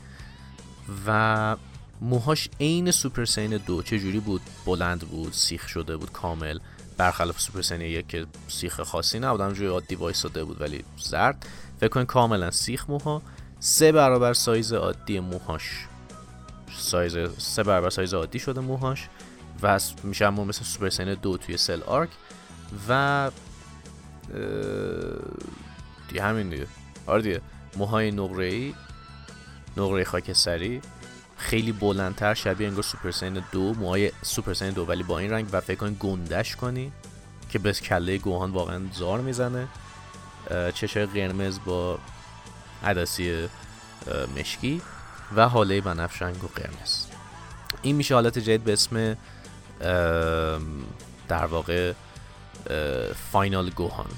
و 1.07 1.57
موهاش 2.01 2.49
عین 2.61 2.91
سوپر 2.91 3.25
سایین 3.25 3.57
دو 3.57 3.83
چجوری 3.83 4.21
بود؟ 4.21 4.41
بلند 4.67 5.01
بود 5.01 5.33
سیخ 5.33 5.69
شده 5.69 5.97
بود 5.97 6.13
کامل. 6.13 6.59
برخلاف 6.97 7.41
سوپر 7.41 7.63
سایین 7.63 7.81
یک 7.81 8.09
که 8.09 8.27
سیخ 8.49 8.81
خاصی 8.81 9.19
نبود 9.19 9.41
همونجوری 9.41 9.69
عادی 9.69 9.95
وایساده 9.95 10.45
بود 10.45 10.61
ولی 10.61 10.85
زرد. 10.97 11.47
فکر 11.81 11.89
کنید 11.89 12.07
کاملا 12.07 12.51
سیخ 12.51 12.91
موها. 12.91 13.23
سه 13.61 13.93
برابر 13.93 14.33
سایز 14.33 14.73
عادی 14.73 15.21
موهاش. 15.21 15.87
سایز 16.77 17.17
سه 17.39 17.63
برابر 17.63 17.91
سایز 17.91 18.15
عادی 18.15 18.39
شده 18.39 18.61
موهاش 18.61 19.09
و 19.63 19.81
میشه 20.03 20.27
همون 20.27 20.49
مثل 20.49 20.65
سوپر 20.65 20.91
سایین 20.91 21.15
دو 21.15 21.37
توی 21.37 21.57
سل 21.57 21.83
arc 21.83 22.11
و 22.89 23.31
دیگه 26.09 26.23
همین 26.23 26.51
دیگه. 26.51 26.67
آره 27.07 27.23
دیگه. 27.23 27.41
موهای 27.77 28.11
نقره 28.11 28.47
ای 28.47 28.75
نقره 29.77 30.05
خاکستری. 30.05 30.81
خیلی 31.37 31.73
بلندتر 31.73 32.35
شبیه 32.35 32.69
انگار 32.69 32.83
Super 32.83 33.11
Saiyan 33.11 33.43
دو 33.53 33.75
موهای 33.75 34.13
Super 34.23 34.55
Saiyan 34.55 34.71
دو 34.71 34.85
ولی 34.85 35.03
با 35.03 35.19
این 35.19 35.31
رنگ 35.31 35.49
و 35.53 35.61
فکر 35.61 35.79
کنی 35.79 35.97
گنده‌ش 36.01 36.57
کنی 36.57 36.93
که 37.51 37.59
به 37.59 37.73
کله 37.73 38.19
گوهان 38.19 38.51
واقعا 38.51 38.83
زار 38.93 39.21
می‌زنه. 39.21 39.69
چشای 40.75 41.07
قرمز 41.07 41.59
با 41.65 41.99
عدسی 42.85 43.49
مشکی 44.37 44.83
و 45.37 45.49
هاله 45.49 45.81
بنفش 45.81 46.23
رنگ 46.23 46.45
و 46.45 46.49
قرمز. 46.55 47.07
این 47.83 47.97
میشه 47.97 48.15
حالت 48.15 48.39
جدید 48.39 48.65
به 48.65 48.73
اسم 48.73 49.17
در 51.29 51.47
واقع 51.47 51.93
فاینال 53.33 53.71
گوهان 53.71 54.11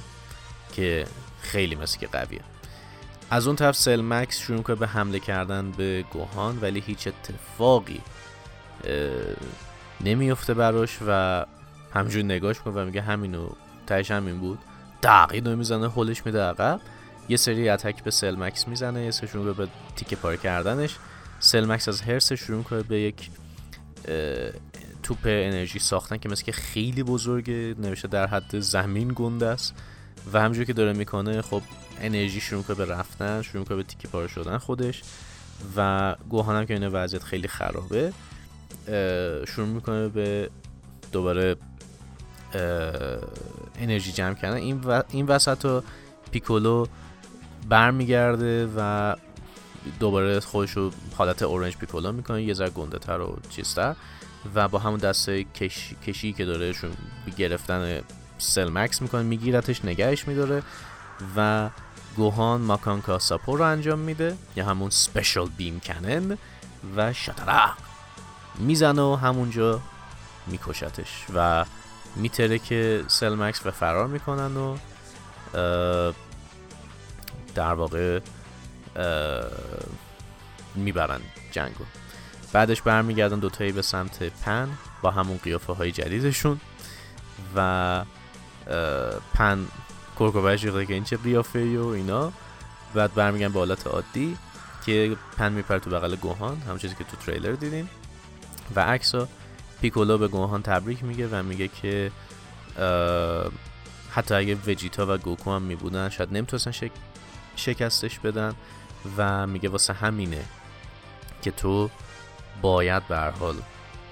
که 0.72 1.06
خیلی 1.42 1.74
مثل 1.74 2.06
قویه. 2.06 2.40
از 3.34 3.46
اون 3.46 3.56
طرف 3.56 3.76
سل 3.76 4.00
مکس 4.00 4.38
شروع 4.38 4.62
کنه 4.62 4.76
به 4.76 4.86
حمله 4.86 5.18
کردن 5.18 5.70
به 5.70 6.04
گوهان 6.12 6.58
ولی 6.62 6.80
هیچ 6.80 7.08
اتفاقی 7.08 8.00
نمیفته 10.00 10.54
براش 10.54 10.98
و 11.06 11.44
همجور 11.94 12.22
نگاش 12.22 12.60
کنه 12.60 12.74
و 12.74 12.84
میگه 12.84 13.00
همینو 13.00 13.48
تایش 13.86 14.10
همین 14.10 14.40
بود. 14.40 14.58
دقیق 15.02 15.48
می‌زنه 15.48 15.88
هولش 15.88 16.26
میده 16.26 16.42
عقب. 16.42 16.80
یه 17.28 17.36
سری 17.36 17.68
اتک 17.68 18.04
به 18.04 18.10
سل 18.10 18.36
مکس 18.36 18.68
می‌زنه 18.68 19.04
یه 19.04 19.10
سری 19.10 19.28
شروع 19.28 19.54
به 19.54 19.68
تیکه 19.96 20.16
پاره 20.16 20.36
کردنش. 20.36 20.96
سل 21.40 21.64
مکس 21.64 21.88
از 21.88 22.02
هرس 22.02 22.32
شروع 22.32 22.62
کنه 22.62 22.82
به 22.82 23.00
یک 23.00 23.30
توپ 25.02 25.18
انرژی 25.24 25.78
ساختن 25.78 26.16
که 26.16 26.28
مثل 26.28 26.44
که 26.44 26.52
خیلی 26.52 27.02
بزرگه 27.02 27.74
نوشته 27.78 28.08
در 28.08 28.26
حد 28.26 28.58
زمین 28.58 29.12
گنده 29.14 29.46
است. 29.46 29.74
و 30.32 30.40
همجور 30.40 30.64
که 30.64 30.72
داره 30.72 30.92
می‌کنه 30.92 31.42
خب 31.42 31.62
انرژی 32.00 32.40
شروع 32.40 32.62
کنه 32.62 32.76
به 32.76 32.84
رفتن 32.84 33.42
شروع 33.42 33.64
کنه 33.64 33.76
به 33.76 33.82
تیکی 33.82 34.08
پاره 34.08 34.28
شدن 34.28 34.58
خودش 34.58 35.02
و 35.76 36.14
گوهانم 36.28 36.66
که 36.66 36.74
این 36.74 36.86
وضعیت 36.88 37.22
خیلی 37.22 37.48
خرابه 37.48 38.12
شروع 39.46 39.68
می‌کنه 39.68 40.08
به 40.08 40.50
دوباره 41.12 41.56
انرژی 43.78 44.12
جمع 44.12 44.34
کردن. 44.34 44.56
این, 44.56 44.80
و... 44.80 45.02
این 45.10 45.26
وسط 45.26 45.64
رو 45.64 45.82
پیکولو 46.30 46.86
برمیگرده 47.68 48.68
و 48.76 49.14
دوباره 50.00 50.40
خودش 50.40 50.70
رو 50.70 50.90
حالت 51.16 51.42
اورنج 51.42 51.76
پیکولو 51.76 52.12
می‌کنه. 52.12 52.42
یه 52.42 52.54
ذره 52.54 52.70
گنده 52.70 52.98
تر 52.98 53.20
و 53.20 53.38
چیزتر 53.50 53.96
و 54.54 54.68
با 54.68 54.78
همون 54.78 54.98
دسته 54.98 55.44
کش... 55.44 55.94
کشی 56.06 56.32
که 56.32 56.44
داره 56.44 56.72
شون 56.72 56.90
گرفتن 57.36 58.00
سل 58.44 58.70
مکس 58.70 59.02
می‌کنه 59.02 59.22
میگیرتش 59.22 59.84
نگهش 59.84 60.28
میداره 60.28 60.62
و 61.36 61.70
گوهان 62.16 62.60
ماکانکا 62.60 63.18
ساپور 63.18 63.58
رو 63.58 63.64
انجام 63.64 63.98
میده 63.98 64.36
یا 64.56 64.64
همون 64.66 64.90
سپیشل 64.90 65.48
بیم 65.48 65.80
کنن 65.80 66.38
و 66.96 67.12
شطرق 67.12 67.76
می‌زنه 68.58 69.02
و 69.02 69.14
همونجا 69.14 69.80
میکشتش 70.46 71.24
و 71.34 71.64
میتره 72.16 72.58
که 72.58 73.04
سل 73.08 73.34
مکس 73.34 73.66
و 73.66 73.70
فرار 73.70 74.06
می‌کنن 74.06 74.56
و 74.56 74.76
در 77.54 77.74
واقع 77.74 78.20
می‌برن 80.74 81.20
جنگو. 81.52 81.84
بعدش 82.52 82.82
برمیگردن 82.82 83.38
دوتایی 83.38 83.72
به 83.72 83.82
سمت 83.82 84.22
پن 84.22 84.68
با 85.02 85.10
همون 85.10 85.38
قیافه 85.44 85.72
های 85.72 85.92
جدیدشون 85.92 86.60
و 87.56 88.04
پن 89.34 89.66
کرکوبش 90.18 90.62
که 90.64 90.94
این 90.94 91.04
چه 91.04 91.16
قیافه 91.16 91.78
و 91.78 91.86
اینا. 91.86 92.32
بعد 92.94 93.14
برمیگن 93.14 93.48
به 93.48 93.58
حالت 93.58 93.86
عادی 93.86 94.36
که 94.86 95.16
پن 95.38 95.52
میپره 95.52 95.78
تو 95.78 95.90
بغل 95.90 96.16
گوهان. 96.16 96.56
همون 96.60 96.78
چیزی 96.78 96.94
که 96.94 97.04
تو 97.04 97.16
تریلر 97.16 97.52
دیدیم. 97.52 97.90
و 98.76 98.80
عکسا 98.80 99.28
پیکولو 99.80 100.18
به 100.18 100.28
گوهان 100.28 100.62
تبریک 100.62 101.04
میگه 101.04 101.28
و 101.28 101.42
میگه 101.42 101.68
که 101.68 102.10
حتی 104.10 104.34
اگه 104.34 104.54
وجیتا 104.66 105.06
و 105.08 105.18
گوکو 105.18 105.52
هم 105.52 105.62
میبودن 105.62 106.08
شاید 106.08 106.32
نمی‌تونستن 106.32 106.70
شک... 106.70 106.90
شکستش 107.56 108.18
بدن. 108.18 108.54
و 109.16 109.46
میگه 109.46 109.68
واسه 109.68 109.92
همینه 109.92 110.44
که 111.42 111.50
تو 111.50 111.90
باید 112.62 113.08
به 113.08 113.18
حال 113.40 113.56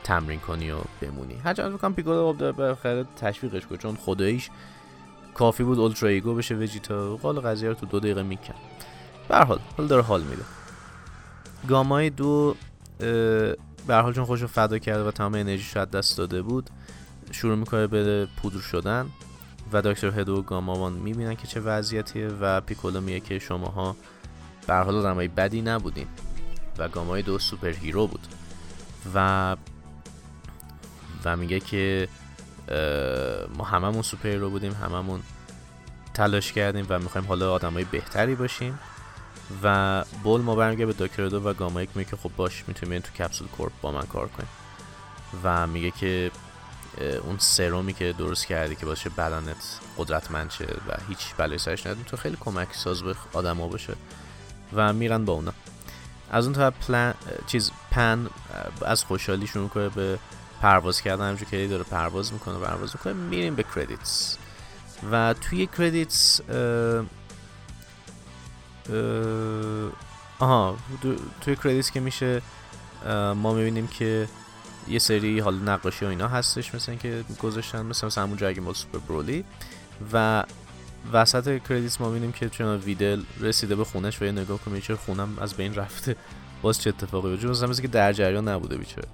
تمرین 0.05 0.41
کنی 0.41 0.71
و 0.71 0.77
بمونی. 1.01 1.35
هرچند 1.35 1.73
بکنم 1.73 1.95
پیکولو 1.95 2.33
داره 2.33 3.07
تشویقش 3.17 3.67
کنه 3.67 3.79
چون 3.79 3.97
خداییش 3.97 4.51
کافی 5.35 5.65
بود 5.65 5.79
Ultra 5.79 6.09
Ego 6.09 6.35
بشه 6.35 6.55
وجیتا 6.55 7.17
قال 7.17 7.41
قضیه 7.41 7.69
رو 7.69 7.75
تو 7.75 7.87
دو 7.87 8.01
دقیقه 8.01 8.23
می‌کند. 8.23 8.55
به 9.29 9.37
حال 9.37 9.61
حال 9.77 9.87
داره 9.87 10.03
حال 10.03 10.23
میده. 10.23 10.43
گامای 11.69 12.11
دو 12.11 12.57
به 13.87 13.97
حال 13.97 14.13
چون 14.13 14.25
خوشو 14.25 14.47
فدا 14.47 14.79
کرده 14.79 15.05
و 15.05 15.11
تمام 15.11 15.35
انرژی 15.35 15.63
شاید 15.63 15.91
دست 15.91 16.19
داده 16.19 16.43
بود 16.43 16.71
شروع 17.31 17.57
می‌کنه 17.57 17.87
به 17.87 18.29
پودر 18.37 18.59
شدن 18.59 19.07
و 19.73 19.83
دکتر 19.83 20.21
هدو 20.21 20.39
و 20.39 20.43
گاما 20.43 20.63
One 20.63 20.93
می‌بینن 20.93 21.35
که 21.35 21.47
چه 21.47 21.61
وضعیتیه 21.61 22.29
و 22.29 22.61
پیکولو 22.61 23.01
میگه 23.01 23.21
که 23.21 23.39
شماها 23.39 23.97
به 24.67 24.75
حال 24.75 24.97
آدمای 24.97 25.29
بدی 25.29 25.63
نبودین 25.63 26.07
و 26.79 26.89
گامای 26.89 27.23
دو 27.23 27.39
superhero 27.39 28.07
بود. 28.07 28.27
و 29.15 29.57
و 31.25 31.37
میگه 31.37 31.61
که 31.61 32.09
ما 33.57 33.65
هممون 33.65 34.03
superhero 34.03 34.51
بودیم 34.51 34.73
هممون 34.73 35.23
تلاش 36.15 36.53
کردیم 36.53 36.87
و 36.89 36.99
می‌خوایم 36.99 37.27
حالا 37.27 37.53
آدمای 37.53 37.85
بهتری 37.85 38.35
باشیم. 38.35 38.79
و 39.63 40.05
بولما 40.23 40.55
برمیگه 40.55 40.87
به 40.87 40.93
دکتر 40.93 41.27
هدو 41.27 41.49
و 41.49 41.53
گاما 41.53 41.67
یک 41.67 41.89
میگه 41.95 42.11
که 42.11 42.17
خب 42.17 42.31
باش 42.37 42.65
می‌تونیم 42.69 43.01
تو 43.01 43.13
Capsule 43.13 43.49
Corp 43.49 43.73
با 43.83 43.93
من 43.93 44.07
کار 44.07 44.29
کنیم. 44.29 44.49
و 45.45 45.67
میگه 45.67 45.91
که 45.91 46.31
اون 47.25 47.39
سرومی 47.39 47.93
که 47.93 48.15
درست 48.19 48.47
کردی 48.47 48.77
که 48.77 48.87
باشه 48.87 49.11
بدنت 49.11 49.79
قدرتمند 49.99 50.51
شه 50.51 50.65
و 50.65 50.93
هیچ 51.09 51.19
بلای 51.39 51.59
سرش 51.59 51.87
ندیم 51.87 52.05
تو 52.05 52.17
خیلی 52.17 52.37
کمک 52.41 52.69
ساز 52.75 53.03
به 53.03 53.15
آدما 53.33 53.69
باشه. 53.69 53.95
و 54.75 54.93
میرن 54.93 55.25
با 55.25 55.33
اونا. 55.33 55.53
از 56.31 56.45
اون 56.45 56.55
طرف 56.55 56.89
پلان 56.89 57.15
چیز 57.47 57.71
پن 57.91 58.27
از 58.87 59.05
خوشحالی 59.05 59.47
شروع 59.47 59.69
کنه 59.69 59.89
به 59.89 60.19
پرواز 60.63 61.03
کردن 61.03 61.25
همونجور 61.25 61.49
که 61.49 61.67
داره 61.69 61.83
پرواز 61.83 62.33
می‌کنه 62.33 62.59
پرواز 62.59 62.91
می‌کنه 62.95 63.13
میریم 63.13 63.55
به 63.55 63.65
کردیتس 63.75 64.39
و 65.13 65.35
توی 65.35 65.67
کردیتس 65.79 66.41
آها 70.39 70.77
توی 71.41 71.57
کردیتس 71.57 71.91
که 71.91 72.01
میشه 72.01 72.43
ما 73.35 73.55
می‌بینیم 73.55 73.87
که 73.87 74.29
یه 74.89 74.99
سری 74.99 75.41
حالا 75.41 75.57
نقاشی 75.57 76.05
و 76.05 76.09
اینا 76.09 76.29
هستش 76.29 76.75
مثل 76.75 76.95
که 76.95 77.25
گذاشتن 77.43 77.87
مثل 77.87 78.07
مثل 78.07 78.21
همون 78.21 78.37
جرگی 78.37 78.61
مال 78.61 78.75
سوپر 78.75 78.99
برولی 78.99 79.45
و 80.13 80.45
وسط 81.13 81.63
کردیتس 81.69 82.01
ما 82.01 82.09
می‌بینیم 82.09 82.33
که 82.33 82.49
چون 82.49 82.77
ویدل 82.77 83.23
رسیده 83.41 83.77
به 83.77 83.85
خونش 83.85 84.23
و 84.23 84.25
یه 84.25 84.33
نگاه 84.33 84.59
کنیم 84.59 84.81
چه 84.81 84.97
خونم 84.97 85.39
از 85.39 85.55
بین 85.55 85.75
رفته؟ 85.75 86.17
باز 86.63 86.83
چه 86.83 86.91
اتفاقی 86.91 87.37
بود 87.37 87.47
مثلا 87.47 87.75
که 87.75 87.89
در 87.89 88.13
جریان 88.13 88.49
نبوده 88.49 88.77
بیچاره. 88.77 89.09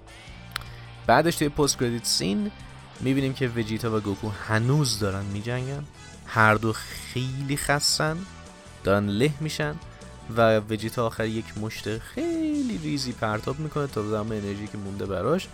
بعدش 1.09 1.37
توی 1.37 1.49
پست 1.49 1.79
کردیت 1.79 2.05
سین 2.05 2.51
می‌بینیم 3.01 3.35
که 3.35 3.49
وجیتا 3.49 3.97
و 3.97 4.01
گوکو 4.01 4.29
هنوز 4.29 4.99
دارن 4.99 5.25
میجنگن. 5.25 5.85
هر 6.27 6.55
دو 6.55 6.73
خیلی 6.73 7.57
خستن 7.57 8.17
دارن 8.85 9.07
له 9.07 9.33
میشن 9.41 9.75
و 10.37 10.61
وجیتا 10.61 11.07
آخر 11.07 11.27
یک 11.27 11.59
مشت 11.59 11.99
خیلی 11.99 12.79
ریزی 12.83 13.13
پرتاب 13.13 13.59
می‌کنه 13.59 13.87
تا 13.87 14.03
دم 14.03 14.33
انرژی 14.33 14.67
که 14.67 14.79
مونده 14.79 15.07
براش 15.07 15.49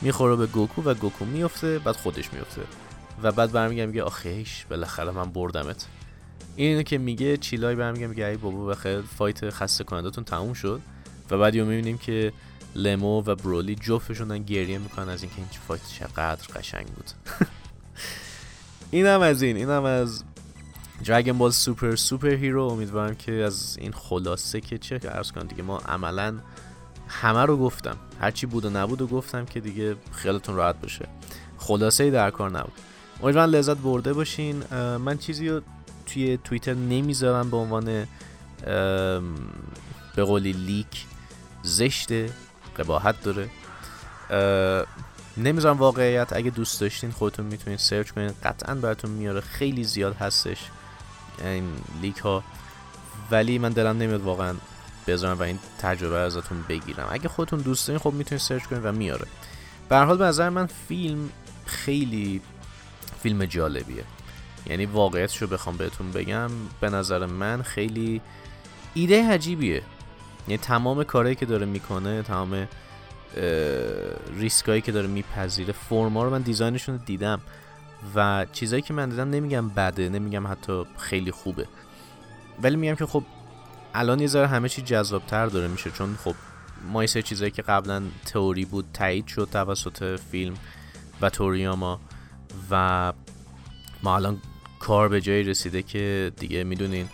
می‌خوره 0.00 0.36
به 0.36 0.46
گوکو 0.46 0.82
و 0.82 0.94
گوکو 0.94 1.24
میفته 1.24 1.78
بعد 1.78 1.96
خودش 1.96 2.32
میفته 2.32 2.62
و 3.22 3.32
بعد 3.32 3.52
برمیگم 3.52 3.88
میگه 3.88 4.02
آخیش 4.02 4.64
بالاخره 4.70 5.10
من 5.10 5.30
بردمت. 5.30 5.86
این 6.56 6.68
اینو 6.70 6.82
که 6.82 6.98
میگه 6.98 7.36
چیلای 7.36 7.74
برمیگم 7.74 8.06
میگه 8.06 8.26
ای 8.26 8.36
بابا 8.36 8.66
بالاخره 8.66 9.00
fight 9.00 9.50
خسته 9.50 9.84
کنندتون 9.84 10.24
تموم 10.24 10.52
شد. 10.52 10.80
و 11.30 11.38
بعد 11.38 11.54
یو 11.54 11.64
می‌بینیم 11.64 11.98
که 11.98 12.32
لمو 12.76 13.22
و 13.22 13.34
برولی 13.34 13.74
جفتشون 13.74 14.38
گریه 14.38 14.78
می‌کنن 14.78 15.08
از 15.08 15.22
اینکه 15.22 15.36
این 15.38 15.46
fight 15.68 15.88
چقدر 15.88 16.46
قشنگ 16.54 16.86
بود. 16.86 17.10
اینم 18.90 19.20
از 19.20 19.42
این 19.42 19.56
اینم 19.56 19.84
از 19.84 20.24
Dragon 21.04 21.38
Ball 21.38 21.50
Super 21.50 21.96
Super 21.96 22.28
Hero 22.28 22.64
امیدوارم 22.64 23.14
که 23.14 23.32
از 23.32 23.76
این 23.80 23.92
خلاصه 23.92 24.60
که 24.60 24.78
چه 24.78 25.00
عرض 25.04 25.32
کنم 25.32 25.46
دیگه 25.46 25.62
ما 25.62 25.78
عملا 25.78 26.38
همه 27.08 27.44
رو 27.44 27.56
گفتم. 27.56 27.96
هرچی 28.20 28.46
بود 28.46 28.64
و 28.64 28.70
نبود 28.70 29.02
و 29.02 29.06
گفتم 29.06 29.44
که 29.44 29.60
دیگه 29.60 29.96
خیالتون 30.12 30.56
راحت 30.56 30.80
باشه. 30.80 31.08
خلاصه 31.58 32.04
ای 32.04 32.10
در 32.10 32.30
کار 32.30 32.50
نبود. 32.50 32.72
امیدوارم 33.22 33.50
لذت 33.50 33.76
برده 33.76 34.12
باشین. 34.12 34.62
من 34.96 35.18
چیزی 35.18 35.48
رو 35.48 35.60
توی 36.06 36.38
توییتر 36.44 36.74
نمی‌ذارم 36.74 37.50
به 37.50 37.56
عنوان 37.56 38.06
به 40.16 40.24
قولی 40.24 40.52
leak 40.52 41.06
زشته. 41.62 42.30
قباحت 42.78 43.16
داره. 43.22 43.50
نمی‌ذارم 45.36 45.78
واقعیت 45.78 46.32
اگه 46.32 46.50
دوست 46.50 46.80
داشتین 46.80 47.10
خودتون 47.10 47.46
می‌تونین 47.46 47.78
سرچ 47.78 48.10
کنین. 48.10 48.32
قطعا 48.44 48.74
براتون 48.74 49.10
میاره. 49.10 49.40
خیلی 49.40 49.84
زیاد 49.84 50.16
هستش 50.16 50.58
این 51.44 51.72
leak 52.02 52.18
ها 52.18 52.44
ولی 53.30 53.58
من 53.58 53.72
دلم 53.72 53.98
نمیاد 53.98 54.22
واقعا 54.22 54.54
بذارم 55.06 55.38
و 55.38 55.42
این 55.42 55.58
تجربه 55.78 56.16
ازتون 56.18 56.62
بگیرم. 56.68 57.08
اگه 57.10 57.28
خودتون 57.28 57.60
دوست 57.60 57.88
دارین 57.88 57.98
خب 57.98 58.12
می‌تونید 58.12 58.42
سرچ 58.42 58.62
کنین 58.62 58.82
و 58.82 58.92
میاره. 58.92 59.26
به 59.88 59.96
حال 59.96 60.18
به 60.18 60.24
نظر 60.24 60.48
من 60.48 60.66
فیلم 60.88 61.30
خیلی 61.66 62.40
فیلم 63.22 63.44
جالبیه. 63.44 64.04
یعنی 64.66 64.86
واقعیتش 64.86 65.42
رو 65.42 65.48
بخوام 65.48 65.76
بهتون 65.76 66.12
بگم 66.12 66.50
به 66.80 66.90
نظر 66.90 67.26
من 67.26 67.62
خیلی 67.62 68.20
ایده 68.94 69.30
عجیبیه. 69.30 69.82
یعنی 70.48 70.58
تمام 70.58 71.04
کارهایی 71.04 71.36
که 71.36 71.46
داره 71.46 71.66
می‌کنه 71.66 72.22
تمام 72.22 72.68
ریسکایی 74.38 74.80
که 74.80 74.92
داره 74.92 75.06
میپذیره 75.06 75.72
فرما 75.72 76.24
رو 76.24 76.30
من 76.30 76.42
دیزاینشون 76.42 76.94
رو 76.94 77.04
دیدم 77.04 77.40
و 78.14 78.46
چیزایی 78.52 78.82
که 78.82 78.94
من 78.94 79.08
دیدم 79.08 79.30
نمیگم 79.30 79.68
بده 79.68 80.08
نمیگم 80.08 80.46
حتی 80.46 80.84
خیلی 80.98 81.30
خوبه. 81.30 81.66
ولی 82.62 82.76
میگم 82.76 82.94
که 82.94 83.06
خب 83.06 83.22
الان 83.94 84.20
یه 84.20 84.26
ذره 84.26 84.46
همه 84.46 84.68
چی 84.68 84.82
جذابتر 84.82 85.46
داره 85.46 85.68
میشه 85.68 85.90
چون 85.90 86.16
خب 86.24 86.34
ما 86.92 87.04
یه 87.04 87.08
چیزایی 87.08 87.50
که 87.50 87.62
قبلا 87.62 88.02
تئوری 88.26 88.64
بود 88.64 88.84
تایید 88.92 89.26
شد 89.26 89.48
توسط 89.52 90.20
فیلم 90.30 90.54
و 91.20 91.30
توریاما 91.30 92.00
و 92.70 93.12
ما 94.02 94.16
الان 94.16 94.38
کار 94.80 95.08
به 95.08 95.20
جایی 95.20 95.42
رسیده 95.42 95.82
که 95.82 96.32
دیگه 96.36 96.64
می‌دونین 96.64 97.08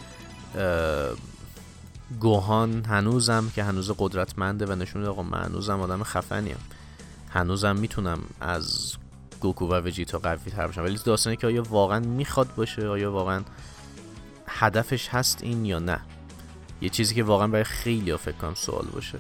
گوهان 2.20 2.84
هنوزم 2.84 3.50
که 3.54 3.64
هنوز 3.64 3.90
قدرتمنده 3.98 4.66
و 4.66 4.74
نشون 4.74 5.04
آقا 5.04 5.22
من 5.22 5.44
هنوزم 5.44 5.80
آدم 5.80 6.02
خفنیم. 6.02 6.56
هنوزم 7.30 7.76
می‌تونم 7.76 8.18
از 8.40 8.94
گوکو 9.40 9.66
و 9.66 9.74
وجیتا 9.74 10.18
قوی 10.18 10.50
تر 10.50 10.66
باشم 10.66 10.82
ولی 10.82 10.98
داستانی 11.04 11.36
که 11.36 11.46
آیا 11.46 11.62
واقعا 11.62 12.00
می‌خواد 12.00 12.54
باشه 12.54 12.88
آیا 12.88 13.12
واقعا 13.12 13.42
هدفش 14.46 15.08
هست 15.08 15.42
این 15.42 15.64
یا 15.64 15.78
نه؟ 15.78 16.00
یه 16.80 16.88
چیزی 16.88 17.14
که 17.14 17.22
واقعا 17.22 17.48
برای 17.48 17.64
خیلی 17.64 18.10
ها 18.10 18.16
فکر 18.16 18.36
کنم 18.36 18.54
سوال 18.54 18.86
باشه. 18.92 19.18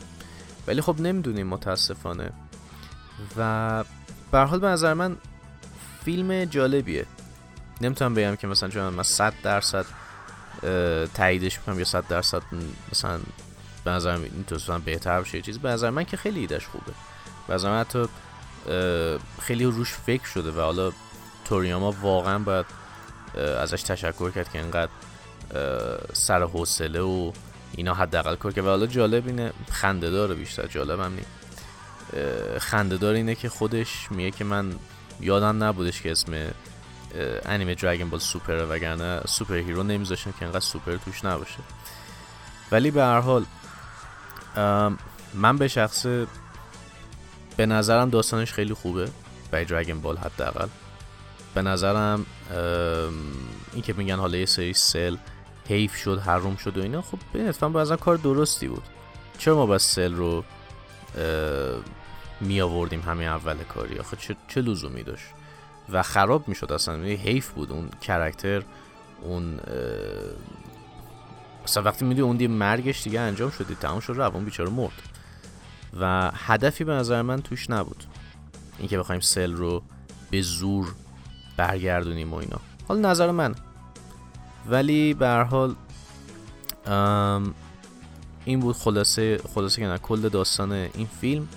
ولی 0.66 0.80
خب 0.80 1.00
نمی‌دونیم 1.00 1.46
متاسفانه. 1.46 2.32
و 3.36 3.84
به 4.32 4.38
حال 4.38 4.58
به 4.58 4.66
نظر 4.66 4.94
من 4.94 5.16
فیلم 6.04 6.44
جالبیه. 6.44 7.06
نمی‌تونم 7.80 8.14
بگم 8.14 8.36
که 8.36 8.46
مثلا 8.46 8.68
چون 8.68 8.88
من 8.88 9.02
100 9.02 9.34
درصد 9.42 9.86
تاییدش 11.14 11.58
می‌کنم 11.58 11.78
یا 11.78 11.84
100 11.84 12.06
درصد 12.08 12.42
مثلا 12.92 13.20
به 13.84 13.90
نظر 13.90 14.10
این 14.10 14.44
بهتر 14.84 15.20
بشه 15.20 15.42
چیزی 15.42 15.58
به 15.58 15.68
نظر 15.68 15.90
من 15.90 16.04
که 16.04 16.16
خیلی 16.16 16.40
ایدش 16.40 16.66
خوبه. 16.66 16.92
به 17.48 17.54
نظر 17.54 17.70
من 17.70 17.80
حتی 17.80 18.04
خیلی 19.40 19.64
روش 19.64 19.92
فکر 19.92 20.26
شده 20.26 20.50
و 20.50 20.60
حالا 20.60 20.92
توریاما 21.44 21.92
واقعا 22.02 22.38
باید 22.38 22.66
ازش 23.60 23.82
تشکر 23.82 24.30
کرد 24.30 24.52
که 24.52 24.58
اینقدر 24.58 24.90
سر 26.12 26.42
حوصله 26.42 27.00
و 27.00 27.32
اینا 27.72 27.94
حداقل 27.94 28.36
کار 28.36 28.52
که 28.52 28.62
و 28.62 28.66
حالا 28.66 28.86
جالب 28.86 29.26
اینه 29.26 29.52
خنده 29.70 30.10
داره 30.10 30.34
بیشتر 30.34 30.66
جالب 30.66 31.00
هم 31.00 31.12
نیم 31.12 31.26
خنده 32.58 32.96
دار 32.96 33.14
اینه 33.14 33.34
که 33.34 33.48
خودش 33.48 34.06
میگه 34.10 34.30
که 34.30 34.44
من 34.44 34.74
یادم 35.20 35.64
نبودش 35.64 36.02
که 36.02 36.10
اسم 36.10 36.32
انیمه 37.44 37.74
Dragon 37.74 38.10
Ball 38.10 38.20
Super 38.20 38.66
وگرنه 38.70 39.20
Super 39.26 39.54
Hero 39.54 39.82
نمیذاشتن 39.82 40.32
که 40.38 40.44
انقدر 40.44 40.60
سوپر 40.60 40.96
توش 40.96 41.24
نباشه. 41.24 41.58
ولی 42.72 42.90
به 42.90 43.02
هر 43.02 43.20
حال 43.20 43.44
من 45.34 45.56
به 45.56 45.68
شخصه 45.68 46.06
به 47.56 47.66
نظرم 47.66 48.10
داستانش 48.10 48.52
خیلی 48.52 48.74
خوبه 48.74 49.08
برای 49.50 49.64
Dragon 49.64 50.00
Ball 50.00 50.16
حداقل. 50.16 50.68
به 51.54 51.62
نظرم 51.62 52.26
این 53.72 53.82
که 53.82 53.92
میگن 53.92 54.16
حالا 54.16 54.38
یه 54.38 54.46
سری 54.46 54.74
سل 54.74 55.16
حیف 55.68 55.96
شد 55.96 56.18
حروم 56.18 56.56
شد 56.56 56.78
و 56.78 56.82
اینا 56.82 57.02
خب 57.02 57.18
به 57.32 57.48
اتفاقا 57.48 57.80
از 57.80 57.92
کار 57.92 58.16
درستی 58.16 58.68
بود. 58.68 58.82
چرا 59.38 59.56
ما 59.56 59.66
بس 59.66 59.94
سل 59.94 60.14
رو 60.14 60.44
می 62.40 62.60
آوردیم 62.60 63.00
همه 63.00 63.24
اول 63.24 63.56
کاری؟ 63.56 63.98
آخه 63.98 64.16
چه, 64.16 64.36
چه 64.48 64.60
لزومی 64.60 65.02
داشت؟ 65.02 65.24
و 65.88 66.02
خراب 66.02 66.48
می‌شد 66.48 66.72
اصلا. 66.72 66.94
حیف 67.02 67.50
بود 67.50 67.72
اون 67.72 67.88
کرکتر 68.00 68.62
اون 69.22 69.60
اصلا 71.64 71.82
وقتی 71.82 72.04
می‌دونی 72.04 72.26
اون 72.26 72.36
دی 72.36 72.46
مرگش 72.46 73.02
دیگه 73.02 73.20
انجام 73.20 73.50
شدی 73.50 73.74
تمام 73.74 74.00
شد 74.00 74.12
روان 74.12 74.44
بیچاره 74.44 74.70
مرد. 74.70 75.02
و 76.00 76.30
هدفی 76.34 76.84
به 76.84 76.92
نظر 76.92 77.22
من 77.22 77.42
توش 77.42 77.70
نبود. 77.70 78.04
اینکه 78.78 78.98
بخوایم 78.98 79.20
سل 79.20 79.52
رو 79.52 79.82
به 80.30 80.42
زور 80.42 80.94
برگردونیم 81.56 82.32
و 82.32 82.36
اینا. 82.36 82.58
حالا 82.88 83.10
نظر 83.10 83.30
من. 83.30 83.54
ولی 84.68 85.14
به 85.14 85.26
هر 85.26 85.42
حال 85.44 85.74
این 88.44 88.60
بود 88.60 88.76
خلاصه 88.76 89.40
خلاصه 89.54 89.82
که 89.82 89.98
کل 89.98 90.28
داستان 90.28 90.72
این 90.72 91.08
فیلم. 91.20 91.48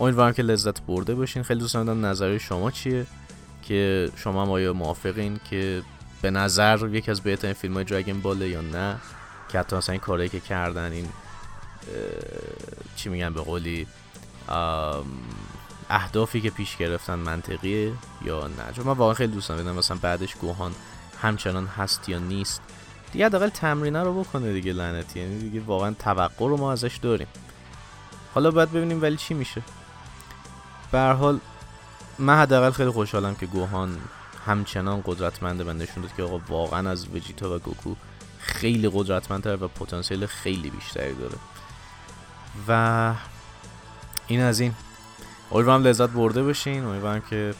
امیدوارم 0.00 0.32
که 0.32 0.42
لذت 0.42 0.82
برده 0.82 1.14
باشین. 1.14 1.42
خیلی 1.42 1.60
دوست 1.60 1.74
دارم 1.74 2.06
نظر 2.06 2.38
شما 2.38 2.70
چیه. 2.70 3.06
که 3.62 4.10
شما 4.16 4.42
هم 4.42 4.50
آیا 4.50 4.72
موافقین 4.72 5.40
که 5.50 5.82
به 6.22 6.30
نظر 6.30 6.88
یکی 6.92 7.10
از 7.10 7.20
بهترین 7.20 7.54
فیلم 7.54 7.74
های 7.74 7.84
دراگون 7.84 8.20
باله 8.20 8.48
یا 8.48 8.60
نه؟ 8.60 8.96
که 9.48 9.58
حتی 9.58 9.76
مثلا 9.76 9.92
این 9.92 10.00
کاری 10.00 10.28
که 10.28 10.40
کردن 10.40 10.92
این 10.92 11.08
چی 12.96 13.08
میگن 13.08 13.32
به 13.32 13.40
قولی؟ 13.40 13.86
اهدافی 15.90 16.40
که 16.40 16.50
پیش 16.50 16.76
گرفتن 16.76 17.14
منطقیه 17.14 17.92
یا 18.24 18.46
نه؟ 18.46 18.72
چون 18.72 18.86
من 18.86 18.92
واقعا 18.92 19.14
خیلی 19.14 19.32
دوست 19.32 19.48
دارم 19.48 19.76
مثلا 19.76 19.96
بعدش 20.02 20.34
گوهان 20.34 20.72
همچنان 21.22 21.66
هست 21.66 22.08
یا 22.08 22.18
نیست. 22.18 22.60
دیگه 23.12 23.26
حداقل 23.26 23.48
تمرینه 23.48 24.02
رو 24.02 24.20
بکنه 24.20 24.52
دیگه 24.52 24.72
لعنتی. 24.72 25.20
یعنی 25.20 25.38
دیگه 25.38 25.60
واقعا 25.60 25.94
توقع 25.98 26.48
رو 26.48 26.56
ما 26.56 26.72
ازش 26.72 26.96
داریم. 26.96 27.26
حالا 28.34 28.50
باید 28.50 28.70
ببینیم 28.70 29.02
ولی 29.02 29.16
چی 29.16 29.34
میشه. 29.34 29.62
به 30.92 31.00
حال 31.00 31.40
من 32.22 32.38
حداقل 32.38 32.70
خیلی 32.70 32.90
خوشحالم 32.90 33.34
که 33.34 33.46
گوهان 33.46 33.98
همچنان 34.46 35.02
قدرتمنده 35.04 35.64
و 35.64 35.72
نشون 35.72 36.02
داد 36.02 36.16
که 36.16 36.22
آقا 36.22 36.40
واقعا 36.48 36.90
از 36.90 37.08
وجیتا 37.08 37.56
و 37.56 37.58
گوکو 37.58 37.94
خیلی 38.38 38.90
قدرتمندتر 38.94 39.64
و 39.64 39.68
پتانسیل 39.68 40.26
خیلی 40.26 40.70
بیشتری 40.70 41.14
داره. 41.14 41.34
و 42.68 43.14
این 44.26 44.40
از 44.40 44.60
این. 44.60 44.74
امیدوارم 45.52 45.82
لذت 45.82 46.10
برده 46.10 46.42
باشین. 46.42 46.84
امیدوارم 46.84 47.20
که 47.30 47.54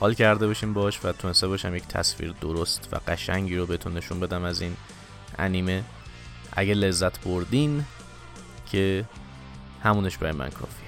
حال 0.00 0.14
کرده 0.14 0.46
باشین 0.46 0.72
باش 0.72 1.04
و 1.04 1.12
تونسته 1.12 1.48
باشم 1.48 1.76
یک 1.76 1.86
تصویر 1.88 2.34
درست 2.40 2.88
و 2.92 2.96
قشنگی 3.08 3.56
رو 3.56 3.66
بهتون 3.66 3.94
نشون 3.94 4.20
بدم 4.20 4.44
از 4.44 4.60
این 4.60 4.76
انیمه. 5.38 5.84
اگه 6.52 6.74
لذت 6.74 7.24
بردین 7.24 7.84
که 8.66 9.04
همونش 9.82 10.18
برای 10.18 10.32
من 10.32 10.50
کافیه. 10.50 10.85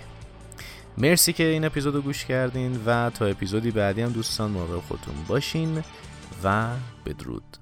مرسی 1.01 1.33
که 1.33 1.45
این 1.45 1.65
اپیزود 1.65 1.95
رو 1.95 2.01
گوش 2.01 2.25
کردین 2.25 2.81
و 2.87 3.11
تا 3.11 3.27
اپیزودی 3.27 3.71
بعدی 3.71 4.03
هم 4.03 4.13
دوستان 4.13 4.51
مراقب 4.51 4.81
خودتون 4.81 5.15
باشین 5.29 5.83
و 6.45 6.69
بدرود. 7.07 7.58